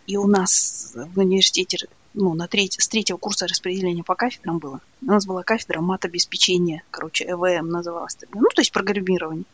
и 0.07 0.17
у 0.17 0.27
нас 0.27 0.93
в 0.95 1.19
университете, 1.19 1.89
ну, 2.15 2.35
на 2.35 2.47
треть, 2.47 2.77
с 2.79 2.89
третьего 2.89 3.17
курса 3.17 3.47
распределения 3.47 4.05
по 4.05 4.15
кафедрам 4.15 4.59
было. 4.59 4.81
У 5.01 5.07
нас 5.07 5.27
была 5.27 5.43
кафедра 5.43 5.81
мат-обеспечения, 5.81 6.83
короче, 6.91 7.25
ЭВМ 7.25 7.69
называлась. 7.69 8.17
Ну, 8.33 8.49
то 8.55 8.61
есть 8.61 8.73
программирование. 8.73 9.45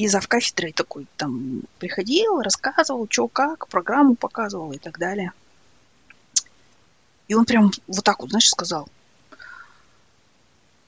И 0.00 0.08
зав 0.08 0.26
кафедрой 0.28 0.72
такой 0.72 1.06
там 1.18 1.60
приходил, 1.78 2.40
рассказывал, 2.40 3.06
что 3.10 3.28
как, 3.28 3.68
программу 3.68 4.14
показывал 4.14 4.72
и 4.72 4.78
так 4.78 4.98
далее. 4.98 5.32
И 7.28 7.34
он 7.34 7.44
прям 7.44 7.70
вот 7.86 8.02
так 8.02 8.20
вот, 8.20 8.30
знаешь, 8.30 8.48
сказал. 8.48 8.88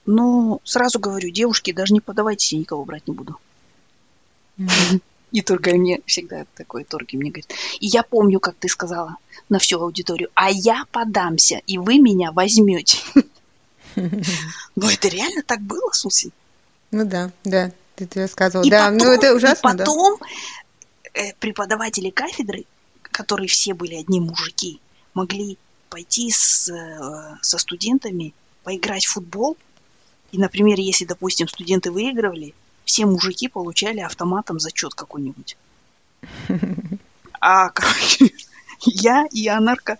Ну, 0.07 0.61
сразу 0.63 0.97
говорю, 0.97 1.29
девушки, 1.29 1.71
даже 1.71 1.93
не 1.93 2.01
подавайте, 2.01 2.55
я 2.55 2.59
никого 2.59 2.85
брать 2.85 3.07
не 3.07 3.13
буду. 3.13 3.37
И 5.31 5.41
только 5.43 5.75
мне 5.75 6.01
всегда 6.07 6.47
такой 6.55 6.83
торги 6.83 7.15
мне 7.15 7.29
говорит. 7.29 7.53
И 7.79 7.85
я 7.85 8.01
помню, 8.01 8.39
как 8.39 8.55
ты 8.55 8.67
сказала 8.67 9.17
на 9.47 9.59
всю 9.59 9.79
аудиторию, 9.79 10.29
а 10.33 10.49
я 10.49 10.85
подамся, 10.91 11.61
и 11.67 11.77
вы 11.77 11.99
меня 11.99 12.31
возьмете. 12.31 12.97
Ну, 13.95 14.89
это 14.89 15.07
реально 15.07 15.43
так 15.43 15.61
было, 15.61 15.91
Суси? 15.91 16.31
Ну 16.89 17.05
да, 17.05 17.31
да. 17.43 17.71
Ты, 17.95 18.07
ты 18.07 18.21
рассказывал. 18.21 18.65
И 18.65 18.69
да, 18.69 18.89
потом, 18.89 18.97
ну 18.97 19.13
это 19.13 19.35
ужасно. 19.35 19.69
И 19.69 19.77
потом 19.77 20.19
да. 20.19 21.21
преподаватели 21.39 22.09
кафедры, 22.09 22.65
которые 23.03 23.47
все 23.47 23.73
были 23.73 23.95
одни 23.95 24.19
мужики, 24.19 24.79
могли 25.13 25.57
пойти 25.89 26.31
с, 26.31 26.69
э, 26.69 27.37
со 27.41 27.57
студентами 27.59 28.33
поиграть 28.63 29.05
в 29.05 29.13
футбол. 29.13 29.57
И, 30.31 30.39
например, 30.39 30.79
если, 30.79 31.05
допустим, 31.05 31.47
студенты 31.47 31.91
выигрывали, 31.91 32.55
все 32.83 33.05
мужики 33.05 33.47
получали 33.47 33.99
автоматом 33.99 34.59
зачет 34.59 34.95
какой-нибудь. 34.95 35.55
А, 37.39 37.69
короче, 37.69 38.31
я 38.85 39.25
и 39.29 39.47
Анарка 39.47 39.97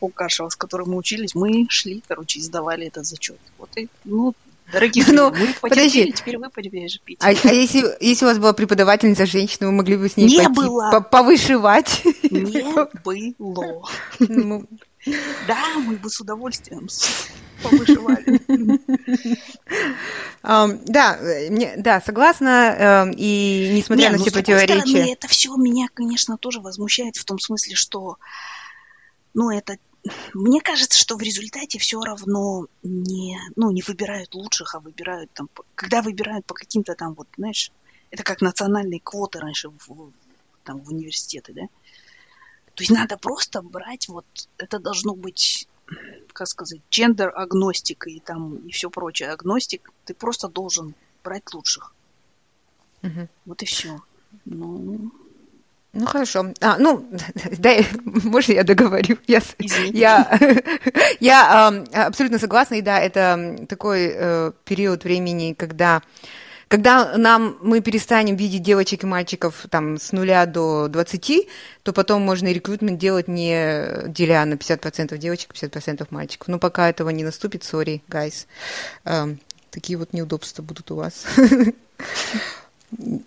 Окашева, 0.00 0.48
с 0.48 0.56
которой 0.56 0.86
мы 0.86 0.96
учились, 0.96 1.34
мы 1.34 1.66
шли, 1.68 2.02
короче, 2.06 2.40
сдавали 2.40 2.86
этот 2.86 3.04
зачет. 3.04 3.38
Вот 3.58 3.76
и, 3.76 3.88
ну, 4.04 4.32
Дорогие 4.74 5.04
ну, 5.08 5.30
мы 5.30 5.54
потерпели, 5.60 6.10
теперь 6.10 6.38
вы 6.38 6.50
потерпите. 6.50 7.18
А, 7.20 7.28
а 7.28 7.52
если, 7.52 7.96
если 8.00 8.24
у 8.24 8.28
вас 8.28 8.38
была 8.38 8.52
преподавательница 8.52 9.24
женщина, 9.24 9.68
вы 9.68 9.72
могли 9.72 9.96
бы 9.96 10.08
с 10.08 10.16
ней 10.16 10.26
не 10.26 10.36
пойти 10.36 10.52
было. 10.52 11.00
повышивать? 11.00 12.02
Не 12.30 12.62
было. 13.38 13.88
Ну. 14.18 14.66
Да, 15.46 15.78
мы 15.78 15.96
бы 15.96 16.10
с 16.10 16.20
удовольствием 16.20 16.88
повышивали. 17.62 18.40
Да, 20.42 21.18
да, 21.76 22.02
согласна. 22.04 22.74
Эм, 22.78 23.14
и 23.16 23.70
несмотря 23.76 24.10
на 24.10 24.18
все 24.18 24.32
противоречия. 24.32 25.12
Это 25.12 25.28
все 25.28 25.54
меня, 25.56 25.86
конечно, 25.94 26.36
тоже 26.36 26.60
возмущает 26.60 27.16
в 27.16 27.24
том 27.24 27.38
смысле, 27.38 27.76
что 27.76 28.16
ну, 29.34 29.50
это 29.50 29.76
мне 30.34 30.60
кажется, 30.60 30.98
что 30.98 31.16
в 31.16 31.22
результате 31.22 31.78
все 31.78 32.00
равно 32.00 32.66
не, 32.82 33.38
ну, 33.56 33.70
не 33.70 33.82
выбирают 33.82 34.34
лучших, 34.34 34.74
а 34.74 34.80
выбирают 34.80 35.32
там, 35.32 35.48
когда 35.74 36.02
выбирают 36.02 36.44
по 36.44 36.54
каким-то 36.54 36.94
там, 36.94 37.14
вот, 37.14 37.26
знаешь, 37.36 37.72
это 38.10 38.22
как 38.22 38.42
национальные 38.42 39.00
квоты 39.00 39.40
раньше 39.40 39.70
в, 39.70 40.12
там, 40.62 40.80
в 40.80 40.90
университеты, 40.90 41.52
да? 41.52 41.62
То 42.74 42.82
есть 42.82 42.90
надо 42.90 43.16
просто 43.16 43.62
брать, 43.62 44.08
вот, 44.08 44.26
это 44.58 44.78
должно 44.78 45.14
быть, 45.14 45.68
как 46.32 46.48
сказать, 46.48 46.80
гендер 46.90 47.32
агностик 47.34 48.06
и 48.06 48.20
там, 48.20 48.56
и 48.56 48.72
все 48.72 48.90
прочее, 48.90 49.30
агностик, 49.30 49.90
ты 50.04 50.12
просто 50.12 50.48
должен 50.48 50.94
брать 51.22 51.54
лучших. 51.54 51.94
Угу. 53.02 53.28
Вот 53.46 53.62
и 53.62 53.66
все. 53.66 54.00
Ну, 54.44 55.12
ну 55.94 56.06
хорошо. 56.06 56.52
А, 56.60 56.76
ну, 56.78 57.06
дай, 57.58 57.86
можно 58.04 58.52
я 58.52 58.64
договорю? 58.64 59.18
Я, 59.26 59.40
я, 59.92 60.38
я 61.20 61.84
э, 61.92 62.00
абсолютно 62.00 62.38
согласна, 62.38 62.74
и 62.74 62.82
да, 62.82 62.98
это 62.98 63.56
такой 63.68 64.12
э, 64.14 64.52
период 64.64 65.04
времени, 65.04 65.54
когда 65.54 66.02
когда 66.68 67.16
нам, 67.16 67.56
мы 67.60 67.80
перестанем 67.80 68.36
видеть 68.36 68.62
девочек 68.62 69.04
и 69.04 69.06
мальчиков 69.06 69.66
там, 69.70 69.98
с 69.98 70.10
нуля 70.10 70.44
до 70.46 70.88
20, 70.88 71.48
то 71.84 71.92
потом 71.92 72.22
можно 72.22 72.48
и 72.48 72.54
рекрутмент 72.54 72.98
делать 72.98 73.28
не 73.28 74.08
деля 74.08 74.44
на 74.44 74.54
50% 74.54 75.16
девочек, 75.18 75.52
50% 75.54 76.06
мальчиков. 76.10 76.48
Но 76.48 76.58
пока 76.58 76.88
этого 76.88 77.10
не 77.10 77.22
наступит, 77.22 77.62
sorry, 77.62 78.00
guys. 78.08 78.46
Э, 79.04 79.36
такие 79.70 79.98
вот 79.98 80.12
неудобства 80.12 80.62
будут 80.62 80.90
у 80.90 80.96
вас. 80.96 81.26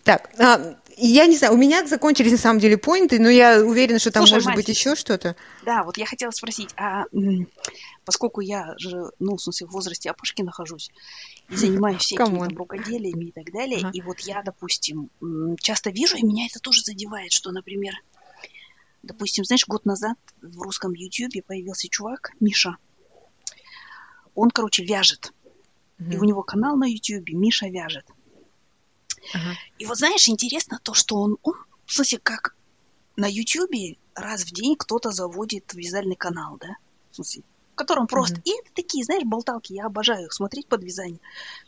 Так, 0.03 0.29
я 0.97 1.27
не 1.27 1.37
знаю, 1.37 1.53
у 1.53 1.57
меня 1.57 1.85
закончились 1.85 2.31
на 2.31 2.37
самом 2.37 2.59
деле 2.59 2.77
поинты, 2.77 3.19
но 3.19 3.29
я 3.29 3.63
уверена, 3.63 3.99
что 3.99 4.11
там 4.11 4.23
Слушай, 4.23 4.33
может 4.33 4.47
Мать, 4.47 4.55
быть 4.55 4.69
еще 4.69 4.95
что-то. 4.95 5.35
Да, 5.63 5.83
вот 5.83 5.97
я 5.97 6.05
хотела 6.05 6.31
спросить, 6.31 6.69
а 6.75 7.05
поскольку 8.03 8.41
я 8.41 8.73
же, 8.77 9.11
ну, 9.19 9.35
в 9.35 9.41
смысле, 9.41 9.67
в 9.67 9.71
возрасте 9.71 10.09
опушки 10.09 10.41
нахожусь 10.41 10.91
и 11.49 11.55
занимаюсь 11.57 12.01
всякими 12.01 12.39
там, 12.39 12.57
рукоделиями 12.57 13.25
и 13.25 13.31
так 13.31 13.51
далее, 13.51 13.79
ага. 13.79 13.91
и 13.93 14.01
вот 14.01 14.19
я, 14.21 14.41
допустим, 14.41 15.09
часто 15.59 15.91
вижу, 15.91 16.17
и 16.17 16.23
меня 16.23 16.47
это 16.47 16.59
тоже 16.59 16.81
задевает, 16.81 17.31
что, 17.31 17.51
например, 17.51 17.93
допустим, 19.03 19.43
знаешь, 19.45 19.67
год 19.67 19.85
назад 19.85 20.17
в 20.41 20.61
русском 20.61 20.93
Ютьюбе 20.93 21.43
появился 21.43 21.89
чувак, 21.89 22.31
Миша. 22.39 22.77
Он, 24.35 24.49
короче, 24.51 24.83
вяжет. 24.83 25.31
Угу. 25.99 26.11
И 26.11 26.17
у 26.17 26.23
него 26.23 26.43
канал 26.43 26.75
на 26.75 26.85
Ютьюбе 26.85 27.33
«Миша 27.33 27.67
вяжет». 27.67 28.05
И 29.77 29.85
вот 29.85 29.97
знаешь, 29.97 30.27
интересно 30.27 30.79
то, 30.81 30.93
что 30.93 31.17
он, 31.17 31.37
он, 31.43 31.55
в 31.85 31.93
смысле, 31.93 32.19
как 32.19 32.55
на 33.15 33.27
Ютьюбе 33.29 33.97
раз 34.15 34.43
в 34.43 34.51
день 34.51 34.75
кто-то 34.77 35.11
заводит 35.11 35.73
вязальный 35.73 36.15
канал, 36.15 36.57
да? 36.59 36.77
В 37.11 37.15
смысле, 37.15 37.43
в 37.73 37.75
котором 37.75 38.07
просто... 38.07 38.35
Mm-hmm. 38.35 38.43
И 38.45 38.59
это 38.59 38.73
такие, 38.73 39.03
знаешь, 39.03 39.23
болталки, 39.23 39.73
я 39.73 39.85
обожаю 39.85 40.25
их 40.25 40.33
смотреть 40.33 40.67
под 40.67 40.83
вязание. 40.83 41.19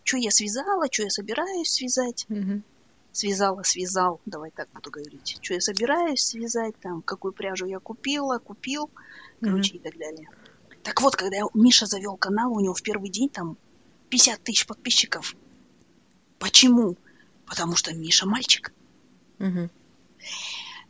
Что 0.03 0.17
я 0.17 0.31
связала, 0.31 0.85
что 0.91 1.03
я 1.03 1.09
собираюсь 1.09 1.71
связать. 1.71 2.25
Mm-hmm. 2.29 2.61
Связала, 3.11 3.63
связал, 3.63 4.21
давай 4.25 4.51
так 4.51 4.69
буду 4.73 4.91
говорить. 4.91 5.39
Что 5.41 5.55
я 5.55 5.61
собираюсь 5.61 6.21
связать, 6.21 6.79
там, 6.79 7.01
какую 7.01 7.33
пряжу 7.33 7.65
я 7.65 7.79
купила, 7.79 8.37
купил, 8.37 8.89
короче, 9.41 9.73
mm-hmm. 9.73 9.77
и 9.77 9.79
так 9.79 9.97
далее. 9.97 10.29
Так 10.83 11.01
вот, 11.01 11.15
когда 11.15 11.37
Миша 11.53 11.85
завел 11.85 12.17
канал, 12.17 12.53
у 12.53 12.59
него 12.59 12.73
в 12.73 12.81
первый 12.81 13.09
день 13.09 13.29
там 13.29 13.57
50 14.09 14.43
тысяч 14.43 14.65
подписчиков. 14.65 15.35
Почему? 16.37 16.95
Потому 17.49 17.75
что 17.75 17.93
Миша 17.93 18.25
мальчик. 18.25 18.71
Угу. 19.39 19.69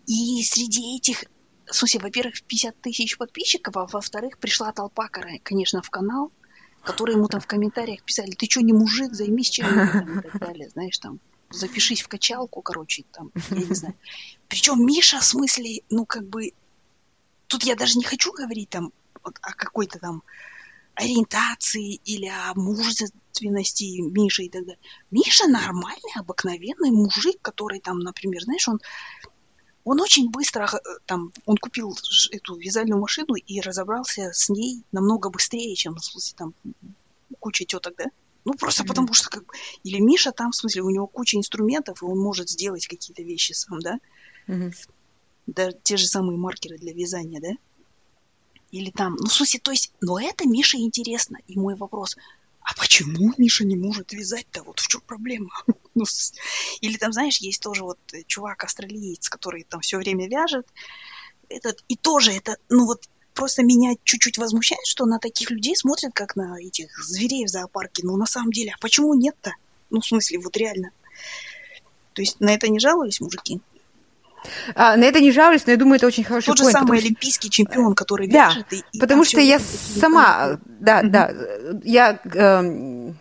И 0.07 0.43
среди 0.43 0.97
этих, 0.97 1.23
смысле, 1.65 2.01
во-первых, 2.01 2.41
50 2.43 2.81
тысяч 2.81 3.17
подписчиков, 3.17 3.77
а 3.77 3.85
во-вторых, 3.85 4.37
пришла 4.37 4.71
толпа, 4.71 5.07
конечно, 5.43 5.81
в 5.81 5.89
канал, 5.89 6.31
которые 6.83 7.15
ему 7.15 7.27
там 7.27 7.39
в 7.39 7.47
комментариях 7.47 8.03
писали, 8.03 8.31
ты 8.31 8.47
что, 8.49 8.61
не 8.61 8.73
мужик, 8.73 9.13
займись 9.13 9.49
чем-нибудь 9.49 10.25
и 10.25 10.29
так 10.29 10.39
далее, 10.39 10.69
знаешь, 10.69 10.97
там, 10.97 11.19
запишись 11.49 12.01
в 12.01 12.07
качалку, 12.07 12.61
короче, 12.61 13.03
там, 13.11 13.31
я 13.51 13.57
не 13.57 13.75
знаю. 13.75 13.95
Причем 14.47 14.85
Миша, 14.85 15.19
в 15.19 15.25
смысле, 15.25 15.81
ну, 15.89 16.05
как 16.05 16.27
бы, 16.27 16.53
тут 17.47 17.63
я 17.63 17.75
даже 17.75 17.97
не 17.97 18.03
хочу 18.03 18.31
говорить 18.33 18.69
там 18.69 18.91
о 19.21 19.53
какой-то 19.53 19.99
там 19.99 20.23
ориентации 20.99 21.95
или 22.05 22.27
о 22.27 22.53
мужественности 22.55 24.01
Миши 24.01 24.43
и 24.43 24.49
так 24.49 24.61
далее. 24.65 24.79
Миша 25.11 25.47
нормальный, 25.47 26.13
обыкновенный 26.15 26.91
мужик, 26.91 27.41
который 27.41 27.79
там, 27.79 27.99
например, 27.99 28.43
знаешь, 28.43 28.67
он 28.67 28.79
он 29.85 30.01
очень 30.01 30.29
быстро 30.29 30.65
э, 30.71 30.77
там, 31.05 31.31
он 31.45 31.57
купил 31.57 31.97
эту 32.31 32.55
вязальную 32.57 33.01
машину 33.01 33.35
и 33.35 33.61
разобрался 33.61 34.31
с 34.33 34.49
ней 34.49 34.83
намного 34.91 35.29
быстрее, 35.29 35.73
чем, 35.75 35.95
в 35.95 36.03
смысле, 36.03 36.35
там, 36.37 36.53
куча 37.39 37.65
теток, 37.65 37.95
да? 37.97 38.05
Ну, 38.45 38.53
просто 38.53 38.83
mm-hmm. 38.83 38.87
потому 38.87 39.13
что, 39.13 39.29
как 39.29 39.43
или 39.83 39.99
Миша 39.99 40.31
там, 40.31 40.51
в 40.51 40.55
смысле, 40.55 40.83
у 40.83 40.89
него 40.89 41.07
куча 41.07 41.37
инструментов, 41.37 42.01
и 42.01 42.05
он 42.05 42.19
может 42.19 42.49
сделать 42.49 42.87
какие-то 42.87 43.23
вещи 43.23 43.53
сам, 43.53 43.79
да? 43.79 43.99
Mm-hmm. 44.47 44.73
Да, 45.47 45.71
те 45.71 45.97
же 45.97 46.05
самые 46.07 46.37
маркеры 46.37 46.77
для 46.77 46.93
вязания, 46.93 47.39
да? 47.41 47.51
Или 48.71 48.91
там, 48.91 49.15
ну, 49.15 49.27
смысле, 49.27 49.59
то 49.59 49.71
есть, 49.71 49.91
но 50.01 50.19
это 50.19 50.47
Мише 50.47 50.77
интересно. 50.77 51.37
И 51.47 51.57
мой 51.57 51.75
вопрос, 51.75 52.15
а 52.61 52.75
почему 52.75 53.33
Миша 53.37 53.65
не 53.65 53.75
может 53.75 54.13
вязать-то? 54.13 54.63
Вот 54.63 54.79
в 54.79 54.87
чем 54.87 55.01
проблема? 55.01 55.49
ну, 55.95 56.05
или 56.81 56.97
там, 56.97 57.11
знаешь, 57.11 57.37
есть 57.37 57.61
тоже 57.61 57.83
вот 57.83 57.99
э, 58.13 58.23
чувак 58.27 58.63
австралиец, 58.63 59.27
который 59.29 59.63
там 59.63 59.81
все 59.81 59.97
время 59.97 60.27
вяжет. 60.27 60.67
Этот, 61.49 61.83
и 61.87 61.95
тоже 61.95 62.31
это, 62.31 62.57
ну 62.69 62.85
вот 62.85 63.09
просто 63.33 63.63
меня 63.63 63.95
чуть-чуть 64.03 64.37
возмущает, 64.37 64.85
что 64.85 65.05
на 65.05 65.17
таких 65.17 65.49
людей 65.49 65.75
смотрят, 65.75 66.13
как 66.13 66.35
на 66.35 66.61
этих 66.61 66.95
зверей 67.03 67.45
в 67.45 67.49
зоопарке. 67.49 68.05
Но 68.05 68.17
на 68.17 68.27
самом 68.27 68.51
деле, 68.51 68.73
а 68.75 68.81
почему 68.81 69.13
нет-то? 69.15 69.53
Ну, 69.89 70.01
в 70.01 70.05
смысле, 70.05 70.39
вот 70.39 70.55
реально. 70.57 70.91
То 72.13 72.21
есть 72.21 72.39
на 72.39 72.53
это 72.53 72.67
не 72.67 72.79
жаловались 72.79 73.21
мужики? 73.21 73.61
А, 74.75 74.95
на 74.95 75.03
это 75.03 75.19
не 75.19 75.31
жалуюсь, 75.31 75.65
но 75.65 75.71
я 75.71 75.77
думаю, 75.77 75.97
это 75.97 76.07
очень 76.07 76.23
хороший 76.23 76.47
Тот 76.47 76.57
же 76.59 76.65
самый 76.65 76.99
олимпийский 76.99 77.49
чемпион, 77.49 77.95
который 77.95 78.27
вяжет. 78.27 78.65
Да, 78.69 78.77
и, 78.91 78.99
потому 78.99 79.23
что 79.23 79.39
я 79.39 79.59
сама, 79.59 80.59
да, 80.65 81.01
да, 81.03 81.31
я 81.83 82.19
э, 82.23 83.11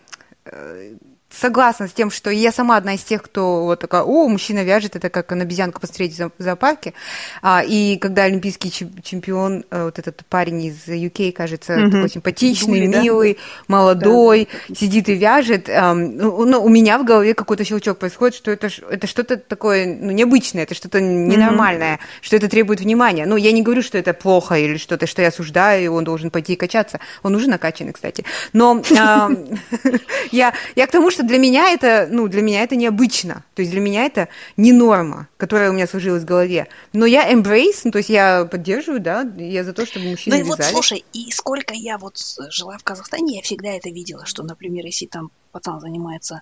э, 0.45 0.95
согласна 1.39 1.89
с 1.89 1.93
тем, 1.93 2.11
что 2.11 2.31
я 2.31 2.53
сама 2.53 2.77
одна 2.77 2.95
из 2.95 3.03
тех, 3.03 3.23
кто 3.23 3.65
вот 3.65 3.81
такая, 3.81 4.03
о, 4.03 4.29
мужчина 4.29 4.65
вяжет, 4.65 4.97
это 4.97 5.09
как 5.11 5.31
на 5.31 5.43
обезьянку 5.43 5.81
посмотреть 5.81 6.19
в 6.19 6.31
зоопарке. 6.39 6.95
А, 7.43 7.63
и 7.67 7.97
когда 7.99 8.25
олимпийский 8.25 8.71
чемпион, 8.71 9.65
э, 9.71 9.85
вот 9.85 9.99
этот 9.99 10.25
парень 10.27 10.65
из 10.65 10.87
UK, 10.87 11.33
кажется, 11.33 11.75
угу. 11.75 11.91
такой 11.91 12.11
симпатичный, 12.11 12.87
Дули, 12.87 13.03
милый, 13.03 13.35
да? 13.35 13.41
молодой, 13.69 14.49
да. 14.69 14.75
сидит 14.75 15.09
и 15.09 15.15
вяжет, 15.15 15.69
ну, 15.69 16.45
ну, 16.45 16.65
у 16.65 16.69
меня 16.69 16.99
в 16.99 17.05
голове 17.05 17.35
какой-то 17.35 17.65
щелчок 17.65 17.99
происходит, 17.99 18.37
что 18.37 18.51
это, 18.51 18.69
это 18.91 19.07
что-то 19.07 19.37
такое 19.37 19.87
ну, 19.87 20.11
необычное, 20.11 20.65
это 20.65 20.75
что-то 20.75 21.01
ненормальное, 21.01 21.95
угу. 21.95 22.03
что 22.23 22.37
это 22.37 22.49
требует 22.49 22.81
внимания. 22.81 23.27
Ну, 23.27 23.37
я 23.37 23.53
не 23.53 23.63
говорю, 23.63 23.83
что 23.83 23.99
это 23.99 24.13
плохо 24.13 24.57
или 24.57 24.77
что-то, 24.77 25.07
что 25.07 25.23
я 25.23 25.29
осуждаю, 25.29 25.85
и 25.85 25.89
он 25.89 26.05
должен 26.05 26.31
пойти 26.31 26.55
и 26.55 26.57
качаться. 26.57 27.01
Он 27.23 27.35
уже 27.35 27.49
накачанный, 27.49 27.93
кстати. 27.93 28.25
Но 28.53 28.83
я 30.33 30.53
к 30.77 30.91
тому, 30.91 31.11
что 31.11 31.23
для 31.29 31.39
меня 31.39 31.71
это, 31.71 32.09
ну, 32.11 32.27
для 32.27 32.43
меня 32.43 32.63
это 32.65 32.75
необычно. 32.75 33.45
То 33.55 33.63
есть 33.63 33.71
для 33.71 33.81
меня 33.81 34.05
это 34.05 34.29
не 34.57 34.73
норма, 34.73 35.29
которая 35.37 35.71
у 35.71 35.73
меня 35.73 35.87
сложилась 35.87 36.23
в 36.23 36.27
голове. 36.27 36.67
Но 36.93 37.07
я 37.07 37.33
embrace, 37.33 37.83
ну, 37.85 37.93
то 37.93 37.99
есть 37.99 38.11
я 38.11 38.45
поддерживаю, 38.45 39.01
да, 39.01 39.23
я 39.37 39.63
за 39.63 39.73
то, 39.73 39.87
чтобы 39.87 40.07
мужчины 40.07 40.37
Ну 40.37 40.43
и 40.43 40.45
вязали. 40.45 40.63
вот, 40.63 40.73
слушай, 40.73 41.05
и 41.13 41.31
сколько 41.31 41.75
я 41.75 41.99
вот 41.99 42.19
жила 42.51 42.77
в 42.79 42.83
Казахстане, 42.83 43.37
я 43.37 43.43
всегда 43.43 43.69
это 43.71 43.91
видела, 43.91 44.27
что, 44.27 44.43
например, 44.43 44.85
если 44.85 45.07
там 45.07 45.31
пацан 45.53 45.81
занимается 45.81 46.41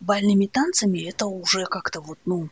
бальными 0.00 0.46
танцами, 0.46 1.08
это 1.08 1.26
уже 1.26 1.66
как-то 1.66 2.00
вот, 2.00 2.18
ну, 2.24 2.48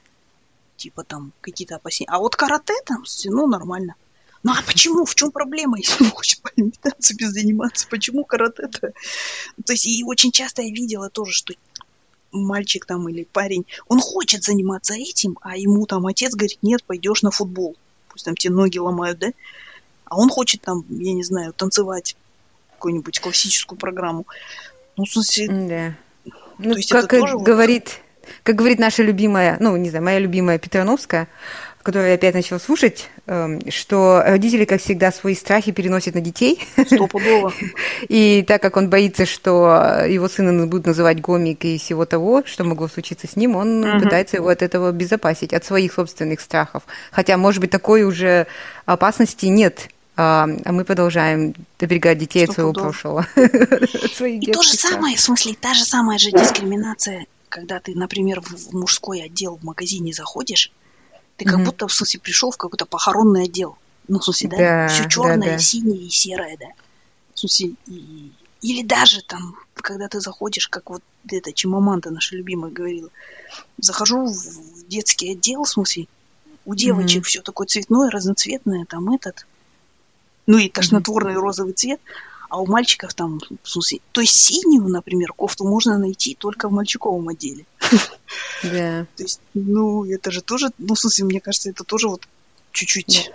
типа 0.76 1.02
там 1.04 1.32
какие-то 1.40 1.76
опасения. 1.76 2.08
А 2.10 2.18
вот 2.18 2.36
карате 2.36 2.74
там, 2.86 3.04
ну, 3.24 3.46
нормально. 3.46 3.94
Ну 4.42 4.52
а 4.52 4.62
почему? 4.66 5.04
В 5.04 5.14
чем 5.14 5.30
проблема, 5.32 5.78
если 5.78 6.04
он 6.04 6.10
хочет 6.10 6.40
бальными 6.42 6.72
танцами 6.80 7.24
заниматься? 7.24 7.86
Почему 7.88 8.24
карате-то? 8.24 8.92
То 9.64 9.72
есть 9.72 9.86
и 9.86 10.02
очень 10.04 10.32
часто 10.32 10.62
я 10.62 10.70
видела 10.70 11.10
тоже, 11.10 11.32
что 11.32 11.54
мальчик 12.32 12.86
там 12.86 13.08
или 13.08 13.24
парень, 13.24 13.66
он 13.88 14.00
хочет 14.00 14.44
заниматься 14.44 14.94
этим, 14.94 15.38
а 15.42 15.56
ему 15.56 15.84
там 15.86 16.06
отец 16.06 16.32
говорит, 16.34 16.58
нет, 16.62 16.84
пойдешь 16.84 17.22
на 17.22 17.30
футбол. 17.30 17.76
Пусть 18.08 18.24
там 18.24 18.36
тебе 18.36 18.54
ноги 18.54 18.78
ломают, 18.78 19.18
да? 19.18 19.32
а 20.10 20.16
он 20.16 20.28
хочет 20.28 20.60
там, 20.60 20.84
я 20.90 21.14
не 21.14 21.22
знаю, 21.22 21.52
танцевать 21.52 22.16
какую-нибудь 22.72 23.20
классическую 23.20 23.78
программу. 23.78 24.26
Ну, 24.96 25.04
в 25.04 25.10
смысле... 25.10 25.48
Да. 25.48 26.32
Ну, 26.58 26.74
как 26.90 27.08
говорит, 27.42 28.00
вот... 28.24 28.32
как 28.42 28.56
говорит 28.56 28.80
наша 28.80 29.02
любимая, 29.04 29.56
ну, 29.60 29.76
не 29.76 29.88
знаю, 29.88 30.04
моя 30.04 30.18
любимая 30.18 30.58
Петрановская, 30.58 31.28
которую 31.90 32.10
я 32.10 32.14
опять 32.14 32.34
начала 32.34 32.60
слушать, 32.60 33.08
эм, 33.26 33.60
что 33.68 34.22
родители, 34.24 34.64
как 34.64 34.80
всегда, 34.80 35.10
свои 35.10 35.34
страхи 35.34 35.72
переносят 35.72 36.14
на 36.14 36.20
детей. 36.20 36.60
Стопудово. 36.86 37.52
И 38.08 38.44
так 38.46 38.62
как 38.62 38.76
он 38.76 38.88
боится, 38.88 39.26
что 39.26 40.04
его 40.06 40.28
сына 40.28 40.68
будут 40.68 40.86
называть 40.86 41.20
гомик 41.20 41.64
и 41.64 41.78
всего 41.78 42.04
того, 42.04 42.44
что 42.46 42.62
могло 42.62 42.86
случиться 42.86 43.26
с 43.26 43.34
ним, 43.34 43.56
он 43.56 43.82
угу. 43.82 44.04
пытается 44.04 44.36
его 44.36 44.50
от 44.50 44.62
этого 44.62 44.90
обезопасить, 44.90 45.52
от 45.52 45.64
своих 45.64 45.92
собственных 45.92 46.40
страхов. 46.40 46.84
Хотя, 47.10 47.36
может 47.36 47.60
быть, 47.60 47.72
такой 47.72 48.04
уже 48.04 48.46
опасности 48.86 49.46
нет. 49.46 49.88
А, 50.16 50.46
а 50.64 50.70
мы 50.70 50.84
продолжаем 50.84 51.54
оберегать 51.80 52.18
детей 52.18 52.44
от 52.44 52.52
своего 52.52 52.72
прошлого. 52.72 53.26
И 53.36 54.52
то 54.52 54.62
же 54.62 54.74
самое, 54.74 55.16
в 55.16 55.20
смысле, 55.20 55.56
та 55.60 55.74
же 55.74 55.82
самая 55.82 56.18
же 56.18 56.30
дискриминация, 56.30 57.26
когда 57.48 57.80
ты, 57.80 57.96
например, 57.96 58.40
в 58.42 58.72
мужской 58.74 59.22
отдел 59.22 59.56
в 59.56 59.64
магазине 59.64 60.12
заходишь, 60.12 60.70
ты 61.40 61.46
как 61.46 61.64
будто, 61.64 61.88
в 61.88 61.92
смысле, 61.92 62.20
пришел 62.20 62.50
в 62.50 62.58
какой-то 62.58 62.84
похоронный 62.84 63.44
отдел. 63.44 63.78
Ну, 64.08 64.18
в 64.18 64.24
смысле, 64.24 64.50
да, 64.50 64.56
да 64.58 64.88
все 64.88 65.08
черное, 65.08 65.38
да, 65.38 65.52
да. 65.52 65.58
синее 65.58 66.02
и 66.02 66.10
серое, 66.10 66.58
да. 66.58 66.66
В 67.32 67.38
смысле, 67.38 67.72
и... 67.86 68.30
или 68.60 68.82
даже 68.82 69.22
там, 69.22 69.56
когда 69.74 70.08
ты 70.08 70.20
заходишь, 70.20 70.68
как 70.68 70.90
вот 70.90 71.02
эта 71.30 71.54
Чимаманта, 71.54 72.10
наша 72.10 72.36
любимая, 72.36 72.70
говорила, 72.70 73.08
захожу 73.78 74.26
в 74.26 74.86
детский 74.88 75.32
отдел, 75.32 75.64
в 75.64 75.68
смысле, 75.70 76.08
у 76.66 76.74
девочек 76.74 77.22
mm-hmm. 77.22 77.26
все 77.26 77.40
такое 77.40 77.66
цветное, 77.66 78.10
разноцветное, 78.10 78.84
там 78.84 79.10
этот, 79.10 79.46
ну 80.46 80.58
и 80.58 80.68
тошнотворный 80.68 81.34
mm-hmm. 81.34 81.40
розовый 81.40 81.72
цвет, 81.72 82.00
а 82.50 82.60
у 82.60 82.66
мальчиков 82.66 83.14
там, 83.14 83.40
в 83.62 83.68
смысле, 83.68 84.00
то 84.12 84.20
есть 84.20 84.34
синюю, 84.34 84.88
например, 84.88 85.32
кофту 85.32 85.64
можно 85.64 85.96
найти 85.96 86.34
только 86.34 86.68
в 86.68 86.72
мальчиковом 86.72 87.28
отделе. 87.28 87.64
Да. 88.62 89.06
То 89.16 89.22
есть, 89.22 89.40
ну, 89.54 90.04
это 90.04 90.30
же 90.30 90.42
тоже, 90.42 90.68
ну, 90.78 90.94
в 90.94 90.98
смысле, 90.98 91.24
мне 91.24 91.40
кажется, 91.40 91.70
это 91.70 91.82
тоже 91.82 92.08
вот 92.08 92.28
чуть-чуть... 92.72 93.32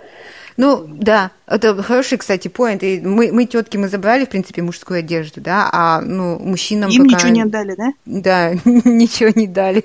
Ну, 0.56 0.86
да, 0.88 1.32
это 1.46 1.82
хороший, 1.82 2.16
кстати, 2.16 2.48
поинт. 2.48 2.82
И 2.82 3.00
мы, 3.00 3.30
мы 3.32 3.44
тетки, 3.44 3.76
мы 3.76 3.88
забрали, 3.88 4.24
в 4.24 4.30
принципе, 4.30 4.62
мужскую 4.62 5.00
одежду, 5.00 5.40
да, 5.40 5.68
а, 5.72 6.00
ну, 6.00 6.38
мужчинам 6.38 6.90
Им 6.90 7.04
пока... 7.04 7.16
ничего 7.16 7.32
не 7.32 7.42
отдали, 7.42 7.74
да? 7.76 7.92
Да, 8.06 8.54
ничего 8.64 9.32
не 9.34 9.48
дали. 9.48 9.84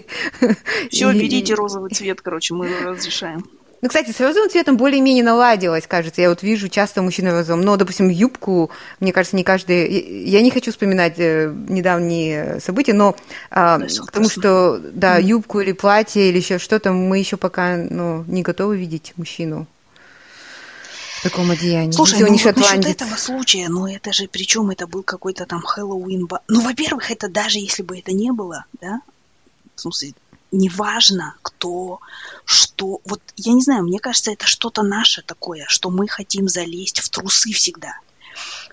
Все, 0.89 1.11
берите 1.11 1.55
розовый 1.55 1.89
цвет, 1.89 2.21
короче, 2.21 2.53
мы 2.53 2.69
разрешаем. 2.83 3.43
Ну, 3.81 3.87
кстати, 3.87 4.11
с 4.11 4.19
розовым 4.19 4.49
цветом 4.49 4.77
более-менее 4.77 5.23
наладилось, 5.23 5.87
кажется. 5.87 6.21
Я 6.21 6.29
вот 6.29 6.43
вижу 6.43 6.69
часто 6.69 7.01
мужчины 7.01 7.31
в 7.31 7.33
розовом. 7.33 7.61
Но, 7.61 7.77
допустим, 7.77 8.09
юбку, 8.09 8.69
мне 8.99 9.11
кажется, 9.11 9.35
не 9.35 9.43
каждый... 9.43 10.23
Я 10.23 10.41
не 10.41 10.51
хочу 10.51 10.71
вспоминать 10.71 11.15
э, 11.17 11.51
недавние 11.67 12.59
события, 12.59 12.93
но 12.93 13.15
а, 13.49 13.79
потому 14.05 14.29
что, 14.29 14.79
да, 14.93 15.17
юбку 15.17 15.61
или 15.61 15.71
платье 15.71 16.29
или 16.29 16.37
еще 16.37 16.59
что-то 16.59 16.91
мы 16.91 17.17
еще 17.17 17.37
пока 17.37 17.75
ну, 17.75 18.23
не 18.27 18.43
готовы 18.43 18.77
видеть 18.77 19.13
мужчину 19.17 19.65
в 21.21 21.23
таком 21.23 21.49
одеянии. 21.49 21.91
Слушай, 21.91 22.19
ну, 22.19 22.27
не 22.27 22.37
вот 22.37 22.55
насчет 22.55 22.85
этого 22.85 23.15
случая, 23.15 23.67
ну 23.69 23.87
это 23.87 24.11
же, 24.11 24.27
причем 24.27 24.69
это 24.71 24.87
был 24.87 25.03
какой-то 25.03 25.45
там 25.45 25.61
Хэллоуин. 25.61 26.27
Ну, 26.47 26.61
во-первых, 26.61 27.11
это 27.11 27.29
даже 27.29 27.59
если 27.59 27.83
бы 27.83 27.97
это 27.97 28.11
не 28.11 28.31
было, 28.31 28.65
да, 28.79 29.01
в 29.75 29.81
смысле, 29.81 30.13
неважно, 30.51 31.35
кто, 31.41 31.99
что. 32.45 33.01
Вот 33.05 33.21
я 33.35 33.53
не 33.53 33.61
знаю, 33.61 33.83
мне 33.83 33.99
кажется, 33.99 34.31
это 34.31 34.45
что-то 34.45 34.83
наше 34.83 35.21
такое, 35.21 35.65
что 35.67 35.89
мы 35.89 36.07
хотим 36.07 36.47
залезть 36.47 36.99
в 36.99 37.09
трусы 37.09 37.51
всегда. 37.53 37.93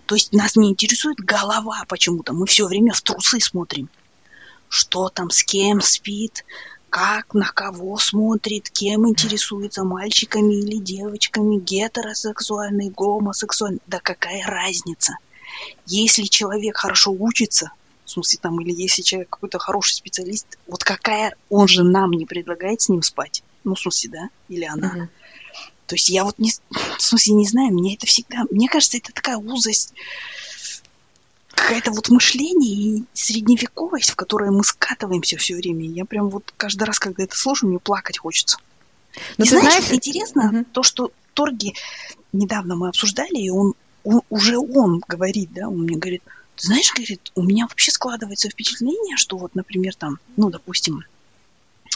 То 0.06 0.14
есть 0.14 0.32
нас 0.32 0.56
не 0.56 0.70
интересует 0.70 1.18
голова 1.18 1.84
почему-то. 1.88 2.32
Мы 2.32 2.46
все 2.46 2.66
время 2.66 2.92
в 2.92 3.02
трусы 3.02 3.40
смотрим. 3.40 3.88
Что 4.68 5.08
там, 5.08 5.30
с 5.30 5.42
кем 5.42 5.80
спит, 5.80 6.44
как, 6.90 7.34
на 7.34 7.50
кого 7.52 7.96
смотрит, 7.98 8.70
кем 8.70 9.08
интересуется, 9.08 9.84
мальчиками 9.84 10.54
или 10.54 10.78
девочками, 10.78 11.58
гетеросексуальный, 11.58 12.90
гомосексуальный. 12.90 13.80
Да 13.86 14.00
какая 14.00 14.44
разница? 14.46 15.16
Если 15.86 16.24
человек 16.24 16.76
хорошо 16.76 17.12
учится, 17.12 17.70
в 18.08 18.12
смысле, 18.12 18.38
там, 18.42 18.60
или 18.60 18.72
если 18.72 19.02
человек 19.02 19.28
какой-то 19.30 19.58
хороший 19.58 19.94
специалист, 19.94 20.58
вот 20.66 20.82
какая, 20.82 21.34
он 21.50 21.68
же 21.68 21.84
нам 21.84 22.12
не 22.12 22.26
предлагает 22.26 22.80
с 22.80 22.88
ним 22.88 23.02
спать. 23.02 23.42
Ну, 23.64 23.74
в 23.74 23.80
смысле, 23.80 24.10
да? 24.10 24.28
Или 24.48 24.64
она. 24.64 24.96
Uh-huh. 24.96 25.08
То 25.86 25.94
есть 25.94 26.08
я 26.08 26.24
вот 26.24 26.38
не, 26.38 26.50
в 26.70 27.02
смысле, 27.02 27.34
не 27.34 27.46
знаю, 27.46 27.72
мне 27.72 27.94
это 27.94 28.06
всегда, 28.06 28.44
мне 28.50 28.68
кажется, 28.68 28.96
это 28.96 29.12
такая 29.12 29.36
узость, 29.36 29.92
какая-то 31.50 31.90
вот 31.90 32.08
мышление 32.08 32.98
и 32.98 33.04
средневековость, 33.12 34.10
в 34.10 34.16
которое 34.16 34.50
мы 34.50 34.64
скатываемся 34.64 35.36
все 35.36 35.56
время. 35.56 35.84
Я 35.86 36.04
прям 36.04 36.30
вот 36.30 36.52
каждый 36.56 36.84
раз, 36.84 36.98
когда 36.98 37.24
это 37.24 37.36
слушаю, 37.36 37.70
мне 37.70 37.78
плакать 37.78 38.18
хочется. 38.18 38.58
Но 39.36 39.44
и 39.44 39.48
ты 39.48 39.58
знаешь, 39.58 39.84
знаешь, 39.84 39.92
интересно 39.92 40.50
угу. 40.50 40.64
то, 40.72 40.82
что 40.82 41.10
Торги 41.34 41.74
недавно 42.32 42.76
мы 42.76 42.88
обсуждали, 42.88 43.38
и 43.38 43.50
он, 43.50 43.74
он 44.04 44.22
уже 44.30 44.58
он 44.58 45.02
говорит, 45.06 45.52
да, 45.52 45.68
он 45.68 45.82
мне 45.82 45.96
говорит, 45.96 46.22
ты 46.58 46.66
знаешь, 46.66 46.92
говорит, 46.92 47.30
у 47.36 47.42
меня 47.42 47.66
вообще 47.68 47.92
складывается 47.92 48.50
впечатление, 48.50 49.16
что 49.16 49.36
вот, 49.36 49.54
например, 49.54 49.94
там, 49.94 50.18
ну, 50.36 50.50
допустим, 50.50 51.04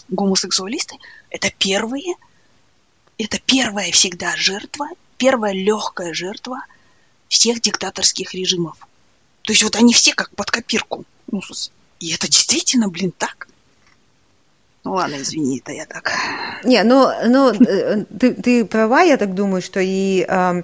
гомосексуалисты– 0.08 0.96
это 1.30 1.50
первые, 1.58 2.14
это 3.18 3.40
первая 3.44 3.90
всегда 3.90 4.36
жертва, 4.36 4.86
первая 5.16 5.52
легкая 5.52 6.14
жертва 6.14 6.64
всех 7.28 7.60
диктаторских 7.60 8.34
режимов. 8.34 8.76
То 9.42 9.52
есть 9.52 9.64
вот 9.64 9.74
они 9.74 9.92
все 9.94 10.14
как 10.14 10.30
под 10.36 10.50
копирку. 10.52 11.04
Ну, 11.30 11.40
и 11.98 12.12
это 12.12 12.28
действительно, 12.28 12.88
блин, 12.88 13.12
так. 13.16 13.48
Ну 14.84 14.92
ладно, 14.92 15.16
извини, 15.16 15.58
это 15.58 15.72
я 15.72 15.86
так. 15.86 16.12
Не, 16.62 16.84
ну, 16.84 17.08
ну 17.26 17.52
э, 17.52 18.04
ты, 18.04 18.34
ты 18.34 18.64
права, 18.64 19.02
я 19.02 19.16
так 19.16 19.34
думаю, 19.34 19.60
что 19.60 19.80
и 19.80 20.24
э, 20.28 20.62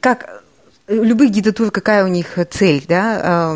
как 0.00 0.44
любых 0.88 1.30
диктатур, 1.30 1.70
какая 1.70 2.04
у 2.04 2.08
них 2.08 2.38
цель, 2.50 2.84
да, 2.86 3.54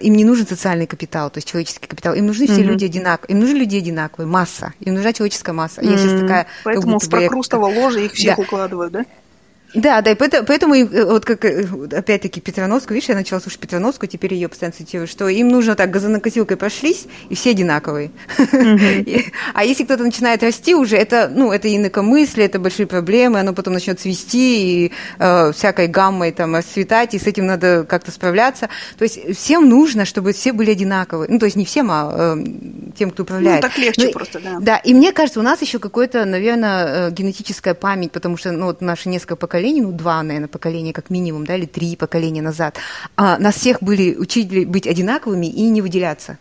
им 0.00 0.14
не 0.14 0.24
нужен 0.24 0.46
социальный 0.46 0.86
капитал, 0.86 1.30
то 1.30 1.38
есть 1.38 1.48
человеческий 1.48 1.86
капитал, 1.86 2.14
им 2.14 2.26
нужны 2.26 2.46
все 2.46 2.60
mm-hmm. 2.60 2.64
люди 2.64 2.84
одинаковые, 2.84 3.34
им 3.34 3.40
нужны 3.40 3.56
люди 3.56 3.76
одинаковые, 3.76 4.28
масса, 4.28 4.72
им 4.80 4.94
нужна 4.94 5.12
человеческая 5.12 5.52
масса. 5.52 5.80
Mm-hmm. 5.80 5.90
Есть 5.92 6.20
такая, 6.20 6.46
Поэтому 6.64 6.98
в 6.98 7.08
прокрустово 7.08 7.66
ложе 7.66 8.04
их 8.04 8.12
всех 8.12 8.36
да. 8.36 8.42
укладывают, 8.42 8.92
да? 8.92 9.04
Да, 9.74 10.00
да, 10.00 10.12
и 10.12 10.14
поэтому, 10.14 10.74
э, 10.74 11.04
вот 11.04 11.24
как, 11.24 11.44
э, 11.44 11.66
опять-таки, 11.92 12.40
Петроновскую, 12.40 12.94
видишь, 12.94 13.08
я 13.08 13.14
начала 13.14 13.40
слушать 13.40 13.60
Петроновскую, 13.60 14.08
теперь 14.08 14.34
ее 14.34 14.48
постоянно 14.48 14.74
цитирую, 14.76 15.08
что 15.08 15.28
им 15.28 15.48
нужно 15.48 15.74
так 15.74 15.90
газонокосилкой 15.90 16.56
прошлись, 16.56 17.06
и 17.28 17.34
все 17.34 17.50
одинаковые. 17.50 18.10
А 19.54 19.64
если 19.64 19.84
кто-то 19.84 20.02
начинает 20.02 20.42
расти 20.42 20.74
уже, 20.74 20.96
это, 20.96 21.30
ну, 21.32 21.52
это 21.52 21.74
инакомыслие, 21.74 22.46
это 22.46 22.58
большие 22.58 22.86
проблемы, 22.86 23.40
оно 23.40 23.52
потом 23.52 23.74
начнет 23.74 23.98
цвести, 24.00 24.86
и 24.86 24.92
э, 25.18 25.52
всякой 25.52 25.88
гаммой 25.88 26.32
там 26.32 26.54
расцветать, 26.54 27.14
и 27.14 27.18
с 27.18 27.26
этим 27.26 27.46
надо 27.46 27.84
как-то 27.84 28.10
справляться. 28.10 28.68
То 28.98 29.04
есть 29.04 29.36
всем 29.36 29.68
нужно, 29.68 30.04
чтобы 30.04 30.32
все 30.32 30.52
были 30.52 30.72
одинаковые. 30.72 31.28
Ну, 31.30 31.38
то 31.38 31.46
есть 31.46 31.56
не 31.56 31.64
всем, 31.64 31.90
а 31.90 32.36
тем, 32.96 33.10
кто 33.10 33.22
управляет. 33.22 33.62
Ну, 33.62 33.68
так 33.68 33.78
легче 33.78 34.08
просто, 34.08 34.40
да. 34.40 34.56
Да, 34.60 34.76
и 34.76 34.94
мне 34.94 35.12
кажется, 35.12 35.40
у 35.40 35.42
нас 35.42 35.60
еще 35.62 35.78
какое-то, 35.78 36.24
наверное, 36.24 37.10
генетическая 37.10 37.74
память, 37.74 38.12
потому 38.12 38.36
что, 38.36 38.52
ну, 38.52 38.66
вот 38.66 38.80
наши 38.80 39.08
несколько 39.08 39.36
поколений 39.36 39.55
поколений, 39.56 39.80
ну, 39.80 39.92
два, 39.92 40.22
наверное, 40.22 40.48
поколения 40.48 40.92
как 40.92 41.08
минимум, 41.08 41.46
да, 41.46 41.56
или 41.56 41.64
три 41.64 41.96
поколения 41.96 42.42
назад, 42.42 42.76
а, 43.16 43.38
нас 43.38 43.54
всех 43.54 43.82
были 43.82 44.14
учили 44.14 44.66
быть 44.66 44.86
одинаковыми 44.86 45.46
и 45.46 45.70
не 45.70 45.80
выделяться. 45.80 46.36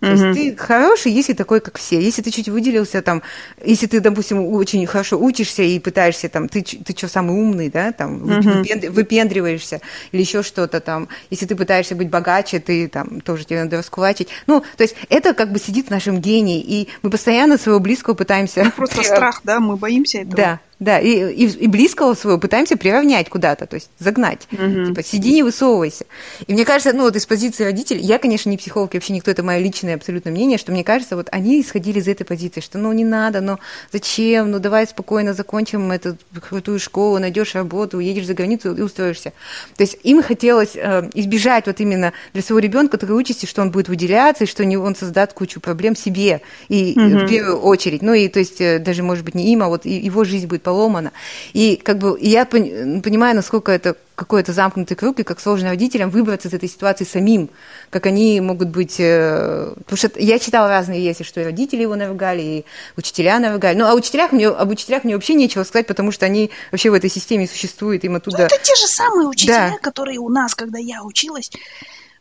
То 0.00 0.10
есть 0.10 0.38
ты 0.38 0.56
хороший, 0.56 1.12
если 1.12 1.32
такой, 1.32 1.60
как 1.60 1.78
все. 1.78 1.98
Если 2.00 2.20
ты 2.20 2.30
чуть 2.30 2.48
выделился, 2.48 3.00
там, 3.00 3.22
если 3.64 3.86
ты, 3.86 4.00
допустим, 4.00 4.46
очень 4.46 4.86
хорошо 4.86 5.18
учишься 5.18 5.62
и 5.62 5.78
пытаешься, 5.78 6.28
там, 6.28 6.48
ты, 6.48 6.62
ты 6.62 6.94
что, 6.96 7.08
самый 7.08 7.34
умный, 7.36 7.70
да, 7.70 7.92
там, 7.92 8.22
uh 8.24 8.90
выпендриваешься 8.90 9.80
или 10.12 10.20
еще 10.20 10.42
что-то 10.42 10.80
там. 10.80 11.08
Если 11.30 11.46
ты 11.46 11.54
пытаешься 11.54 11.94
быть 11.94 12.10
богаче, 12.10 12.58
ты 12.58 12.88
там 12.88 13.20
тоже 13.22 13.44
тебе 13.44 13.62
надо 13.62 13.78
раскулачить. 13.78 14.28
Ну, 14.46 14.62
то 14.76 14.82
есть 14.82 14.94
это 15.08 15.32
как 15.32 15.52
бы 15.52 15.58
сидит 15.58 15.86
в 15.86 15.90
нашем 15.90 16.20
гении, 16.20 16.60
и 16.60 16.88
мы 17.02 17.10
постоянно 17.10 17.56
своего 17.56 17.80
близкого 17.80 18.14
пытаемся... 18.14 18.72
Просто 18.76 19.02
страх, 19.02 19.40
да, 19.44 19.58
мы 19.60 19.76
боимся 19.76 20.18
этого. 20.18 20.36
Да, 20.36 20.60
да, 20.84 20.98
и, 20.98 21.32
и, 21.32 21.46
и 21.46 21.66
близкого 21.66 22.14
своего 22.14 22.38
пытаемся 22.38 22.76
приравнять 22.76 23.30
куда-то, 23.30 23.66
то 23.66 23.74
есть 23.74 23.90
загнать. 23.98 24.46
Угу. 24.52 24.86
Типа, 24.86 25.02
сиди, 25.02 25.32
не 25.32 25.42
высовывайся. 25.42 26.04
И 26.46 26.52
мне 26.52 26.64
кажется, 26.64 26.92
ну 26.92 27.04
вот 27.04 27.16
из 27.16 27.24
позиции 27.24 27.64
родителей, 27.64 28.02
я, 28.02 28.18
конечно, 28.18 28.50
не 28.50 28.58
психолог, 28.58 28.92
вообще 28.92 29.14
никто, 29.14 29.30
это 29.30 29.42
мое 29.42 29.58
личное 29.58 29.94
абсолютно 29.94 30.30
мнение, 30.30 30.58
что 30.58 30.72
мне 30.72 30.84
кажется, 30.84 31.16
вот 31.16 31.28
они 31.32 31.60
исходили 31.60 32.00
из 32.00 32.06
этой 32.08 32.24
позиции, 32.24 32.60
что 32.60 32.78
ну 32.78 32.92
не 32.92 33.04
надо, 33.04 33.40
ну 33.40 33.58
зачем, 33.92 34.50
ну 34.50 34.58
давай 34.58 34.86
спокойно 34.86 35.32
закончим 35.32 35.90
эту 35.90 36.18
крутую 36.46 36.78
школу, 36.78 37.18
найдешь 37.18 37.54
работу, 37.54 37.96
уедешь 37.96 38.26
за 38.26 38.34
границу 38.34 38.74
и 38.74 38.82
устроишься. 38.82 39.32
То 39.76 39.82
есть 39.82 39.96
им 40.02 40.22
хотелось 40.22 40.76
э, 40.76 41.08
избежать 41.14 41.66
вот 41.66 41.80
именно 41.80 42.12
для 42.34 42.42
своего 42.42 42.58
ребенка 42.58 42.98
такой 42.98 43.18
участи, 43.18 43.46
что 43.46 43.62
он 43.62 43.70
будет 43.70 43.88
выделяться, 43.88 44.44
и 44.44 44.46
что 44.46 44.62
он 44.64 44.94
создаст 44.94 45.32
кучу 45.32 45.60
проблем 45.60 45.96
себе, 45.96 46.42
и 46.68 46.92
угу. 46.94 47.24
в 47.24 47.28
первую 47.28 47.58
очередь. 47.60 48.02
Ну 48.02 48.12
и 48.12 48.28
то 48.28 48.38
есть 48.38 48.60
э, 48.60 48.78
даже, 48.78 49.02
может 49.02 49.24
быть, 49.24 49.34
не 49.34 49.50
им, 49.50 49.62
а 49.62 49.68
вот 49.68 49.86
его 49.86 50.24
жизнь 50.24 50.46
будет 50.46 50.62
по 50.62 50.73
поломано. 50.74 51.12
И 51.52 51.76
как 51.76 51.98
бы 51.98 52.18
я 52.20 52.44
понимаю, 52.46 53.36
насколько 53.36 53.70
это 53.70 53.96
какой-то 54.16 54.52
замкнутый 54.52 54.96
круг, 54.96 55.20
и 55.20 55.22
как 55.22 55.40
сложно 55.40 55.70
родителям 55.70 56.10
выбраться 56.10 56.48
из 56.48 56.54
этой 56.54 56.68
ситуации 56.68 57.04
самим, 57.04 57.48
как 57.90 58.06
они 58.06 58.40
могут 58.40 58.68
быть... 58.68 58.96
Э, 58.98 59.72
потому 59.76 59.96
что 59.96 60.10
я 60.16 60.38
читала 60.38 60.68
разные 60.68 61.00
версии, 61.00 61.24
что 61.24 61.40
и 61.40 61.44
родители 61.44 61.82
его 61.82 61.96
наругали, 61.96 62.42
и 62.42 62.64
учителя 62.96 63.38
наругали. 63.38 63.76
Ну, 63.76 63.86
а 63.86 63.94
учителях 63.94 64.32
мне, 64.32 64.48
об 64.48 64.70
учителях 64.70 65.04
мне 65.04 65.14
вообще 65.14 65.34
нечего 65.34 65.64
сказать, 65.64 65.86
потому 65.86 66.12
что 66.12 66.26
они 66.26 66.50
вообще 66.70 66.90
в 66.90 66.94
этой 66.94 67.10
системе 67.10 67.46
существуют, 67.46 68.04
им 68.04 68.16
оттуда... 68.16 68.38
Ну, 68.38 68.44
это 68.44 68.58
те 68.62 68.74
же 68.76 68.86
самые 68.86 69.28
учителя, 69.28 69.70
да. 69.72 69.78
которые 69.78 70.18
у 70.18 70.28
нас, 70.28 70.54
когда 70.54 70.78
я 70.78 71.02
училась, 71.02 71.50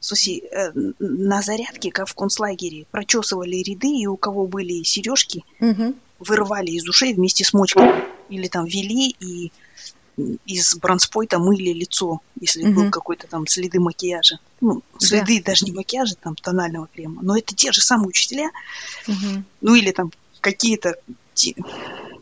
Слушай, 0.03 0.43
э, 0.51 0.71
на 0.99 1.41
зарядке, 1.41 1.89
как 1.89 2.09
в 2.09 2.13
концлагере, 2.13 2.85
прочесывали 2.91 3.63
ряды, 3.63 3.87
и 3.87 4.05
у 4.05 4.17
кого 4.17 4.47
были 4.47 4.83
сережки, 4.83 5.45
угу. 5.61 5.93
вырывали 6.19 6.71
из 6.71 6.85
ушей 6.89 7.13
вместе 7.13 7.45
с 7.45 7.53
мочкой. 7.53 7.89
Или 8.29 8.47
там 8.47 8.65
вели 8.65 9.15
и 9.19 9.51
из 10.45 10.75
бронспойта 10.75 11.39
мыли 11.39 11.73
лицо, 11.73 12.21
если 12.39 12.63
угу. 12.63 12.73
был 12.81 12.91
какой-то 12.91 13.27
там 13.27 13.47
следы 13.47 13.79
макияжа. 13.79 14.37
Ну, 14.61 14.83
следы 14.99 15.39
да. 15.39 15.51
даже 15.51 15.65
не 15.65 15.71
макияжа, 15.71 16.15
там 16.15 16.35
тонального 16.35 16.87
крема. 16.93 17.21
Но 17.23 17.37
это 17.37 17.55
те 17.55 17.71
же 17.71 17.81
самые 17.81 18.09
учителя. 18.09 18.51
Угу. 19.07 19.43
Ну 19.61 19.75
или 19.75 19.91
там 19.91 20.11
какие-то 20.39 20.95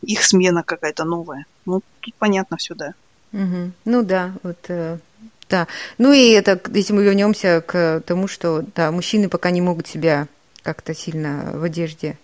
их 0.01 0.23
смена 0.23 0.63
какая-то 0.63 1.03
новая. 1.03 1.45
Ну, 1.65 1.81
тут 1.99 2.13
понятно 2.15 2.57
все, 2.57 2.75
да. 2.75 2.93
Угу. 3.33 3.71
Ну 3.85 4.03
да, 4.03 4.33
вот 4.43 4.57
э, 4.69 4.97
да. 5.49 5.67
Ну 5.97 6.13
и 6.13 6.29
это, 6.29 6.59
если 6.73 6.93
мы 6.93 7.03
вернемся 7.03 7.61
к 7.65 8.01
тому, 8.05 8.27
что 8.27 8.63
да, 8.75 8.91
мужчины 8.91 9.29
пока 9.29 9.51
не 9.51 9.61
могут 9.61 9.87
себя 9.87 10.27
как-то 10.63 10.93
сильно 10.93 11.51
в 11.55 11.63
одежде 11.63 12.17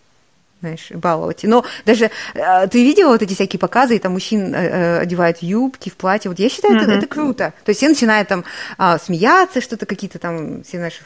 знаешь, 0.62 0.92
баловать. 0.92 1.44
Но 1.44 1.64
даже 1.86 2.10
э, 2.34 2.68
ты 2.68 2.84
видела 2.84 3.12
вот 3.12 3.22
эти 3.22 3.34
всякие 3.34 3.60
показы, 3.60 3.96
и 3.96 4.00
там 4.00 4.14
мужчин 4.14 4.54
э, 4.56 4.58
э 4.58 4.98
одевают 5.00 5.38
юбки, 5.42 5.90
в 5.90 5.96
платье. 5.96 6.30
Вот 6.30 6.40
я 6.40 6.50
считаю, 6.50 6.76
mm-hmm. 6.76 6.84
это, 6.84 6.92
это 6.94 7.08
круто. 7.08 7.54
То 7.64 7.70
есть 7.70 7.80
все 7.80 7.90
начинают 7.90 8.28
там 8.28 8.44
э, 8.78 8.98
смеяться, 9.04 9.62
что-то 9.62 9.86
какие-то 9.86 10.20
там, 10.20 10.64
все 10.64 10.80
наши 10.80 10.98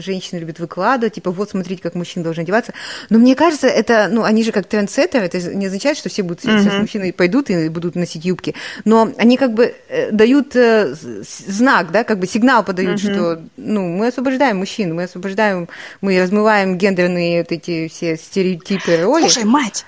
женщины 0.00 0.38
любят 0.38 0.58
выкладывать, 0.58 1.14
типа, 1.14 1.30
вот 1.30 1.50
смотрите, 1.50 1.82
как 1.82 1.94
мужчина 1.94 2.24
должен 2.24 2.42
одеваться. 2.42 2.72
Но 3.08 3.18
мне 3.18 3.34
кажется, 3.34 3.66
это, 3.66 4.08
ну, 4.10 4.24
они 4.24 4.44
же 4.44 4.52
как 4.52 4.66
трендсеттеры, 4.66 5.26
это 5.26 5.40
не 5.54 5.66
означает, 5.66 5.96
что 5.96 6.08
все 6.08 6.22
будут, 6.22 6.44
mm-hmm. 6.44 6.60
сейчас 6.60 6.74
мужчины 6.74 7.12
пойдут 7.12 7.50
и 7.50 7.68
будут 7.68 7.94
носить 7.94 8.24
юбки. 8.24 8.54
Но 8.84 9.10
они 9.16 9.36
как 9.36 9.54
бы 9.54 9.74
дают 10.12 10.54
знак, 10.54 11.90
да, 11.92 12.04
как 12.04 12.18
бы 12.18 12.26
сигнал 12.26 12.62
подают, 12.62 13.00
mm-hmm. 13.00 13.14
что, 13.14 13.42
ну, 13.56 13.88
мы 13.88 14.08
освобождаем 14.08 14.58
мужчин, 14.58 14.94
мы 14.94 15.04
освобождаем, 15.04 15.68
мы 16.00 16.20
размываем 16.20 16.76
гендерные 16.76 17.40
вот 17.40 17.52
эти 17.52 17.88
все 17.88 18.16
стереотипы 18.16 18.49
стереотипы 18.58 19.02
роли. 19.02 19.22
Слушай, 19.22 19.44
мать, 19.44 19.84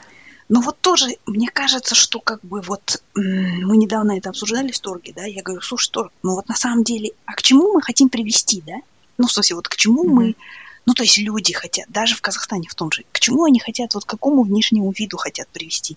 ну 0.48 0.60
вот 0.60 0.80
тоже, 0.80 1.16
мне 1.26 1.48
кажется, 1.48 1.94
что 1.94 2.20
как 2.20 2.40
бы 2.42 2.60
вот 2.60 3.02
мы 3.14 3.76
недавно 3.76 4.18
это 4.18 4.30
обсуждали 4.30 4.70
в 4.70 4.78
Торге, 4.78 5.12
да, 5.14 5.24
я 5.24 5.42
говорю, 5.42 5.62
слушай, 5.62 5.90
Торг, 5.90 6.12
ну 6.22 6.34
вот 6.34 6.48
на 6.48 6.54
самом 6.54 6.84
деле, 6.84 7.12
а 7.24 7.32
к 7.32 7.42
чему 7.42 7.72
мы 7.72 7.82
хотим 7.82 8.08
привести, 8.08 8.62
да? 8.66 8.74
Ну, 9.18 9.26
в 9.26 9.32
смысле, 9.32 9.56
вот 9.56 9.68
к 9.68 9.76
чему 9.76 10.04
mm-hmm. 10.04 10.12
мы, 10.12 10.36
ну, 10.84 10.94
то 10.94 11.04
есть 11.04 11.18
люди 11.18 11.52
хотят, 11.52 11.86
даже 11.88 12.16
в 12.16 12.20
Казахстане 12.20 12.68
в 12.68 12.74
том 12.74 12.90
же, 12.90 13.04
к 13.12 13.20
чему 13.20 13.44
они 13.44 13.60
хотят, 13.60 13.94
вот 13.94 14.04
к 14.04 14.08
какому 14.08 14.42
внешнему 14.42 14.92
виду 14.96 15.16
хотят 15.16 15.48
привести? 15.48 15.96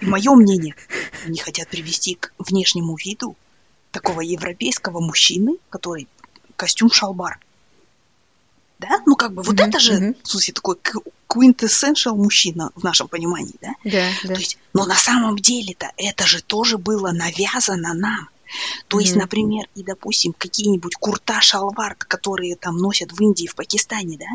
И 0.00 0.06
мое 0.06 0.34
мнение, 0.34 0.74
они 1.26 1.38
хотят 1.38 1.68
привести 1.68 2.14
к 2.14 2.32
внешнему 2.38 2.96
виду 2.96 3.36
такого 3.90 4.20
европейского 4.20 5.00
мужчины, 5.00 5.56
который 5.70 6.08
костюм-шалбар. 6.56 7.38
Да? 8.88 9.00
Ну, 9.06 9.16
как 9.16 9.32
бы 9.32 9.42
вот 9.42 9.56
mm-hmm, 9.56 9.68
это 9.68 9.78
же, 9.80 9.92
mm-hmm. 9.94 10.16
в 10.22 10.28
смысле, 10.28 10.54
такой 10.54 10.76
quintessential 11.28 12.14
мужчина 12.16 12.70
в 12.74 12.84
нашем 12.84 13.08
понимании, 13.08 13.54
да? 13.60 13.74
Да, 13.84 14.08
да. 14.22 14.34
То 14.34 14.40
есть, 14.40 14.58
но 14.72 14.84
на 14.84 14.94
самом 14.94 15.38
деле-то 15.38 15.90
это 15.96 16.26
же 16.26 16.42
тоже 16.42 16.78
было 16.78 17.10
навязано 17.10 17.94
нам. 17.94 18.28
То 18.88 18.98
mm-hmm. 18.98 19.00
есть, 19.00 19.16
например, 19.16 19.66
и, 19.74 19.82
допустим, 19.82 20.34
какие-нибудь 20.36 20.94
курта 20.96 21.40
шалвар, 21.40 21.96
которые 21.96 22.56
там 22.56 22.76
носят 22.76 23.12
в 23.12 23.20
Индии, 23.20 23.46
в 23.46 23.54
Пакистане, 23.54 24.18
да? 24.18 24.26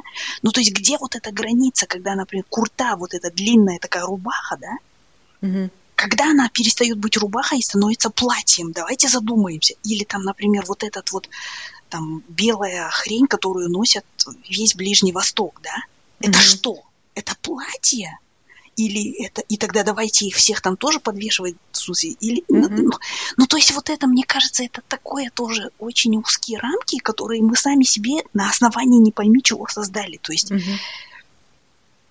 Ну, 0.41 0.51
то 0.51 0.59
есть, 0.59 0.73
где 0.73 0.97
вот 0.97 1.15
эта 1.15 1.31
граница, 1.31 1.85
когда, 1.85 2.15
например, 2.15 2.45
курта, 2.49 2.95
вот 2.97 3.13
эта 3.13 3.31
длинная 3.31 3.79
такая 3.79 4.03
рубаха, 4.03 4.57
да? 4.57 4.77
Mm-hmm. 5.47 5.69
Когда 5.95 6.31
она 6.31 6.49
перестает 6.49 6.97
быть 6.97 7.17
рубахой 7.17 7.59
и 7.59 7.61
становится 7.61 8.09
платьем, 8.09 8.71
давайте 8.71 9.09
задумаемся. 9.09 9.75
Или 9.83 10.05
там, 10.05 10.23
например, 10.23 10.63
вот 10.65 10.83
этот 10.83 11.11
вот 11.11 11.29
там 11.89 12.23
белая 12.27 12.89
хрень, 12.89 13.27
которую 13.27 13.69
носят 13.69 14.05
весь 14.47 14.75
Ближний 14.75 15.11
Восток, 15.11 15.59
да? 15.63 15.75
Это 16.19 16.37
mm-hmm. 16.37 16.41
что? 16.41 16.83
Это 17.15 17.35
платье? 17.41 18.17
Или 18.75 19.23
это... 19.25 19.41
И 19.41 19.57
тогда 19.57 19.83
давайте 19.83 20.25
их 20.25 20.35
всех 20.35 20.61
там 20.61 20.77
тоже 20.77 20.99
подвешивать, 20.99 21.55
смысле, 21.71 22.11
или... 22.19 22.43
Mm-hmm. 22.43 22.69
Ну, 22.69 22.91
ну, 23.37 23.47
то 23.47 23.57
есть 23.57 23.71
вот 23.71 23.89
это, 23.89 24.07
мне 24.07 24.23
кажется, 24.23 24.63
это 24.63 24.81
такое 24.87 25.29
тоже 25.33 25.71
очень 25.79 26.15
узкие 26.17 26.59
рамки, 26.59 26.97
которые 26.99 27.41
мы 27.41 27.55
сами 27.55 27.83
себе 27.83 28.23
на 28.33 28.49
основании 28.49 28.99
не 28.99 29.11
пойми 29.11 29.41
чего 29.43 29.67
создали. 29.67 30.17
То 30.17 30.31
есть... 30.31 30.51
Mm-hmm. 30.51 30.77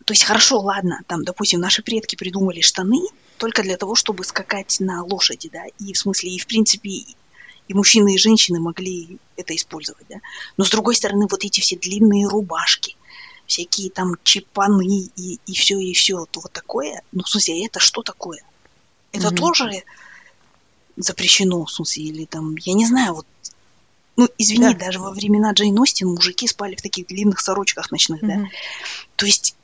То 0.04 0.12
есть 0.12 0.24
хорошо, 0.24 0.60
ладно, 0.60 1.02
там, 1.06 1.22
допустим, 1.22 1.60
наши 1.60 1.82
предки 1.82 2.16
придумали 2.16 2.62
штаны 2.62 3.00
только 3.36 3.62
для 3.62 3.76
того, 3.76 3.94
чтобы 3.94 4.24
скакать 4.24 4.78
на 4.80 5.04
лошади, 5.04 5.50
да, 5.52 5.64
и 5.78 5.92
в 5.92 5.98
смысле, 5.98 6.30
и 6.30 6.38
в 6.38 6.46
принципе, 6.46 7.04
и 7.68 7.74
мужчины, 7.74 8.14
и 8.14 8.18
женщины 8.18 8.58
могли 8.60 9.18
это 9.36 9.54
использовать, 9.54 10.06
да. 10.08 10.16
Но 10.56 10.64
с 10.64 10.70
другой 10.70 10.96
стороны, 10.96 11.26
вот 11.30 11.44
эти 11.44 11.60
все 11.60 11.76
длинные 11.76 12.26
рубашки, 12.26 12.96
всякие 13.46 13.90
там 13.90 14.14
чипаны 14.22 15.10
и, 15.16 15.38
и 15.46 15.54
все, 15.54 15.78
и 15.78 15.92
все 15.92 16.26
то 16.30 16.40
вот 16.40 16.52
такое. 16.52 17.02
Ну, 17.12 17.22
в 17.22 17.28
смысле, 17.28 17.66
это 17.66 17.80
что 17.80 18.02
такое? 18.02 18.42
Это 19.12 19.28
mm-hmm. 19.28 19.36
тоже 19.36 19.82
запрещено, 20.96 21.64
в 21.64 21.70
смысле, 21.70 22.04
или 22.04 22.24
там, 22.24 22.56
я 22.56 22.74
не 22.74 22.86
знаю, 22.86 23.14
вот 23.14 23.26
ну, 24.16 24.28
извини, 24.36 24.74
да. 24.74 24.86
даже 24.86 24.98
во 24.98 25.12
времена 25.12 25.52
Джейн 25.52 25.78
Остин 25.78 26.08
мужики 26.08 26.48
спали 26.48 26.74
в 26.74 26.82
таких 26.82 27.06
длинных 27.06 27.38
сорочках 27.38 27.92
ночных, 27.92 28.22
mm-hmm. 28.22 28.42
да. 28.42 28.48
То 29.16 29.26
есть 29.26 29.54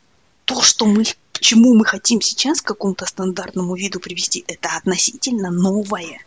то, 0.44 0.62
что 0.62 0.86
мы, 0.86 1.04
к 1.32 1.40
чему 1.40 1.74
мы 1.74 1.84
хотим 1.84 2.20
сейчас, 2.20 2.62
к 2.62 2.66
какому-то 2.66 3.06
стандартному 3.06 3.74
виду 3.74 3.98
привести, 3.98 4.44
это 4.46 4.76
относительно 4.76 5.50
новое. 5.50 6.24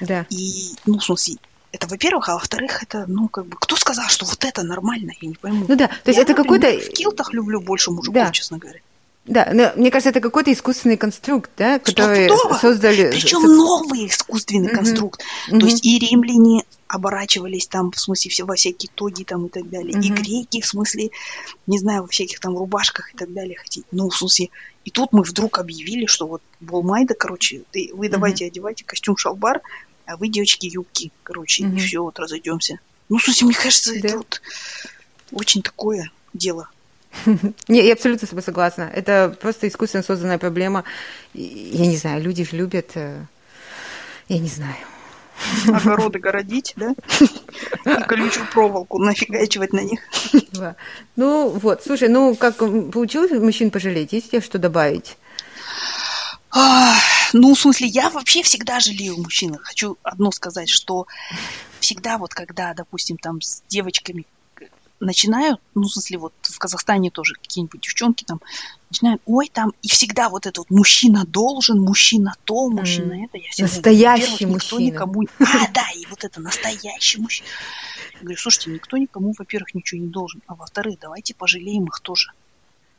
Да. 0.00 0.26
И, 0.30 0.72
ну, 0.86 0.98
в 0.98 1.04
смысле, 1.04 1.36
это, 1.72 1.86
во-первых, 1.86 2.28
а 2.28 2.34
во-вторых, 2.34 2.82
это, 2.82 3.04
ну, 3.08 3.28
как 3.28 3.46
бы, 3.46 3.56
кто 3.58 3.76
сказал, 3.76 4.06
что 4.08 4.26
вот 4.26 4.44
это 4.44 4.62
нормально, 4.62 5.12
я 5.20 5.28
не 5.28 5.34
пойму. 5.34 5.64
Ну 5.68 5.76
да, 5.76 5.88
то 5.88 6.08
есть 6.08 6.18
я, 6.18 6.22
это 6.22 6.34
какой-то... 6.34 6.70
В 6.70 6.88
килтах 6.90 7.32
люблю 7.32 7.60
больше 7.60 7.90
мужиков, 7.90 8.14
да. 8.14 8.30
честно 8.30 8.58
говоря. 8.58 8.80
Да, 9.24 9.48
но 9.52 9.72
мне 9.76 9.90
кажется, 9.90 10.10
это 10.10 10.20
какой-то 10.20 10.52
искусственный 10.52 10.96
конструкт, 10.96 11.50
да, 11.56 11.78
который 11.78 12.28
создали... 12.60 13.10
Причем 13.10 13.42
новый 13.42 14.08
искусственный 14.08 14.68
mm-hmm. 14.68 14.74
конструкт. 14.74 15.20
Mm-hmm. 15.48 15.60
То 15.60 15.66
есть 15.66 15.86
и 15.86 15.98
римляне 15.98 16.64
оборачивались 16.92 17.66
там, 17.66 17.90
в 17.90 17.98
смысле, 17.98 18.30
все, 18.30 18.44
во 18.44 18.54
всякие 18.54 18.90
тоги 18.94 19.24
там 19.24 19.46
и 19.46 19.48
так 19.48 19.68
далее. 19.70 19.94
Mm-hmm. 19.94 20.04
И 20.04 20.10
греки, 20.10 20.60
в 20.60 20.66
смысле, 20.66 21.08
не 21.66 21.78
знаю, 21.78 22.02
во 22.02 22.08
всяких 22.08 22.38
там 22.38 22.56
рубашках 22.56 23.14
и 23.14 23.16
так 23.16 23.32
далее. 23.32 23.56
Хотите. 23.56 23.86
Ну, 23.92 24.10
в 24.10 24.16
смысле, 24.16 24.50
и 24.84 24.90
тут 24.90 25.12
мы 25.12 25.22
вдруг 25.22 25.58
объявили, 25.58 26.04
что 26.04 26.26
вот 26.26 26.42
Болмайда, 26.60 27.14
короче, 27.14 27.62
ты, 27.70 27.90
вы 27.94 28.10
давайте 28.10 28.44
mm-hmm. 28.44 28.48
одевайте 28.48 28.84
костюм-шалбар, 28.84 29.62
а 30.04 30.18
вы, 30.18 30.28
девочки, 30.28 30.66
юбки, 30.66 31.12
короче, 31.22 31.64
mm-hmm. 31.64 31.76
и 31.76 31.78
все, 31.78 32.02
вот 32.02 32.18
разойдемся. 32.18 32.78
Ну, 33.08 33.18
слушай, 33.18 33.44
мне 33.44 33.54
кажется, 33.54 33.92
да. 33.92 34.08
это 34.08 34.18
вот 34.18 34.42
очень 35.32 35.62
такое 35.62 36.10
дело. 36.34 36.68
Не, 37.68 37.86
я 37.86 37.94
абсолютно 37.94 38.26
с 38.26 38.30
тобой 38.30 38.42
согласна. 38.42 38.82
Это 38.94 39.34
просто 39.40 39.66
искусственно 39.66 40.02
созданная 40.02 40.38
проблема. 40.38 40.84
Я 41.32 41.86
не 41.86 41.96
знаю, 41.96 42.22
люди 42.22 42.44
же 42.44 42.54
любят, 42.54 42.90
э, 42.96 43.24
я 44.28 44.38
не 44.38 44.48
знаю. 44.48 44.76
Огороды 45.68 46.18
городить, 46.18 46.74
да? 46.76 46.94
И 47.20 48.02
колючую 48.04 48.46
проволоку 48.52 48.98
нафигачивать 48.98 49.72
на 49.72 49.80
них. 49.80 50.00
Да. 50.52 50.76
Ну 51.16 51.48
вот, 51.48 51.82
слушай, 51.84 52.08
ну 52.08 52.34
как 52.34 52.56
получилось 52.56 53.30
мужчин 53.32 53.70
пожалеть? 53.70 54.12
Есть 54.12 54.30
тебе 54.30 54.40
что 54.40 54.58
добавить? 54.58 55.16
Ну, 56.54 57.54
в 57.54 57.58
смысле, 57.58 57.86
я 57.86 58.10
вообще 58.10 58.42
всегда 58.42 58.78
жалею 58.78 59.16
мужчин. 59.16 59.56
Хочу 59.62 59.96
одно 60.02 60.30
сказать, 60.32 60.68
что 60.68 61.06
всегда 61.80 62.18
вот 62.18 62.34
когда, 62.34 62.74
допустим, 62.74 63.16
там 63.16 63.40
с 63.40 63.62
девочками 63.68 64.26
начинают, 65.02 65.60
ну, 65.74 65.82
в 65.82 65.92
смысле, 65.92 66.18
вот 66.18 66.32
в 66.42 66.58
Казахстане 66.58 67.10
тоже 67.10 67.34
какие-нибудь 67.34 67.80
девчонки 67.80 68.24
там 68.24 68.40
начинают, 68.90 69.22
ой, 69.26 69.50
там, 69.52 69.72
и 69.82 69.88
всегда 69.88 70.28
вот 70.28 70.46
этот 70.46 70.58
вот 70.58 70.70
мужчина 70.70 71.24
должен, 71.26 71.80
мужчина 71.80 72.34
то, 72.44 72.68
мужчина 72.68 73.12
mm. 73.12 73.24
это. 73.24 73.38
Я 73.38 73.50
всегда 73.50 73.68
настоящий 73.68 74.44
говорю, 74.44 74.52
мужчина. 74.52 74.80
Никому... 74.80 75.22
А, 75.40 75.68
да, 75.72 75.84
и 75.94 76.06
вот 76.06 76.24
это 76.24 76.40
настоящий 76.40 77.20
мужчина. 77.20 77.48
Я 78.14 78.20
говорю, 78.20 78.38
слушайте, 78.38 78.70
никто 78.70 78.96
никому, 78.96 79.34
во-первых, 79.36 79.74
ничего 79.74 80.00
не 80.00 80.08
должен, 80.08 80.42
а 80.46 80.54
во-вторых, 80.54 80.98
давайте 81.00 81.34
пожалеем 81.34 81.84
их 81.84 82.00
тоже. 82.00 82.32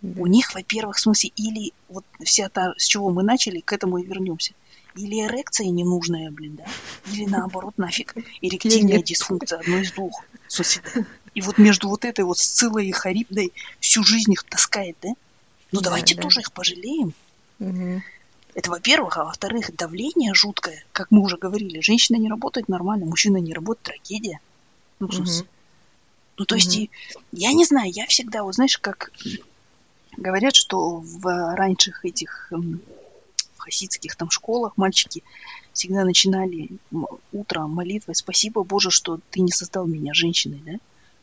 У 0.04 0.28
них, 0.28 0.54
во-первых, 0.54 0.98
в 0.98 1.00
смысле, 1.00 1.32
или 1.38 1.72
вот 1.88 2.04
вся 2.22 2.50
та, 2.50 2.74
с 2.78 2.86
чего 2.86 3.10
мы 3.10 3.24
начали, 3.24 3.62
к 3.62 3.72
этому 3.72 4.00
и 4.00 4.06
вернемся. 4.06 4.54
Или 4.96 5.26
эрекция 5.26 5.68
ненужная, 5.68 6.30
блин, 6.30 6.58
да? 6.58 6.66
Или 7.12 7.26
наоборот, 7.26 7.78
нафиг, 7.78 8.14
эректильная 8.42 9.02
дисфункция, 9.02 9.60
одно 9.60 9.78
из 9.78 9.94
двух. 9.94 10.24
И 11.34 11.42
вот 11.42 11.58
между 11.58 11.88
вот 11.88 12.06
этой 12.06 12.26
вот 12.26 12.38
Сциллой 12.38 12.88
и 12.88 12.92
Харибдой 12.92 13.54
всю 13.80 14.04
жизнь 14.04 14.34
их 14.34 14.44
таскает, 14.44 14.98
да? 15.02 15.10
Ну 15.72 15.80
да, 15.80 15.86
давайте 15.86 16.16
да. 16.16 16.22
тоже 16.22 16.42
их 16.42 16.52
пожалеем. 16.52 17.14
Угу. 17.60 18.04
Это, 18.56 18.70
во-первых, 18.70 19.18
а 19.18 19.24
во-вторых, 19.24 19.76
давление 19.76 20.34
жуткое, 20.36 20.84
как 20.92 21.10
мы 21.12 21.22
уже 21.22 21.38
говорили. 21.38 21.80
Женщина 21.80 22.18
не 22.18 22.30
работает 22.30 22.68
нормально, 22.68 23.06
мужчина 23.06 23.38
не 23.38 23.54
работает, 23.54 23.84
трагедия. 23.84 24.42
Ну, 25.00 25.08
угу. 25.08 25.24
ну 26.38 26.46
то 26.46 26.56
есть, 26.56 26.78
я 27.32 27.54
не 27.54 27.66
знаю, 27.66 27.90
я 27.92 28.06
всегда, 28.06 28.44
вот 28.44 28.56
знаешь, 28.56 28.78
как 28.78 29.12
говорят, 30.18 30.56
что 30.56 30.98
в 30.98 31.56
раньших 31.56 32.06
этих 32.06 32.52
хасидских 33.58 34.16
там 34.16 34.30
школах 34.30 34.74
мальчики 34.78 35.24
всегда 35.72 36.04
начинали 36.04 36.70
утро 37.32 37.62
молитвой 37.62 38.16
«Спасибо, 38.16 38.64
Боже, 38.64 38.92
что 38.92 39.20
ты 39.32 39.42
не 39.42 39.52
создал 39.52 39.86
меня 39.86 40.14
женщиной», 40.14 40.62
да? 40.66 40.74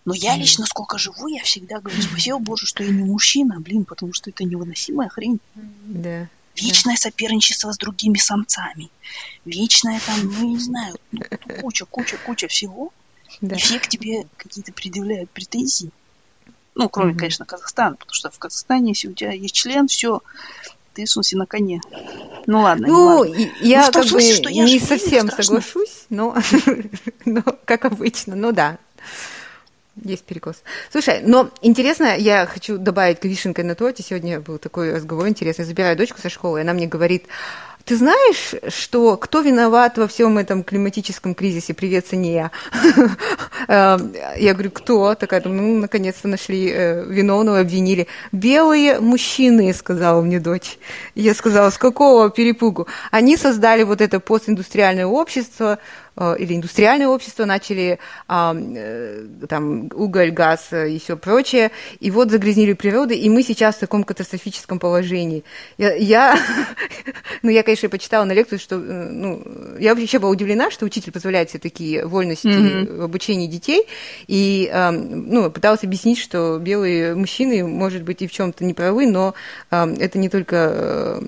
Но 0.07 0.15
я 0.15 0.37
лично, 0.37 0.65
сколько 0.65 0.97
живу, 0.97 1.29
я 1.29 1.43
всегда 1.43 1.79
говорю 1.79 2.01
«Спасибо, 2.03 2.39
Боже, 2.39 2.67
что 2.67 2.83
я 2.83 2.91
не 2.91 3.05
мужчина, 3.05 3.61
блин, 3.61 3.85
потому 3.85 4.13
что 4.13 4.31
это 4.31 4.45
невыносимая 4.45 5.09
хрень». 5.09 5.41
Да. 5.55 6.29
Вечное 6.57 6.95
да. 6.95 7.01
соперничество 7.01 7.73
с 7.73 7.79
другими 7.79 8.19
самцами. 8.19 8.91
Вечное 9.45 10.01
там, 10.05 10.21
ну, 10.25 10.49
не 10.49 10.59
знаю, 10.59 10.97
ну, 11.13 11.23
куча, 11.61 11.85
куча, 11.85 12.19
куча 12.19 12.49
всего. 12.49 12.93
Да. 13.41 13.57
И 13.57 13.59
все 13.59 13.79
к 13.79 13.87
тебе 13.87 14.27
какие-то 14.37 14.73
предъявляют 14.73 15.31
претензии. 15.31 15.91
Ну, 16.75 16.89
кроме, 16.89 17.13
mm-hmm. 17.13 17.19
конечно, 17.19 17.45
Казахстана, 17.47 17.97
потому 17.97 18.15
что 18.15 18.31
в 18.31 18.39
Казахстане, 18.39 18.91
если 18.91 19.09
у 19.09 19.13
тебя 19.13 19.33
есть 19.33 19.55
член, 19.55 19.89
все, 19.89 20.23
ты, 20.95 21.07
смысле, 21.07 21.39
на 21.39 21.47
коне. 21.47 21.81
Ну 22.47 22.61
ладно. 22.61 22.89
Ну, 22.89 23.17
ладно. 23.19 23.35
я 23.61 23.87
ну, 23.87 23.93
как 23.93 24.05
смысле, 24.07 24.31
бы 24.31 24.37
что 24.37 24.51
я 24.51 24.65
не 24.65 24.81
совсем 24.81 25.31
соглашусь, 25.31 26.07
но, 26.11 26.37
но 27.25 27.43
как 27.65 27.85
обычно, 27.85 28.37
ну 28.37 28.53
да. 28.53 28.79
Есть 30.03 30.25
перекос. 30.25 30.63
Слушай, 30.91 31.21
но 31.23 31.51
интересно, 31.63 32.17
я 32.17 32.47
хочу 32.47 32.79
добавить 32.79 33.21
к 33.21 33.25
вишенкой 33.25 33.65
на 33.65 33.75
торте. 33.75 34.03
Сегодня 34.03 34.41
был 34.41 34.59
такой 34.59 34.95
разговор 34.95 35.29
интересный. 35.29 35.65
Забираю 35.65 35.97
дочку 35.97 36.21
со 36.21 36.31
школы, 36.31 36.59
и 36.59 36.63
она 36.63 36.73
мне 36.73 36.87
говорит, 36.87 37.27
ты 37.85 37.97
знаешь, 37.97 38.55
что 38.69 39.17
кто 39.17 39.41
виноват 39.41 39.99
во 39.99 40.07
всем 40.07 40.39
этом 40.39 40.63
климатическом 40.63 41.35
кризисе? 41.35 41.75
Привет, 41.75 42.07
цене 42.07 42.51
эм, 43.69 44.15
я. 44.37 44.53
говорю, 44.53 44.71
кто? 44.71 45.15
Такая, 45.15 45.43
ну, 45.45 45.79
наконец-то 45.79 46.29
нашли 46.29 46.71
э, 46.71 47.05
виновного, 47.07 47.61
обвинили. 47.61 48.07
Белые 48.33 49.01
мужчины, 49.01 49.73
сказала 49.75 50.21
мне 50.23 50.41
дочь. 50.41 50.79
Я 51.15 51.35
сказала, 51.35 51.71
с 51.71 51.79
какого 51.79 52.31
перепугу? 52.31 52.87
Они 53.11 53.37
создали 53.37 53.83
вот 53.83 54.01
это 54.01 54.21
постиндустриальное 54.21 55.07
общество, 55.07 55.79
или 56.17 56.55
индустриальное 56.55 57.09
общество 57.09 57.45
начали 57.45 57.99
э, 58.29 59.27
там 59.49 59.91
уголь, 59.95 60.31
газ 60.31 60.73
и 60.73 60.99
все 60.99 61.17
прочее, 61.17 61.71
и 61.99 62.11
вот 62.11 62.31
загрязнили 62.31 62.75
природу, 62.75 63.15
и 63.15 63.29
мы 63.29 63.43
сейчас 63.43 63.77
в 63.77 63.81
таком 63.81 64.05
катастрофическом 64.05 64.79
положении. 64.79 65.45
Я, 65.79 65.95
я 65.95 66.39
ну, 67.43 67.51
я, 67.51 67.63
конечно, 67.63 67.89
почитала 67.89 68.25
на 68.25 68.33
лекцию, 68.33 68.59
что, 68.59 68.77
э, 68.77 68.79
ну, 68.79 69.43
я 69.79 69.95
вообще 69.95 70.19
была 70.19 70.31
удивлена, 70.31 70.71
что 70.71 70.85
учитель 70.85 71.13
позволяет 71.13 71.51
себе 71.51 71.61
такие 71.61 72.07
вольности 72.07 72.47
mm-hmm. 72.47 72.97
в 72.99 73.03
обучении 73.03 73.47
детей, 73.47 73.87
и, 74.27 74.71
ну, 74.73 75.51
пыталась 75.51 75.85
объяснить, 75.85 76.19
что 76.19 76.59
белые 76.59 77.15
мужчины, 77.15 77.67
может 77.67 78.03
быть, 78.03 78.23
и 78.23 78.27
в 78.27 78.33
чем-то 78.33 78.65
не 78.65 78.75
правы, 78.75 79.07
но 79.07 79.35
это 79.71 80.19
не 80.19 80.29
только 80.29 81.21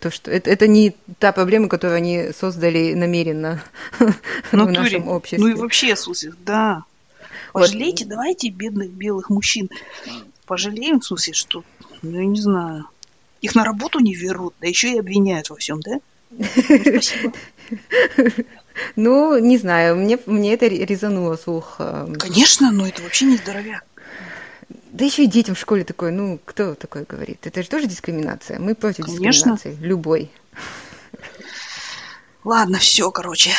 то, 0.00 0.10
что 0.10 0.30
это, 0.30 0.50
это 0.50 0.66
не 0.66 0.94
та 1.18 1.32
проблема, 1.32 1.68
которую 1.68 1.96
они 1.96 2.30
создали 2.38 2.94
намеренно 2.94 3.62
ну, 4.52 4.66
в 4.66 4.70
нашем 4.70 5.08
обществе. 5.08 5.38
Ну 5.38 5.48
и 5.48 5.54
вообще, 5.54 5.96
слушай, 5.96 6.32
да. 6.44 6.84
Пожалейте, 7.52 8.04
вот. 8.04 8.10
давайте 8.10 8.48
бедных 8.50 8.90
белых 8.90 9.30
мужчин. 9.30 9.70
Пожалеем, 10.46 11.02
смысле, 11.02 11.32
что, 11.32 11.64
ну, 12.02 12.18
я 12.18 12.26
не 12.26 12.40
знаю, 12.40 12.86
их 13.40 13.54
на 13.54 13.64
работу 13.64 14.00
не 14.00 14.16
берут, 14.16 14.54
да 14.60 14.68
еще 14.68 14.92
и 14.92 14.98
обвиняют 14.98 15.50
во 15.50 15.56
всем, 15.56 15.80
да? 15.80 16.00
Спасибо. 16.38 17.32
Ну, 18.96 19.38
не 19.38 19.58
знаю, 19.58 19.96
мне, 19.96 20.18
мне 20.26 20.54
это 20.54 20.66
резануло 20.66 21.36
слух. 21.36 21.76
Эм. 21.80 22.14
Конечно, 22.14 22.70
но 22.70 22.86
это 22.86 23.02
вообще 23.02 23.26
не 23.26 23.36
здоровяк. 23.36 23.84
Да 24.92 25.04
еще 25.04 25.24
и 25.24 25.26
детям 25.26 25.54
в 25.54 25.58
школе 25.58 25.84
такое, 25.84 26.10
ну, 26.10 26.38
кто 26.44 26.74
такое 26.74 27.04
говорит? 27.04 27.46
Это 27.46 27.62
же 27.62 27.68
тоже 27.68 27.86
дискриминация. 27.86 28.58
Мы 28.58 28.74
против 28.74 29.04
Конечно. 29.04 29.56
дискриминации, 29.56 29.76
любой. 29.80 30.30
Ладно, 32.44 32.78
все, 32.78 33.10
короче. 33.10 33.50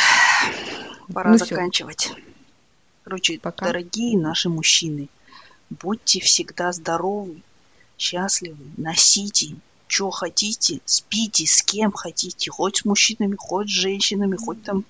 Пора 1.13 1.31
ну, 1.31 1.37
заканчивать. 1.37 2.01
Все. 2.01 2.15
Короче, 3.03 3.39
Пока. 3.39 3.65
дорогие 3.65 4.17
наши 4.17 4.49
мужчины, 4.49 5.09
будьте 5.69 6.19
всегда 6.19 6.71
здоровы, 6.71 7.41
счастливы, 7.97 8.57
носите, 8.77 9.55
что 9.87 10.09
хотите, 10.09 10.79
спите 10.85 11.45
с 11.45 11.61
кем 11.63 11.91
хотите, 11.91 12.49
хоть 12.49 12.77
с 12.77 12.85
мужчинами, 12.85 13.35
хоть 13.37 13.67
с 13.67 13.73
женщинами, 13.73 14.37
хоть 14.37 14.63
там 14.63 14.85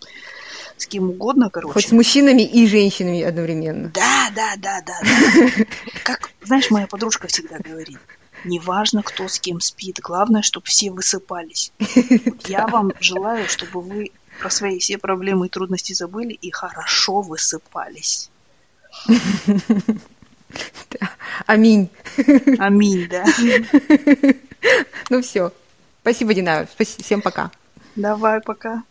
с 0.78 0.86
кем 0.86 1.10
угодно, 1.10 1.50
короче. 1.50 1.74
Хоть 1.74 1.88
с 1.88 1.92
мужчинами 1.92 2.44
и 2.44 2.68
женщинами 2.68 3.22
одновременно. 3.22 3.90
Да, 3.90 4.30
да, 4.36 4.54
да, 4.58 4.82
да. 4.82 5.00
да. 5.02 5.66
Как, 6.04 6.30
знаешь, 6.44 6.70
моя 6.70 6.88
подружка 6.88 7.28
всегда 7.28 7.58
говорит, 7.58 7.98
неважно, 8.44 9.04
кто 9.04 9.28
с 9.28 9.40
кем 9.40 9.60
спит, 9.60 10.00
главное, 10.00 10.42
чтобы 10.42 10.66
все 10.68 10.92
высыпались. 10.92 11.72
Я 12.48 12.68
вам 12.68 12.94
желаю, 13.00 13.48
чтобы 13.48 13.82
вы 13.82 14.12
про 14.40 14.50
свои 14.50 14.80
все 14.80 14.98
проблемы 14.98 15.48
и 15.48 15.50
трудности 15.50 15.94
забыли 15.94 16.34
и 16.34 16.52
хорошо 16.52 17.22
высыпались. 17.22 18.30
Аминь. 21.46 21.90
Аминь, 22.60 23.08
да. 23.08 23.26
Ну 25.10 25.22
все. 25.22 25.54
Спасибо, 26.02 26.34
Дина. 26.34 26.68
Всем 26.78 27.22
пока. 27.22 27.52
Давай, 27.96 28.42
пока. 28.42 28.84